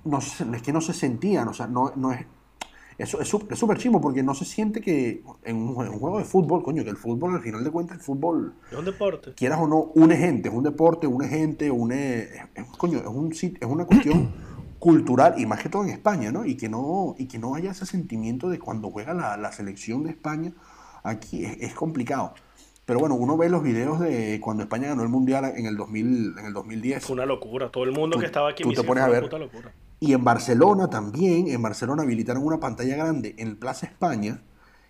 no 0.05 0.19
es 0.19 0.61
que 0.61 0.71
no 0.71 0.79
se 0.79 0.93
sentían, 0.93 1.47
o 1.49 1.53
sea, 1.53 1.67
no, 1.67 1.91
no 1.97 2.13
es 2.13 2.25
eso 2.97 3.19
es 3.21 3.27
súper 3.27 3.51
es 3.53 3.83
chimo 3.83 3.99
porque 4.01 4.21
no 4.23 4.33
se 4.35 4.45
siente 4.45 4.81
que 4.81 5.23
en 5.43 5.55
un, 5.57 5.75
jue- 5.75 5.87
en 5.87 5.93
un 5.93 5.99
juego 5.99 6.19
de 6.19 6.25
fútbol, 6.25 6.63
coño, 6.63 6.83
que 6.83 6.89
el 6.89 6.97
fútbol 6.97 7.35
al 7.35 7.41
final 7.41 7.63
de 7.63 7.71
cuentas 7.71 7.97
el 7.97 8.03
fútbol 8.03 8.53
Es 8.71 8.77
un 8.77 8.85
deporte. 8.85 9.33
quieras 9.33 9.59
o 9.61 9.67
no, 9.67 9.79
une 9.95 10.15
gente, 10.17 10.49
es 10.49 10.55
un 10.55 10.63
deporte, 10.63 11.07
une 11.07 11.27
gente, 11.27 11.69
une 11.71 12.19
es, 12.19 12.29
es- 12.55 12.65
coño, 12.77 12.99
es 12.99 13.05
un 13.07 13.31
es 13.31 13.65
una 13.67 13.85
cuestión 13.85 14.31
cultural 14.79 15.35
y 15.37 15.45
más 15.45 15.61
que 15.61 15.69
todo 15.69 15.83
en 15.83 15.89
España, 15.89 16.31
¿no? 16.31 16.45
Y 16.45 16.55
que 16.57 16.67
no 16.69 17.15
y 17.17 17.27
que 17.27 17.39
no 17.39 17.55
haya 17.55 17.71
ese 17.71 17.85
sentimiento 17.85 18.49
de 18.49 18.59
cuando 18.59 18.89
juega 18.91 19.13
la, 19.13 19.37
la 19.37 19.51
selección 19.51 20.03
de 20.03 20.09
España 20.11 20.51
aquí 21.03 21.45
es, 21.45 21.57
es 21.61 21.73
complicado. 21.73 22.33
Pero 22.85 22.99
bueno, 22.99 23.15
uno 23.15 23.37
ve 23.37 23.47
los 23.47 23.63
videos 23.63 24.01
de 24.01 24.41
cuando 24.41 24.63
España 24.63 24.89
ganó 24.89 25.03
el 25.03 25.07
mundial 25.09 25.45
en 25.55 25.67
el 25.67 25.77
2000, 25.77 26.35
en 26.37 26.45
el 26.47 26.51
2010 26.53 27.05
Fue 27.05 27.13
una 27.13 27.25
locura. 27.25 27.69
Todo 27.71 27.85
el 27.85 27.93
mundo 27.93 28.15
Tú- 28.15 28.19
que 28.19 28.25
estaba 28.25 28.49
aquí 28.49 28.63
tú 28.63 28.69
me 28.69 28.75
te 28.75 28.81
decía, 28.81 28.87
pones 28.89 29.03
fue 29.05 29.07
a 29.07 29.11
una 29.11 29.19
ver. 29.21 29.29
puta 29.29 29.39
locura. 29.39 29.73
Y 30.04 30.14
en 30.14 30.24
Barcelona 30.26 30.89
también, 30.89 31.47
en 31.47 31.62
Barcelona 31.62 32.04
habilitaron 32.04 32.45
una 32.45 32.60
pantalla 32.60 32.95
grande 32.97 33.36
en 33.38 33.47
el 33.47 33.58
Plaza 33.58 33.86
España 33.86 34.41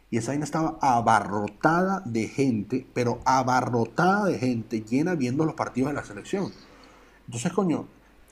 y 0.10 0.18
esa 0.18 0.32
vaina 0.32 0.44
estaba 0.46 0.78
abarrotada 0.82 2.02
de 2.06 2.28
gente, 2.28 2.88
pero 2.96 3.20
abarrotada 3.26 4.26
de 4.26 4.40
gente 4.40 4.82
llena 4.82 5.16
viendo 5.16 5.46
los 5.46 5.56
partidos 5.56 5.92
de 5.92 5.96
la 5.96 6.04
selección. 6.04 6.52
Entonces, 7.28 7.54
coño, 7.54 7.88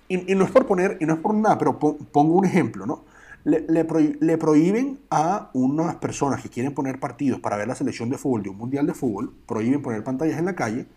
y, 0.08 0.18
no 0.36 0.46
es 0.46 0.52
por 0.52 0.66
poner, 0.68 0.98
y 1.02 1.06
no 1.06 1.14
es 1.14 1.20
por 1.20 1.34
nada, 1.36 1.58
pero 1.58 1.80
pon- 1.80 1.98
pongo 2.12 2.36
un 2.36 2.46
ejemplo, 2.46 2.86
¿no? 2.86 3.06
le, 3.44 3.62
le 3.68 3.88
prohí- 3.88 4.18
le 4.20 4.38
prohíben 4.38 5.00
a 5.12 5.50
unas 5.54 5.96
personas 5.96 6.42
que 6.42 6.50
quieren 6.50 6.74
poner 6.74 7.00
partidos 7.00 7.40
para 7.40 7.58
ver 7.58 7.68
la 7.68 7.76
selección 7.76 8.10
de 8.10 8.18
fútbol 8.18 8.44
de 8.44 8.50
un 8.50 8.58
mundial 8.58 8.88
de 8.88 8.94
fútbol, 8.94 9.34
prohíben 9.48 9.82
poner 9.82 10.04
pantallas 10.04 10.38
en 10.40 10.46
la 10.46 10.56
calle, 10.56 10.88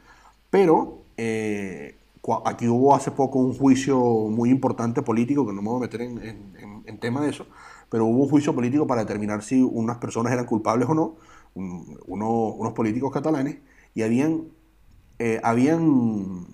pero 0.50 1.02
eh, 1.16 1.96
aquí 2.46 2.68
hubo 2.68 2.94
hace 2.94 3.10
poco 3.10 3.38
un 3.38 3.54
juicio 3.56 3.98
muy 4.30 4.50
importante 4.50 5.02
político, 5.02 5.46
que 5.46 5.52
no 5.52 5.62
me 5.62 5.68
voy 5.68 5.78
a 5.78 5.80
meter 5.82 6.00
en, 6.02 6.18
en- 6.22 6.56
en- 6.58 6.82
en 6.86 6.98
tema 7.00 7.20
de 7.20 7.30
eso, 7.30 7.46
pero 7.90 8.06
hubo 8.06 8.24
un 8.24 8.30
juicio 8.30 8.54
político 8.54 8.86
para 8.86 9.02
determinar 9.02 9.42
si 9.42 9.62
unas 9.62 9.98
personas 9.98 10.32
eran 10.32 10.46
culpables 10.46 10.88
o 10.88 10.94
no, 10.94 11.16
un- 11.54 11.98
uno- 12.06 12.48
unos 12.54 12.72
políticos 12.72 13.12
catalanes, 13.12 13.58
y 13.94 14.02
habían, 14.02 14.44
eh, 15.18 15.40
habían 15.44 16.46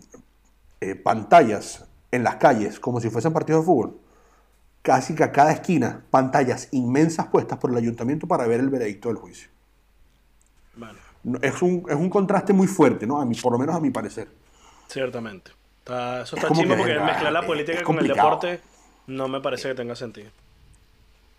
eh, 0.80 0.94
pantallas 0.96 1.86
en 2.12 2.24
las 2.24 2.36
calles 2.36 2.80
como 2.80 3.00
si 3.00 3.10
fuesen 3.10 3.32
partidos 3.32 3.62
de 3.62 3.66
fútbol. 3.66 3.98
Casi 4.82 5.14
que 5.14 5.24
a 5.24 5.32
cada 5.32 5.52
esquina, 5.52 6.04
pantallas 6.10 6.68
inmensas 6.72 7.26
puestas 7.28 7.58
por 7.58 7.70
el 7.70 7.76
ayuntamiento 7.78 8.26
para 8.28 8.46
ver 8.46 8.60
el 8.60 8.70
veredicto 8.70 9.08
del 9.08 9.18
juicio. 9.18 9.50
No, 11.22 11.38
Es 11.42 11.60
un, 11.62 11.84
es 11.88 11.96
un 11.96 12.08
contraste 12.10 12.52
muy 12.52 12.66
fuerte, 12.66 13.06
¿no? 13.06 13.20
A 13.20 13.24
mí, 13.24 13.34
por 13.36 13.52
lo 13.52 13.58
menos 13.58 13.74
a 13.74 13.80
mi 13.80 13.90
parecer. 13.90 14.28
ciertamente. 14.88 15.52
Está- 15.90 16.22
eso 16.22 16.36
Es 16.36 16.42
está 16.44 16.54
que, 16.54 16.66
porque 16.68 16.98
mezclar 17.00 17.32
la 17.32 17.40
es 17.40 17.46
política 17.46 17.82
con 17.82 17.98
el 17.98 18.06
deporte 18.08 18.60
no 19.08 19.26
me 19.28 19.40
parece 19.40 19.68
que 19.68 19.74
tenga 19.74 19.96
sentido. 19.96 20.30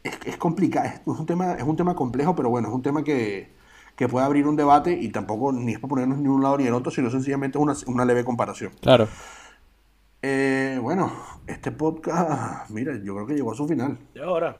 Es, 0.03 0.17
es 0.25 0.35
complicado, 0.37 0.87
es 0.87 1.01
un, 1.05 1.25
tema, 1.25 1.53
es 1.53 1.63
un 1.63 1.77
tema 1.77 1.95
complejo, 1.95 2.35
pero 2.35 2.49
bueno, 2.49 2.67
es 2.67 2.73
un 2.73 2.81
tema 2.81 3.03
que, 3.03 3.49
que 3.95 4.07
puede 4.09 4.25
abrir 4.25 4.47
un 4.47 4.55
debate 4.55 4.91
y 4.91 5.09
tampoco 5.09 5.51
ni 5.53 5.73
es 5.73 5.79
para 5.79 5.89
ponernos 5.89 6.17
ni 6.17 6.27
un 6.27 6.41
lado 6.41 6.57
ni 6.57 6.65
el 6.67 6.73
otro, 6.73 6.91
sino 6.91 7.09
sencillamente 7.09 7.57
es 7.57 7.61
una, 7.61 7.75
una 7.87 8.03
leve 8.03 8.25
comparación. 8.25 8.73
Claro. 8.81 9.07
Eh, 10.21 10.77
bueno, 10.81 11.11
este 11.47 11.71
podcast, 11.71 12.69
mira, 12.69 12.93
yo 13.03 13.15
creo 13.15 13.27
que 13.27 13.33
llegó 13.35 13.53
a 13.53 13.55
su 13.55 13.67
final. 13.67 13.97
Y 14.13 14.19
ahora, 14.19 14.59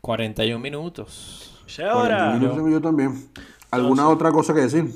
41 0.00 0.58
minutos. 0.60 1.64
y 1.78 1.82
ahora. 1.82 2.32
40 2.32 2.38
minutos 2.38 2.70
yo 2.72 2.80
también. 2.80 3.28
¿Alguna 3.70 4.08
otra 4.08 4.30
cosa 4.32 4.52
que 4.52 4.60
decir? 4.60 4.92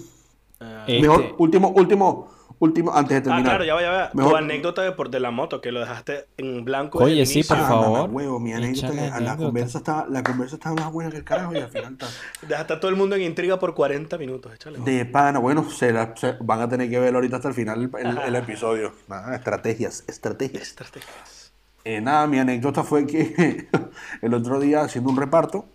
Este- 0.87 1.01
Mejor, 1.01 1.35
último, 1.39 1.69
último, 1.71 2.31
último, 2.65 2.93
antes 2.95 3.11
de 3.11 3.17
Ah, 3.19 3.23
terminar. 3.23 3.45
claro, 3.45 3.65
ya 3.65 3.75
va, 3.75 3.83
ya 3.83 3.91
va. 3.91 4.11
Tu 4.11 4.17
Mejor- 4.19 4.37
anécdota 4.39 4.83
de, 4.83 4.93
por, 4.93 5.11
de 5.11 5.21
la 5.21 5.31
moto, 5.31 5.61
que 5.61 5.71
lo 5.73 5.81
dejaste 5.81 6.25
en 6.37 6.65
blanco. 6.65 6.99
Oye, 6.99 7.25
sí, 7.27 7.45
por 7.45 7.57
Ah, 7.59 7.69
favor. 7.69 7.91
mamá, 8.01 8.05
huevo, 8.13 8.41
mi 8.41 8.53
anécdota, 8.53 8.93
la, 8.93 9.15
anécdota. 9.17 9.37
conversa 9.37 9.79
está, 9.79 10.07
la 10.11 10.23
conversa 10.25 10.57
está 10.57 10.73
más 10.75 10.93
buena 10.93 11.11
que 11.11 11.19
el 11.19 11.25
carajo 11.25 11.53
y 11.55 11.59
al 11.59 11.69
final 11.71 11.93
está. 11.93 12.07
Dejaste 12.49 12.73
a 12.73 12.81
todo 12.81 12.91
el 12.91 12.97
mundo 12.97 13.15
en 13.17 13.23
intriga 13.23 13.59
por 13.59 13.75
40 13.75 14.19
minutos. 14.19 14.53
Échale. 14.55 14.79
De 14.81 15.05
pana, 15.07 15.39
bueno, 15.39 15.71
se, 15.71 15.93
la- 15.93 16.15
se- 16.17 16.37
van 16.41 16.61
a 16.61 16.69
tener 16.69 16.91
que 16.91 16.99
ver 16.99 17.15
ahorita 17.15 17.37
hasta 17.37 17.49
el 17.49 17.55
final 17.55 17.83
el, 17.95 18.07
el- 18.07 18.19
el 18.19 18.35
episodio. 18.37 18.93
Nada, 19.09 19.37
estrategias, 19.37 20.05
estrategias. 20.09 20.63
Estrategias. 20.63 21.53
Eh, 21.85 22.01
nada, 22.01 22.27
mi 22.27 22.39
anécdota 22.39 22.83
fue 22.83 23.07
que 23.07 23.69
el 24.23 24.35
otro 24.35 24.59
día 24.59 24.81
haciendo 24.83 25.11
un 25.11 25.17
reparto, 25.19 25.67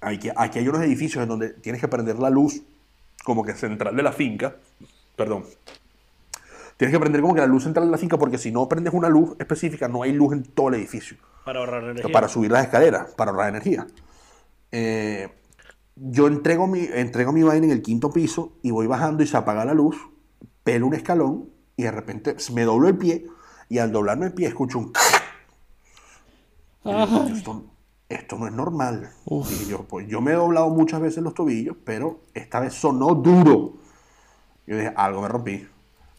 hay 0.00 0.18
que, 0.18 0.32
aquí 0.36 0.58
hay 0.58 0.68
unos 0.68 0.82
edificios 0.82 1.22
en 1.22 1.28
donde 1.28 1.50
tienes 1.50 1.80
que 1.80 1.88
prender 1.88 2.18
la 2.18 2.28
luz 2.30 2.60
como 3.24 3.42
que 3.44 3.54
central 3.54 3.96
de 3.96 4.02
la 4.02 4.12
finca. 4.12 4.56
Perdón. 5.16 5.44
Tienes 6.76 6.92
que 6.94 7.00
prender 7.00 7.20
como 7.20 7.34
que 7.34 7.40
la 7.40 7.46
luz 7.46 7.62
central 7.62 7.86
de 7.86 7.92
la 7.92 7.98
finca 7.98 8.18
porque 8.18 8.38
si 8.38 8.50
no 8.50 8.68
prendes 8.68 8.92
una 8.92 9.08
luz 9.08 9.36
específica 9.38 9.88
no 9.88 10.02
hay 10.02 10.12
luz 10.12 10.32
en 10.32 10.42
todo 10.42 10.68
el 10.68 10.74
edificio. 10.74 11.16
Para 11.44 11.60
ahorrar 11.60 11.84
energía. 11.84 12.12
para 12.12 12.28
subir 12.28 12.50
las 12.50 12.64
escaleras, 12.64 13.12
para 13.14 13.30
ahorrar 13.30 13.50
energía. 13.50 13.86
Eh, 14.72 15.28
yo 15.96 16.26
entrego 16.26 16.66
mi, 16.66 16.80
entrego 16.80 17.32
mi 17.32 17.42
vaina 17.42 17.66
en 17.66 17.72
el 17.72 17.82
quinto 17.82 18.10
piso 18.10 18.54
y 18.62 18.70
voy 18.70 18.86
bajando 18.86 19.22
y 19.22 19.26
se 19.26 19.36
apaga 19.36 19.64
la 19.64 19.74
luz, 19.74 19.96
pelo 20.64 20.86
un 20.86 20.94
escalón 20.94 21.50
y 21.76 21.84
de 21.84 21.90
repente 21.92 22.36
me 22.52 22.62
doblo 22.62 22.88
el 22.88 22.96
pie 22.96 23.26
y 23.68 23.78
al 23.78 23.92
doblarme 23.92 24.26
el 24.26 24.32
pie 24.32 24.48
escucho 24.48 24.78
un... 24.78 24.92
Y 26.84 26.88
digo, 26.88 27.06
"Coño, 27.06 27.34
esto, 27.36 27.64
esto 28.08 28.36
no 28.38 28.46
es 28.46 28.52
normal. 28.52 29.10
Y 29.26 29.66
yo, 29.70 29.84
pues 29.84 30.06
yo 30.08 30.20
me 30.20 30.32
he 30.32 30.34
doblado 30.34 30.68
muchas 30.70 31.00
veces 31.00 31.22
los 31.22 31.34
tobillos, 31.34 31.76
pero 31.84 32.20
esta 32.34 32.60
vez 32.60 32.74
sonó 32.74 33.14
duro. 33.14 33.74
Yo 34.66 34.76
dije, 34.76 34.92
algo 34.96 35.22
me 35.22 35.28
rompí. 35.28 35.66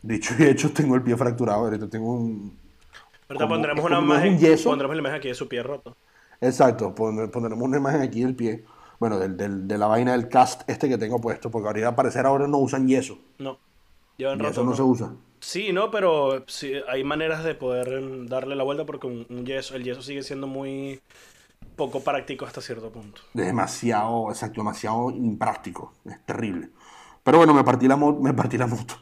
Dicho 0.05 0.33
y 0.37 0.43
hecho, 0.43 0.71
tengo 0.71 0.95
el 0.95 1.01
pie 1.01 1.15
fracturado. 1.17 1.65
Ahorita 1.65 1.89
tengo 1.89 2.13
un, 2.13 2.57
Ahorita 3.27 3.45
como- 3.45 3.55
pondremos 3.55 3.85
una 3.85 3.99
imagen. 3.99 4.37
yeso. 4.39 4.69
Pondremos 4.69 4.95
la 4.95 4.99
imagen 5.01 5.17
aquí 5.17 5.27
de 5.29 5.33
su 5.35 5.47
pie 5.47 5.63
roto. 5.63 5.95
Exacto, 6.41 6.93
pon- 6.93 7.29
pondremos 7.31 7.63
una 7.67 7.77
imagen 7.77 8.01
aquí 8.01 8.23
del 8.23 8.35
pie. 8.35 8.63
Bueno, 8.99 9.17
del, 9.19 9.35
del- 9.35 9.67
de 9.67 9.77
la 9.77 9.87
vaina 9.87 10.11
del 10.13 10.29
cast 10.29 10.61
este 10.69 10.87
que 10.87 10.97
tengo 10.97 11.19
puesto, 11.19 11.49
porque 11.51 11.67
ahorita 11.67 11.89
al 11.89 11.95
parecer 11.95 12.25
ahora 12.25 12.47
no 12.47 12.57
usan 12.59 12.87
yeso. 12.87 13.17
No. 13.39 13.57
Llevan 14.17 14.37
Y 14.39 14.41
roto. 14.43 14.51
eso 14.51 14.63
no 14.63 14.69
¿no? 14.71 14.75
se 14.75 14.81
usa. 14.83 15.13
Sí, 15.39 15.73
no, 15.73 15.91
pero 15.91 16.43
sí, 16.47 16.73
hay 16.87 17.03
maneras 17.03 17.43
de 17.43 17.55
poder 17.55 18.25
darle 18.27 18.55
la 18.55 18.63
vuelta 18.63 18.85
porque 18.85 19.07
un, 19.07 19.25
un 19.29 19.45
yeso, 19.45 19.75
el 19.75 19.83
yeso 19.83 20.01
sigue 20.01 20.23
siendo 20.23 20.47
muy 20.47 21.01
poco 21.75 21.99
práctico 22.01 22.45
hasta 22.45 22.61
cierto 22.61 22.89
punto. 22.89 23.21
Es 23.33 23.45
demasiado, 23.45 24.29
exacto, 24.29 24.61
demasiado 24.61 25.09
impráctico. 25.11 25.93
Es 26.05 26.23
terrible. 26.25 26.69
Pero 27.23 27.37
bueno, 27.39 27.53
me 27.53 27.63
partí 27.63 27.87
la, 27.87 27.95
mo- 27.97 28.17
me 28.19 28.33
partí 28.33 28.57
la 28.57 28.67
moto. 28.67 28.95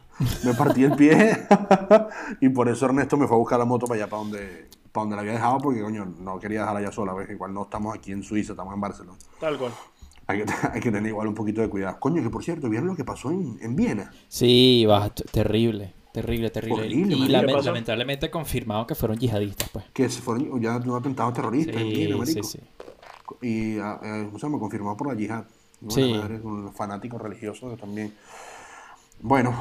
Me 0.46 0.54
partí 0.54 0.84
el 0.84 0.96
pie. 0.96 1.48
y 2.42 2.50
por 2.50 2.70
eso 2.70 2.86
Ernesto 2.86 3.18
me 3.18 3.28
fue 3.28 3.36
a 3.36 3.40
buscar 3.40 3.60
la 3.60 3.66
moto 3.66 3.86
para 3.88 4.02
allá, 4.02 4.10
para 4.10 4.22
donde, 4.24 4.70
para 4.92 5.02
donde 5.04 5.16
la 5.16 5.22
había 5.22 5.34
dejado, 5.34 5.58
porque 5.60 5.82
coño, 5.82 6.06
no 6.06 6.40
quería 6.40 6.60
dejarla 6.62 6.80
allá 6.82 6.92
sola. 6.92 7.14
¿ves? 7.14 7.30
Igual 7.30 7.54
no 7.54 7.64
estamos 7.64 7.96
aquí 7.96 8.12
en 8.12 8.24
Suiza, 8.24 8.54
estamos 8.54 8.74
en 8.74 8.82
Barcelona. 8.82 9.18
Tal 9.40 9.58
cual. 9.58 9.72
Hay 10.28 10.44
que, 10.44 10.54
hay 10.72 10.80
que 10.80 10.92
tener 10.92 11.08
igual 11.08 11.28
un 11.28 11.36
poquito 11.36 11.62
de 11.62 11.70
cuidado. 11.70 12.00
Coño, 12.00 12.22
que 12.24 12.30
por 12.30 12.44
cierto, 12.44 12.70
¿vieron 12.70 12.88
lo 12.88 12.96
que 12.96 13.04
pasó 13.04 13.32
en, 13.32 13.58
en 13.62 13.76
Viena? 13.76 14.12
Sí, 14.28 14.86
va, 14.90 15.10
terrible. 15.10 15.94
Terrible, 16.14 16.52
terrible. 16.52 16.84
Horrible, 16.84 17.16
y 17.16 17.28
lame- 17.28 17.62
lamentablemente 17.64 18.30
confirmado 18.30 18.86
que 18.86 18.94
fueron 18.94 19.18
yihadistas, 19.18 19.68
pues. 19.70 19.86
Que 19.94 20.08
se 20.10 20.22
fueron 20.22 20.62
ya 20.62 20.78
un 20.78 20.96
atentado 20.96 21.34
terrorista 21.34 21.72
en 21.80 21.90
Viena, 21.90 22.14
Sí, 22.14 22.20
marico. 22.20 22.44
sí, 22.48 22.60
sí. 22.60 23.48
Y 23.48 23.80
ah, 23.80 24.00
eh, 24.04 24.24
¿cómo 24.28 24.38
se 24.38 24.46
llama? 24.46 24.60
confirmado 24.60 24.96
por 24.96 25.08
la 25.08 25.16
yihad. 25.16 25.44
Sí. 25.90 26.14
madre, 26.14 26.40
con 26.40 26.64
los 26.66 26.76
fanáticos 26.76 27.20
religiosos 27.22 27.78
también. 27.80 28.14
Bueno, 29.24 29.56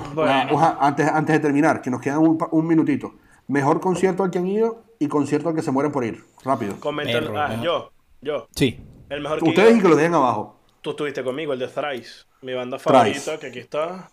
antes, 0.81 1.07
antes 1.09 1.35
de 1.37 1.41
terminar, 1.41 1.81
que 1.81 1.89
nos 1.91 2.01
quedan 2.01 2.19
un, 2.19 2.37
pa- 2.37 2.49
un 2.51 2.67
minutito. 2.67 3.15
Mejor 3.47 3.81
concierto 3.81 4.25
al 4.25 4.31
que 4.31 4.39
han 4.39 4.47
ido 4.49 4.83
y 4.99 5.07
concierto 5.07 5.49
al 5.49 5.55
que 5.55 5.63
se 5.63 5.71
mueren 5.71 5.93
por 5.93 6.05
ir. 6.05 6.23
Rápido. 6.45 6.79
Comenten. 6.81 7.25
Perro, 7.25 7.41
ah, 7.41 7.61
yo. 7.63 7.93
Yo. 8.21 8.49
Sí. 8.57 8.81
El 9.09 9.21
mejor 9.21 9.39
que 9.41 9.49
Ustedes 9.51 9.77
y 9.77 9.81
que 9.81 9.89
lo 9.89 9.95
dejen 9.97 10.15
abajo. 10.15 10.57
Tú 10.81 10.91
estuviste 10.91 11.23
conmigo, 11.23 11.53
el 11.53 11.61
de 11.61 11.69
Thrice. 11.69 12.25
Mi 12.43 12.55
banda 12.55 12.77
Thrice. 12.79 12.93
favorita, 12.93 13.39
que 13.39 13.47
aquí 13.47 13.59
está. 13.61 14.11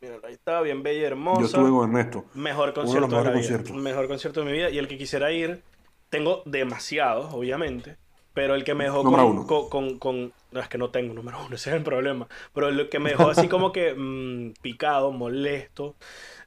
Mira, 0.00 0.14
ahí 0.24 0.34
está, 0.34 0.60
bien 0.60 0.82
bella 0.82 1.00
y 1.00 1.04
hermosa. 1.04 1.40
Yo 1.40 1.46
estuve 1.46 1.70
con 1.70 1.88
Ernesto. 1.88 2.24
Mejor 2.34 2.68
de 2.68 2.74
concierto 2.74 3.08
de, 3.16 3.22
vida. 3.22 3.32
conciertos. 3.32 3.76
Mejor 3.76 4.08
concierto 4.08 4.40
de 4.40 4.46
mi 4.46 4.52
vida. 4.52 4.70
Y 4.70 4.78
el 4.78 4.86
que 4.88 4.98
quisiera 4.98 5.32
ir, 5.32 5.62
tengo 6.10 6.42
demasiados, 6.44 7.32
obviamente. 7.34 7.96
Pero 8.34 8.54
el 8.54 8.64
que 8.64 8.74
me 8.74 8.84
dejó 8.84 9.02
con, 9.04 9.14
uno. 9.20 9.46
con, 9.46 9.68
con- 9.68 9.98
con- 9.98 10.32
No, 10.52 10.60
es 10.60 10.68
que 10.68 10.78
no 10.78 10.90
tengo 10.90 11.12
número 11.14 11.38
uno, 11.44 11.54
ese 11.56 11.70
es 11.70 11.76
el 11.76 11.82
problema. 11.82 12.28
Pero 12.54 12.68
el 12.68 12.88
que 12.88 12.98
me 12.98 13.10
dejó 13.10 13.28
así 13.28 13.48
como 13.48 13.72
que 13.72 13.94
mm, 13.94 14.54
picado, 14.62 15.12
molesto. 15.12 15.94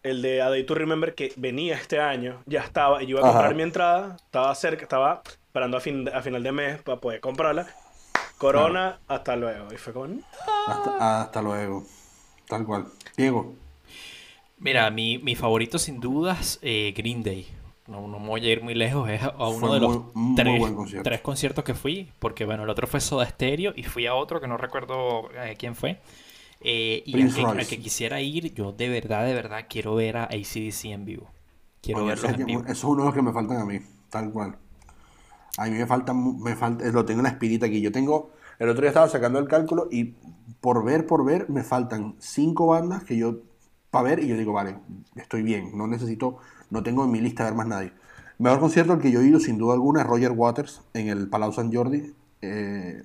El 0.04 0.22
de 0.22 0.42
A 0.42 0.50
Day 0.50 0.64
to 0.64 0.76
Remember 0.76 1.16
que 1.16 1.34
venía 1.36 1.76
este 1.76 2.00
año, 2.00 2.44
ya 2.46 2.62
estaba, 2.62 3.02
y 3.02 3.08
yo 3.08 3.12
iba 3.12 3.20
a 3.22 3.24
Ajá. 3.24 3.34
comprar 3.34 3.56
mi 3.56 3.64
entrada, 3.64 4.18
estaba 4.24 4.54
cerca, 4.56 4.84
estaba 4.84 5.22
esperando 5.48 5.78
a, 5.78 5.80
fin, 5.82 6.08
a 6.14 6.22
final 6.22 6.44
de 6.44 6.52
mes 6.52 6.82
para 6.84 7.00
poder 7.00 7.20
comprarla. 7.22 7.68
Corona, 8.38 9.00
hasta 9.08 9.36
luego. 9.36 9.74
Y 9.74 9.78
fue 9.78 9.94
como, 9.94 10.08
"No". 10.08 10.22
Hasta, 10.68 11.22
hasta 11.22 11.42
luego. 11.42 11.84
Tal 12.48 12.66
cual. 12.66 12.86
Diego. 13.18 13.56
Mira, 14.58 14.90
mi, 14.92 15.18
mi 15.18 15.36
favorito 15.36 15.80
sin 15.80 16.00
dudas, 16.00 16.60
eh, 16.62 16.94
Green 16.96 17.24
Day. 17.24 17.48
No, 17.88 18.08
no 18.08 18.20
me 18.20 18.28
voy 18.28 18.46
a 18.48 18.52
ir 18.52 18.64
muy 18.64 18.74
lejos, 18.74 19.08
es 19.10 19.22
a 19.22 19.30
uno 19.48 19.68
Fue 19.68 19.74
de 19.76 19.80
los 19.80 20.16
muy- 20.16 20.36
tres, 20.36 20.72
concierto. 20.72 21.04
tres 21.04 21.22
conciertos 21.22 21.64
que 21.64 21.76
fui, 21.76 22.12
porque 22.20 22.44
bueno, 22.46 22.64
el 22.64 22.70
otro 22.70 22.88
fue 22.88 23.00
Soda 23.00 23.28
Stereo 23.28 23.74
y 23.76 23.84
fui 23.84 24.08
a 24.08 24.16
otro 24.16 24.42
que 24.42 24.48
no 24.48 24.58
recuerdo 24.58 25.30
eh, 25.34 25.56
quién 25.58 25.76
fue. 25.76 26.00
Eh, 26.62 27.04
y 27.06 27.22
al 27.22 27.32
que, 27.34 27.42
al 27.42 27.56
Royce. 27.58 27.70
que 27.76 27.82
quisiera 27.84 28.22
ir, 28.22 28.54
yo 28.56 28.72
de 28.72 28.90
verdad, 28.90 29.24
de 29.26 29.36
verdad 29.36 29.66
quiero 29.70 29.94
ver 29.94 30.18
a 30.18 30.24
ACDC 30.24 30.86
en 30.86 31.06
vivo. 31.06 31.30
Quiero 31.82 32.00
Oye, 32.02 32.10
verlos 32.10 32.32
ese- 32.32 32.42
en 32.42 32.48
vivo. 32.48 32.62
Eso 32.64 32.72
es 32.72 32.84
uno 32.86 33.02
de 33.02 33.06
los 33.06 33.14
que 33.14 33.22
me 33.22 33.32
faltan 33.34 33.58
a 33.58 33.66
mí, 33.66 33.80
tal 34.10 34.32
cual. 34.32 34.58
A 35.58 35.66
mí 35.66 35.72
me 35.78 35.86
falta, 35.86 36.12
me 36.14 36.56
falta, 36.56 36.86
lo 36.92 37.06
tengo 37.06 37.20
en 37.20 37.26
la 37.26 37.30
espirita 37.30 37.68
aquí. 37.68 37.82
Yo 37.82 37.92
tengo, 37.92 38.32
el 38.58 38.68
otro 38.68 38.82
día 38.82 38.90
estaba 38.90 39.08
sacando 39.08 39.38
el 39.38 39.48
cálculo 39.48 39.88
y 39.92 40.16
por 40.60 40.84
ver, 40.84 41.06
por 41.06 41.24
ver, 41.24 41.50
me 41.52 41.64
faltan 41.64 42.16
cinco 42.18 42.66
bandas 42.68 43.04
que 43.04 43.16
yo, 43.16 43.38
para 43.92 44.10
ver, 44.10 44.20
y 44.24 44.28
yo 44.28 44.36
digo, 44.38 44.54
vale, 44.54 44.78
estoy 45.16 45.44
bien, 45.44 45.78
no 45.78 45.86
necesito, 45.88 46.38
no 46.76 46.84
tengo 46.84 47.04
en 47.06 47.12
mi 47.12 47.22
lista 47.22 47.46
ver 47.46 47.56
más 47.56 47.68
nadie. 47.68 47.92
Mejor 48.38 48.60
concierto 48.60 48.94
al 48.94 49.00
que 49.00 49.12
yo 49.12 49.22
he 49.22 49.26
ido, 49.26 49.40
sin 49.40 49.58
duda 49.58 49.74
alguna, 49.74 50.02
es 50.02 50.08
Roger 50.08 50.32
Waters 50.32 50.82
en 50.94 51.08
el 51.08 51.30
Palau 51.30 51.54
San 51.54 51.74
Jordi. 51.74 52.14
Eh, 52.42 53.04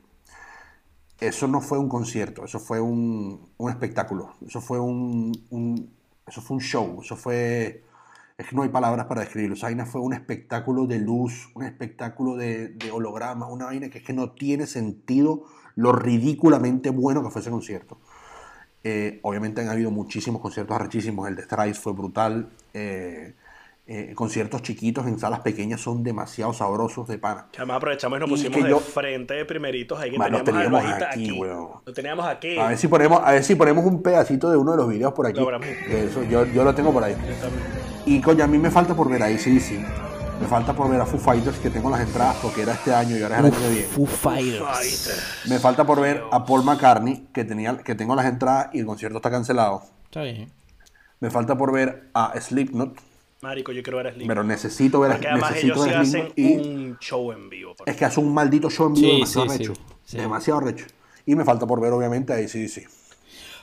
eso 1.21 1.47
no 1.49 1.61
fue 1.61 1.79
un 1.79 1.89
concierto, 1.89 2.45
eso 2.45 2.59
fue 2.59 2.81
un, 2.81 3.51
espectáculo, 3.68 4.35
eso 4.47 4.61
fue 4.61 4.81
un, 4.81 5.33
un- 5.51 5.91
eso 6.27 6.41
fue 6.41 6.57
un 6.57 6.62
show, 6.62 7.01
eso 7.03 7.14
fue, 7.14 7.85
es 8.39 8.47
que 8.47 8.57
no 8.57 8.62
hay 8.62 8.71
palabras 8.71 9.07
para 9.07 9.21
describirlo, 9.21 9.55
esa 9.55 9.66
vaina 9.66 9.85
fue 9.85 10.01
un 10.01 10.14
espectáculo 10.14 10.87
de 10.87 10.99
luz, 10.99 11.51
un 11.55 11.64
espectáculo 11.64 12.37
de, 12.37 12.68
de 12.68 12.91
hologramas, 12.91 13.51
una 13.51 13.66
vaina 13.66 13.91
que 13.91 13.99
es 13.99 14.05
que 14.05 14.14
no 14.14 14.31
tiene 14.31 14.66
sentido 14.66 15.45
lo 15.77 15.93
ridículamente 15.93 16.89
bueno 16.91 17.23
que 17.23 17.31
fue 17.31 17.43
ese 17.43 17.51
concierto. 17.51 17.99
Eh, 18.83 19.21
obviamente 19.23 19.61
han 19.61 19.68
habido 19.68 19.91
muchísimos 19.91 20.41
conciertos 20.41 20.75
arrechísimos, 20.75 21.29
el 21.29 21.37
de 21.37 21.43
Strice 21.43 21.75
fue 21.79 21.93
brutal, 21.93 22.49
eh, 22.73 23.35
eh, 23.93 24.14
conciertos 24.14 24.62
chiquitos 24.62 25.05
en 25.09 25.18
salas 25.18 25.41
pequeñas 25.41 25.80
son 25.80 26.05
demasiado 26.05 26.53
sabrosos 26.53 27.09
de 27.09 27.18
pana. 27.18 27.49
Que 27.51 27.59
además 27.59 27.78
aprovechamos 27.78 28.18
y 28.18 28.20
nos 28.20 28.28
Y 28.28 28.32
pusimos 28.32 28.57
que 28.59 28.62
de 28.64 28.70
yo- 28.70 28.78
frente 28.78 29.34
de 29.34 29.45
primeritos 29.45 29.99
ahí 29.99 30.12
que 30.12 30.16
teníamos, 30.18 30.45
teníamos 30.45 30.84
aquí, 30.84 31.05
aquí. 31.05 31.41
Lo 31.41 31.93
teníamos 31.93 32.24
aquí. 32.26 32.57
A 32.57 32.68
ver 32.68 32.78
si 32.78 32.86
ponemos, 32.86 33.20
a 33.24 33.32
ver 33.32 33.43
si 33.43 33.57
ponemos 33.57 33.84
un 33.84 34.01
pedacito 34.01 34.49
de 34.49 34.57
uno 34.57 34.70
de 34.70 34.76
los 34.76 34.88
videos 34.88 35.12
por 35.12 35.26
aquí. 35.26 35.41
Eso, 35.88 36.22
yo, 36.22 36.45
yo 36.47 36.62
lo 36.62 36.72
tengo 36.72 36.93
por 36.93 37.03
ahí. 37.03 37.16
Y 38.07 38.20
coño, 38.20 38.45
a 38.45 38.47
mí 38.47 38.59
me 38.59 38.70
falta 38.70 38.95
por 38.95 39.11
ver 39.11 39.22
ahí, 39.24 39.38
sí, 39.38 39.59
sí. 39.59 39.84
Me 40.41 40.47
falta 40.47 40.72
por 40.72 40.88
ver 40.91 41.01
a 41.01 41.05
Foo 41.05 41.18
Fighters, 41.20 41.59
que 41.59 41.68
tengo 41.68 41.91
las 41.91 42.01
entradas 42.01 42.36
porque 42.41 42.62
era 42.62 42.72
este 42.72 42.95
año 42.95 43.16
y 43.18 43.22
ahora 43.22 43.34
es 43.36 43.41
el 43.41 43.47
año 43.53 43.59
que 43.61 43.68
viene. 43.68 43.86
Foo 43.88 44.07
Fighters. 44.07 44.64
Fighter. 44.64 45.51
Me 45.51 45.59
falta 45.59 45.84
por 45.84 46.01
ver 46.01 46.22
a 46.30 46.45
Paul 46.47 46.64
McCartney, 46.64 47.26
que, 47.34 47.45
tenía, 47.45 47.76
que 47.78 47.95
tengo 47.95 48.14
las 48.14 48.24
entradas 48.26 48.70
y 48.72 48.78
el 48.78 48.86
concierto 48.86 49.18
está 49.18 49.30
cancelado. 49.30 49.82
Está 50.05 50.22
bien. 50.22 50.51
Me 51.18 51.30
falta 51.30 51.59
por 51.59 51.72
ver 51.72 52.09
a 52.14 52.32
Slipknot, 52.41 52.97
Marico, 53.43 53.72
yo 53.72 53.82
quiero 53.82 53.97
ver 53.99 54.09
a 54.09 54.12
Slim. 54.12 54.28
pero 54.28 54.45
necesito 54.45 55.01
ver, 55.01 55.12
Porque 55.12 55.28
además 55.28 55.51
necesito 55.53 55.74
ellos 55.74 55.84
sí 55.84 55.88
ver 55.91 55.99
a 55.99 56.01
hacen 56.03 56.32
y 56.36 56.53
un 56.57 56.99
show 56.99 57.32
en 57.32 57.49
vivo. 57.49 57.74
es 57.86 57.97
que 57.97 58.05
hace 58.05 58.20
un 58.20 58.34
maldito 58.34 58.68
show 58.68 58.86
en 58.88 58.95
vivo 58.95 59.07
Sí, 59.09 59.14
demasiado 59.14 59.49
sí, 59.49 59.53
sí, 59.57 59.59
recho. 59.64 59.80
sí. 60.05 60.16
Demasiado 60.18 60.61
recho. 60.61 60.84
Y 61.26 61.34
me 61.34 61.45
falta 61.45 61.66
por 61.66 61.80
ver, 61.80 61.93
obviamente, 61.93 62.32
a 62.32 62.36
ACDC. 62.36 62.86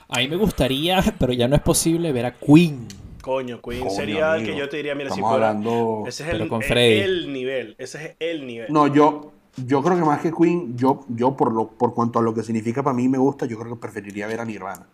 A 0.08 0.18
mí 0.18 0.28
me 0.28 0.36
gustaría, 0.36 1.02
pero 1.18 1.32
ya 1.32 1.46
no 1.48 1.54
es 1.54 1.62
posible, 1.62 2.12
ver 2.12 2.26
a 2.26 2.34
Queen. 2.34 2.88
Coño, 3.20 3.60
Queen 3.60 3.80
Coño, 3.80 3.90
sería 3.90 4.34
el 4.34 4.40
amigo. 4.40 4.52
que 4.52 4.58
yo 4.58 4.68
te 4.68 4.78
diría, 4.78 4.94
mira, 4.94 5.10
si 5.10 5.14
Estamos 5.16 5.30
fuera- 5.32 5.48
hablando- 5.50 6.04
Ese 6.06 6.22
es 6.26 6.28
el, 6.34 6.48
con 6.48 6.62
el- 6.62 6.68
Freddy. 6.68 7.00
el 7.00 7.32
nivel. 7.32 7.74
Ese 7.78 8.04
es 8.04 8.16
el 8.18 8.46
nivel. 8.46 8.72
No, 8.72 8.86
yo, 8.86 9.32
yo 9.66 9.82
creo 9.82 9.96
que 9.96 10.04
más 10.04 10.20
que 10.22 10.32
Queen, 10.32 10.76
yo, 10.76 11.04
yo 11.08 11.36
por, 11.36 11.52
lo, 11.52 11.68
por 11.68 11.94
cuanto 11.94 12.18
a 12.18 12.22
lo 12.22 12.32
que 12.34 12.42
significa 12.42 12.82
para 12.82 12.94
mí 12.96 13.06
me 13.08 13.18
gusta, 13.18 13.44
yo 13.46 13.58
creo 13.58 13.74
que 13.74 13.80
preferiría 13.80 14.26
ver 14.26 14.40
a 14.40 14.44
Nirvana 14.44 14.86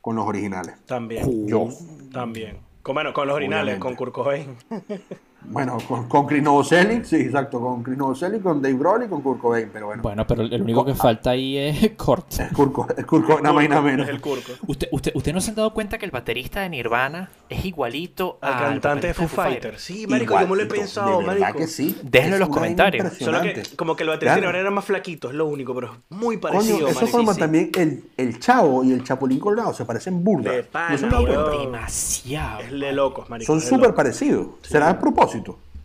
con 0.00 0.16
los 0.16 0.26
originales. 0.26 0.74
También. 0.86 1.46
Yo. 1.46 1.68
También. 2.12 2.58
Con, 2.82 2.94
bueno, 2.94 3.12
con 3.12 3.26
los 3.28 3.36
Obviamente. 3.36 3.80
con 3.80 3.94
Kurt 3.94 4.12
Cobain. 4.12 4.56
Bueno, 5.40 5.78
con, 5.86 6.08
con 6.08 6.26
Chris 6.26 6.42
Novoselic, 6.42 7.04
sí, 7.04 7.16
exacto, 7.16 7.60
con 7.60 7.82
Chris 7.82 7.96
Novoselic, 7.96 8.42
con 8.42 8.60
Dave 8.60 8.74
Grohl 8.76 9.04
y 9.04 9.08
con 9.08 9.22
Kurt 9.22 9.40
Cobain, 9.40 9.70
pero 9.72 9.86
bueno. 9.86 10.02
Bueno, 10.02 10.26
pero 10.26 10.42
el 10.42 10.60
único 10.60 10.84
que 10.84 10.94
falta 10.94 11.30
ahí 11.30 11.56
es 11.56 11.92
Kurt. 11.96 12.32
Es 12.40 12.52
Kurt, 12.52 12.72
Co- 12.72 12.86
es 12.94 13.06
Kurt 13.06 13.24
Cobain, 13.24 13.42
nada 13.44 13.54
más 13.54 13.64
y 13.64 13.68
nada 13.68 13.80
menos. 13.80 14.08
Es 14.08 14.14
el 14.14 14.20
Kurko. 14.20 14.52
¿Usted, 14.66 14.88
usted, 14.92 15.12
¿Usted 15.14 15.32
no 15.32 15.40
se 15.40 15.50
han 15.50 15.56
dado 15.56 15.72
cuenta 15.72 15.96
que 15.96 16.04
el 16.04 16.10
baterista 16.10 16.60
de 16.60 16.68
Nirvana 16.68 17.30
es 17.48 17.64
igualito 17.64 18.38
Al 18.42 18.58
cantante 18.58 19.06
de 19.06 19.14
Foo 19.14 19.28
Fighters. 19.28 19.80
Sí, 19.80 20.06
marico, 20.06 20.38
yo 20.38 20.48
me 20.48 20.56
lo 20.56 20.62
he 20.62 20.66
pensado, 20.66 21.20
de 21.20 21.26
verdad 21.26 21.40
marico. 21.40 21.58
que 21.60 21.66
sí. 21.68 21.96
Déjenlo 22.02 22.36
en 22.36 22.40
los 22.40 22.48
comentarios. 22.50 23.12
Solo 23.14 23.40
que 23.40 23.62
como 23.76 23.94
que 23.96 24.02
el 24.02 24.08
baterista 24.10 24.34
de 24.34 24.40
Claro. 24.40 24.52
Nirvana 24.52 24.58
era 24.58 24.70
más 24.70 24.84
flaquito, 24.84 25.28
es 25.28 25.34
lo 25.34 25.46
único, 25.46 25.74
pero 25.74 25.92
es 25.94 25.98
muy 26.10 26.36
parecido, 26.36 26.78
Coño, 26.78 26.88
eso 26.88 27.00
marico. 27.00 27.16
forma 27.16 27.32
sí. 27.34 27.40
también 27.40 27.70
el, 27.76 28.04
el 28.16 28.38
Chavo 28.40 28.82
y 28.84 28.92
el 28.92 29.02
Chapulín 29.04 29.38
Colorado, 29.38 29.72
se 29.72 29.84
parecen 29.84 30.22
burda. 30.22 30.50
De 30.52 30.64
pana, 30.64 30.96
¿No 31.00 31.20
se. 31.20 31.58
Demasiado. 31.58 32.60
Es 32.60 32.70
de 32.72 32.92
locos, 32.92 33.30
marico. 33.30 33.50
Son 33.52 33.60
súper 33.60 33.94
parecidos. 33.94 34.48
¿Será 34.62 34.90
a 34.90 34.98
propósito? 34.98 35.27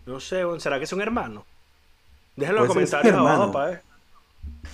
No 0.06 0.20
sé, 0.20 0.44
¿será 0.60 0.80
que 0.80 0.86
son 0.88 1.02
hermanos? 1.02 1.44
Déjenlo 2.36 2.62
en 2.62 2.66
los 2.68 2.74
comentarios 2.74 3.14
hermano. 3.14 3.30
abajo, 3.36 3.52
pa' 3.52 3.66
ver. 3.68 3.82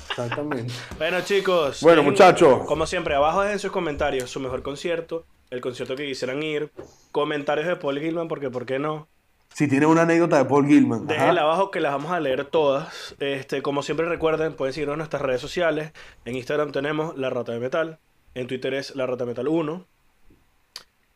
Exactamente. 0.09 0.73
Bueno, 0.97 1.21
chicos. 1.21 1.81
Bueno, 1.81 2.01
dejen- 2.01 2.05
muchachos. 2.05 2.59
Como 2.65 2.85
siempre, 2.85 3.15
abajo 3.15 3.41
dejen 3.41 3.59
sus 3.59 3.71
comentarios, 3.71 4.29
su 4.29 4.39
mejor 4.39 4.61
concierto, 4.63 5.25
el 5.49 5.61
concierto 5.61 5.95
que 5.95 6.05
quisieran 6.05 6.41
ir, 6.43 6.71
comentarios 7.11 7.67
de 7.67 7.75
Paul 7.75 7.99
Gilman, 7.99 8.27
porque 8.27 8.49
¿por 8.49 8.65
qué 8.65 8.79
no? 8.79 9.07
Si 9.53 9.67
tiene 9.67 9.87
una 9.87 10.03
anécdota 10.03 10.37
de 10.37 10.45
Paul 10.45 10.67
Gilman. 10.67 11.07
Déjenla 11.07 11.41
abajo 11.41 11.71
que 11.71 11.79
las 11.79 11.91
vamos 11.91 12.11
a 12.11 12.19
leer 12.19 12.45
todas. 12.45 13.15
Este, 13.19 13.61
como 13.63 13.81
siempre 13.81 14.05
recuerden, 14.07 14.53
pueden 14.53 14.73
seguirnos 14.73 14.93
en 14.93 14.99
nuestras 14.99 15.21
redes 15.23 15.41
sociales. 15.41 15.91
En 16.25 16.35
Instagram 16.35 16.71
tenemos 16.71 17.17
La 17.17 17.29
Rata 17.31 17.51
de 17.51 17.59
Metal. 17.59 17.97
En 18.35 18.45
Twitter 18.47 18.75
es 18.75 18.95
La 18.95 19.07
Rata 19.07 19.25
Metal 19.25 19.47
1. 19.47 19.85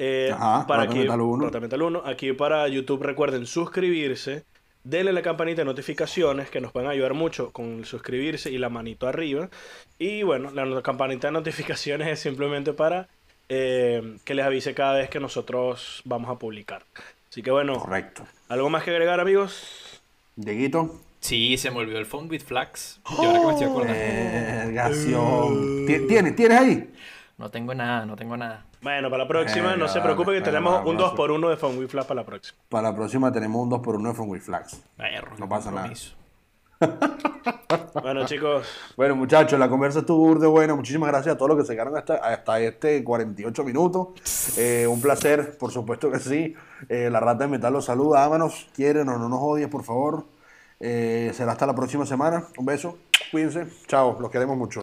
Eh, 0.05 0.31
Ajá, 0.33 0.67
para 0.67 0.83
aquí, 0.83 0.99
Metal 0.99 1.21
1. 1.21 1.45
Rata 1.45 1.59
Metal 1.61 1.81
1. 1.81 2.01
Aquí 2.05 2.33
para 2.33 2.67
YouTube 2.67 3.03
recuerden 3.03 3.45
suscribirse. 3.45 4.43
Denle 4.83 5.13
la 5.13 5.21
campanita 5.21 5.61
de 5.61 5.65
notificaciones 5.65 6.49
que 6.49 6.59
nos 6.59 6.73
pueden 6.73 6.89
ayudar 6.89 7.13
mucho 7.13 7.51
con 7.51 7.79
el 7.79 7.85
suscribirse 7.85 8.51
y 8.51 8.57
la 8.57 8.67
manito 8.67 9.07
arriba. 9.07 9.49
Y 9.97 10.23
bueno, 10.23 10.51
la 10.51 10.81
campanita 10.81 11.27
de 11.29 11.31
notificaciones 11.31 12.09
es 12.09 12.19
simplemente 12.19 12.73
para 12.73 13.07
eh, 13.47 14.17
que 14.25 14.35
les 14.35 14.45
avise 14.45 14.73
cada 14.73 14.95
vez 14.95 15.09
que 15.09 15.21
nosotros 15.21 16.01
vamos 16.03 16.29
a 16.29 16.37
publicar. 16.37 16.83
Así 17.29 17.41
que 17.41 17.51
bueno, 17.51 17.79
Correcto. 17.79 18.23
¿algo 18.49 18.69
más 18.69 18.83
que 18.83 18.91
agregar 18.91 19.21
amigos? 19.21 20.01
Dieguito. 20.35 20.99
Sí, 21.21 21.55
se 21.57 21.71
me 21.71 21.77
olvidó 21.77 21.99
el 21.99 22.05
phone 22.05 22.29
with 22.29 22.41
flags. 22.41 22.99
Y 23.09 23.23
ahora 23.25 23.39
que 23.39 23.45
me 23.45 23.51
estoy 23.53 23.67
acordando. 23.67 23.93
Ti- 25.87 26.07
¿Tienes, 26.07 26.35
¿Tienes 26.35 26.59
ahí? 26.59 26.89
No 27.37 27.49
tengo 27.49 27.73
nada, 27.73 28.05
no 28.05 28.17
tengo 28.17 28.35
nada. 28.35 28.65
Bueno, 28.83 29.09
para 29.09 29.23
la 29.23 29.27
próxima, 29.29 29.69
no 29.69 29.85
Venga, 29.85 29.87
se 29.87 30.01
preocupe 30.01 30.33
que 30.33 30.41
tenemos 30.41 30.85
un 30.85 30.97
la 30.97 31.03
2x1 31.03 31.49
de 31.49 31.55
Fun 31.55 31.77
with 31.77 31.87
Flash 31.87 32.05
para 32.05 32.19
la 32.19 32.25
próxima. 32.25 32.59
Para 32.67 32.89
la 32.89 32.95
próxima 32.95 33.31
tenemos 33.31 33.63
un 33.63 33.71
2x1 33.71 34.07
de 34.09 34.13
From 34.13 34.29
With 34.29 34.41
Flags. 34.41 34.83
No 35.37 35.47
pasa 35.47 35.71
nada. 35.71 35.83
compromiso. 35.83 36.15
Bueno, 38.01 38.25
chicos, 38.25 38.67
Bueno, 38.97 39.15
muchachos, 39.15 39.57
la 39.57 39.69
conversa 39.69 39.99
estuvo 39.99 40.35
de 40.35 40.47
buena. 40.47 40.75
Muchísimas 40.75 41.09
gracias 41.09 41.35
a 41.35 41.37
todos 41.37 41.49
los 41.51 41.59
que 41.59 41.65
se 41.65 41.73
quedaron 41.73 41.95
hasta, 41.95 42.15
hasta 42.15 42.59
este 42.59 43.03
48 43.03 43.63
minutos. 43.63 44.07
Eh, 44.57 44.85
un 44.85 45.01
placer, 45.01 45.57
por 45.57 45.71
supuesto 45.71 46.11
que 46.11 46.19
sí. 46.19 46.53
Eh, 46.89 47.09
la 47.09 47.19
rata 47.19 47.45
de 47.45 47.51
metal 47.51 47.71
los 47.73 47.85
saluda. 47.85 48.23
Ámanos, 48.23 48.67
quieren 48.75 49.07
o 49.09 49.17
no 49.17 49.29
nos 49.29 49.39
odies, 49.41 49.67
por 49.67 49.83
favor. 49.83 50.25
Eh, 50.79 51.31
será 51.33 51.53
hasta 51.53 51.65
la 51.65 51.73
próxima 51.73 52.05
semana. 52.05 52.45
Un 52.57 52.65
beso. 52.65 52.97
Cuídense. 53.31 53.67
Chao, 53.87 54.17
los 54.19 54.29
queremos 54.29 54.57
mucho. 54.57 54.81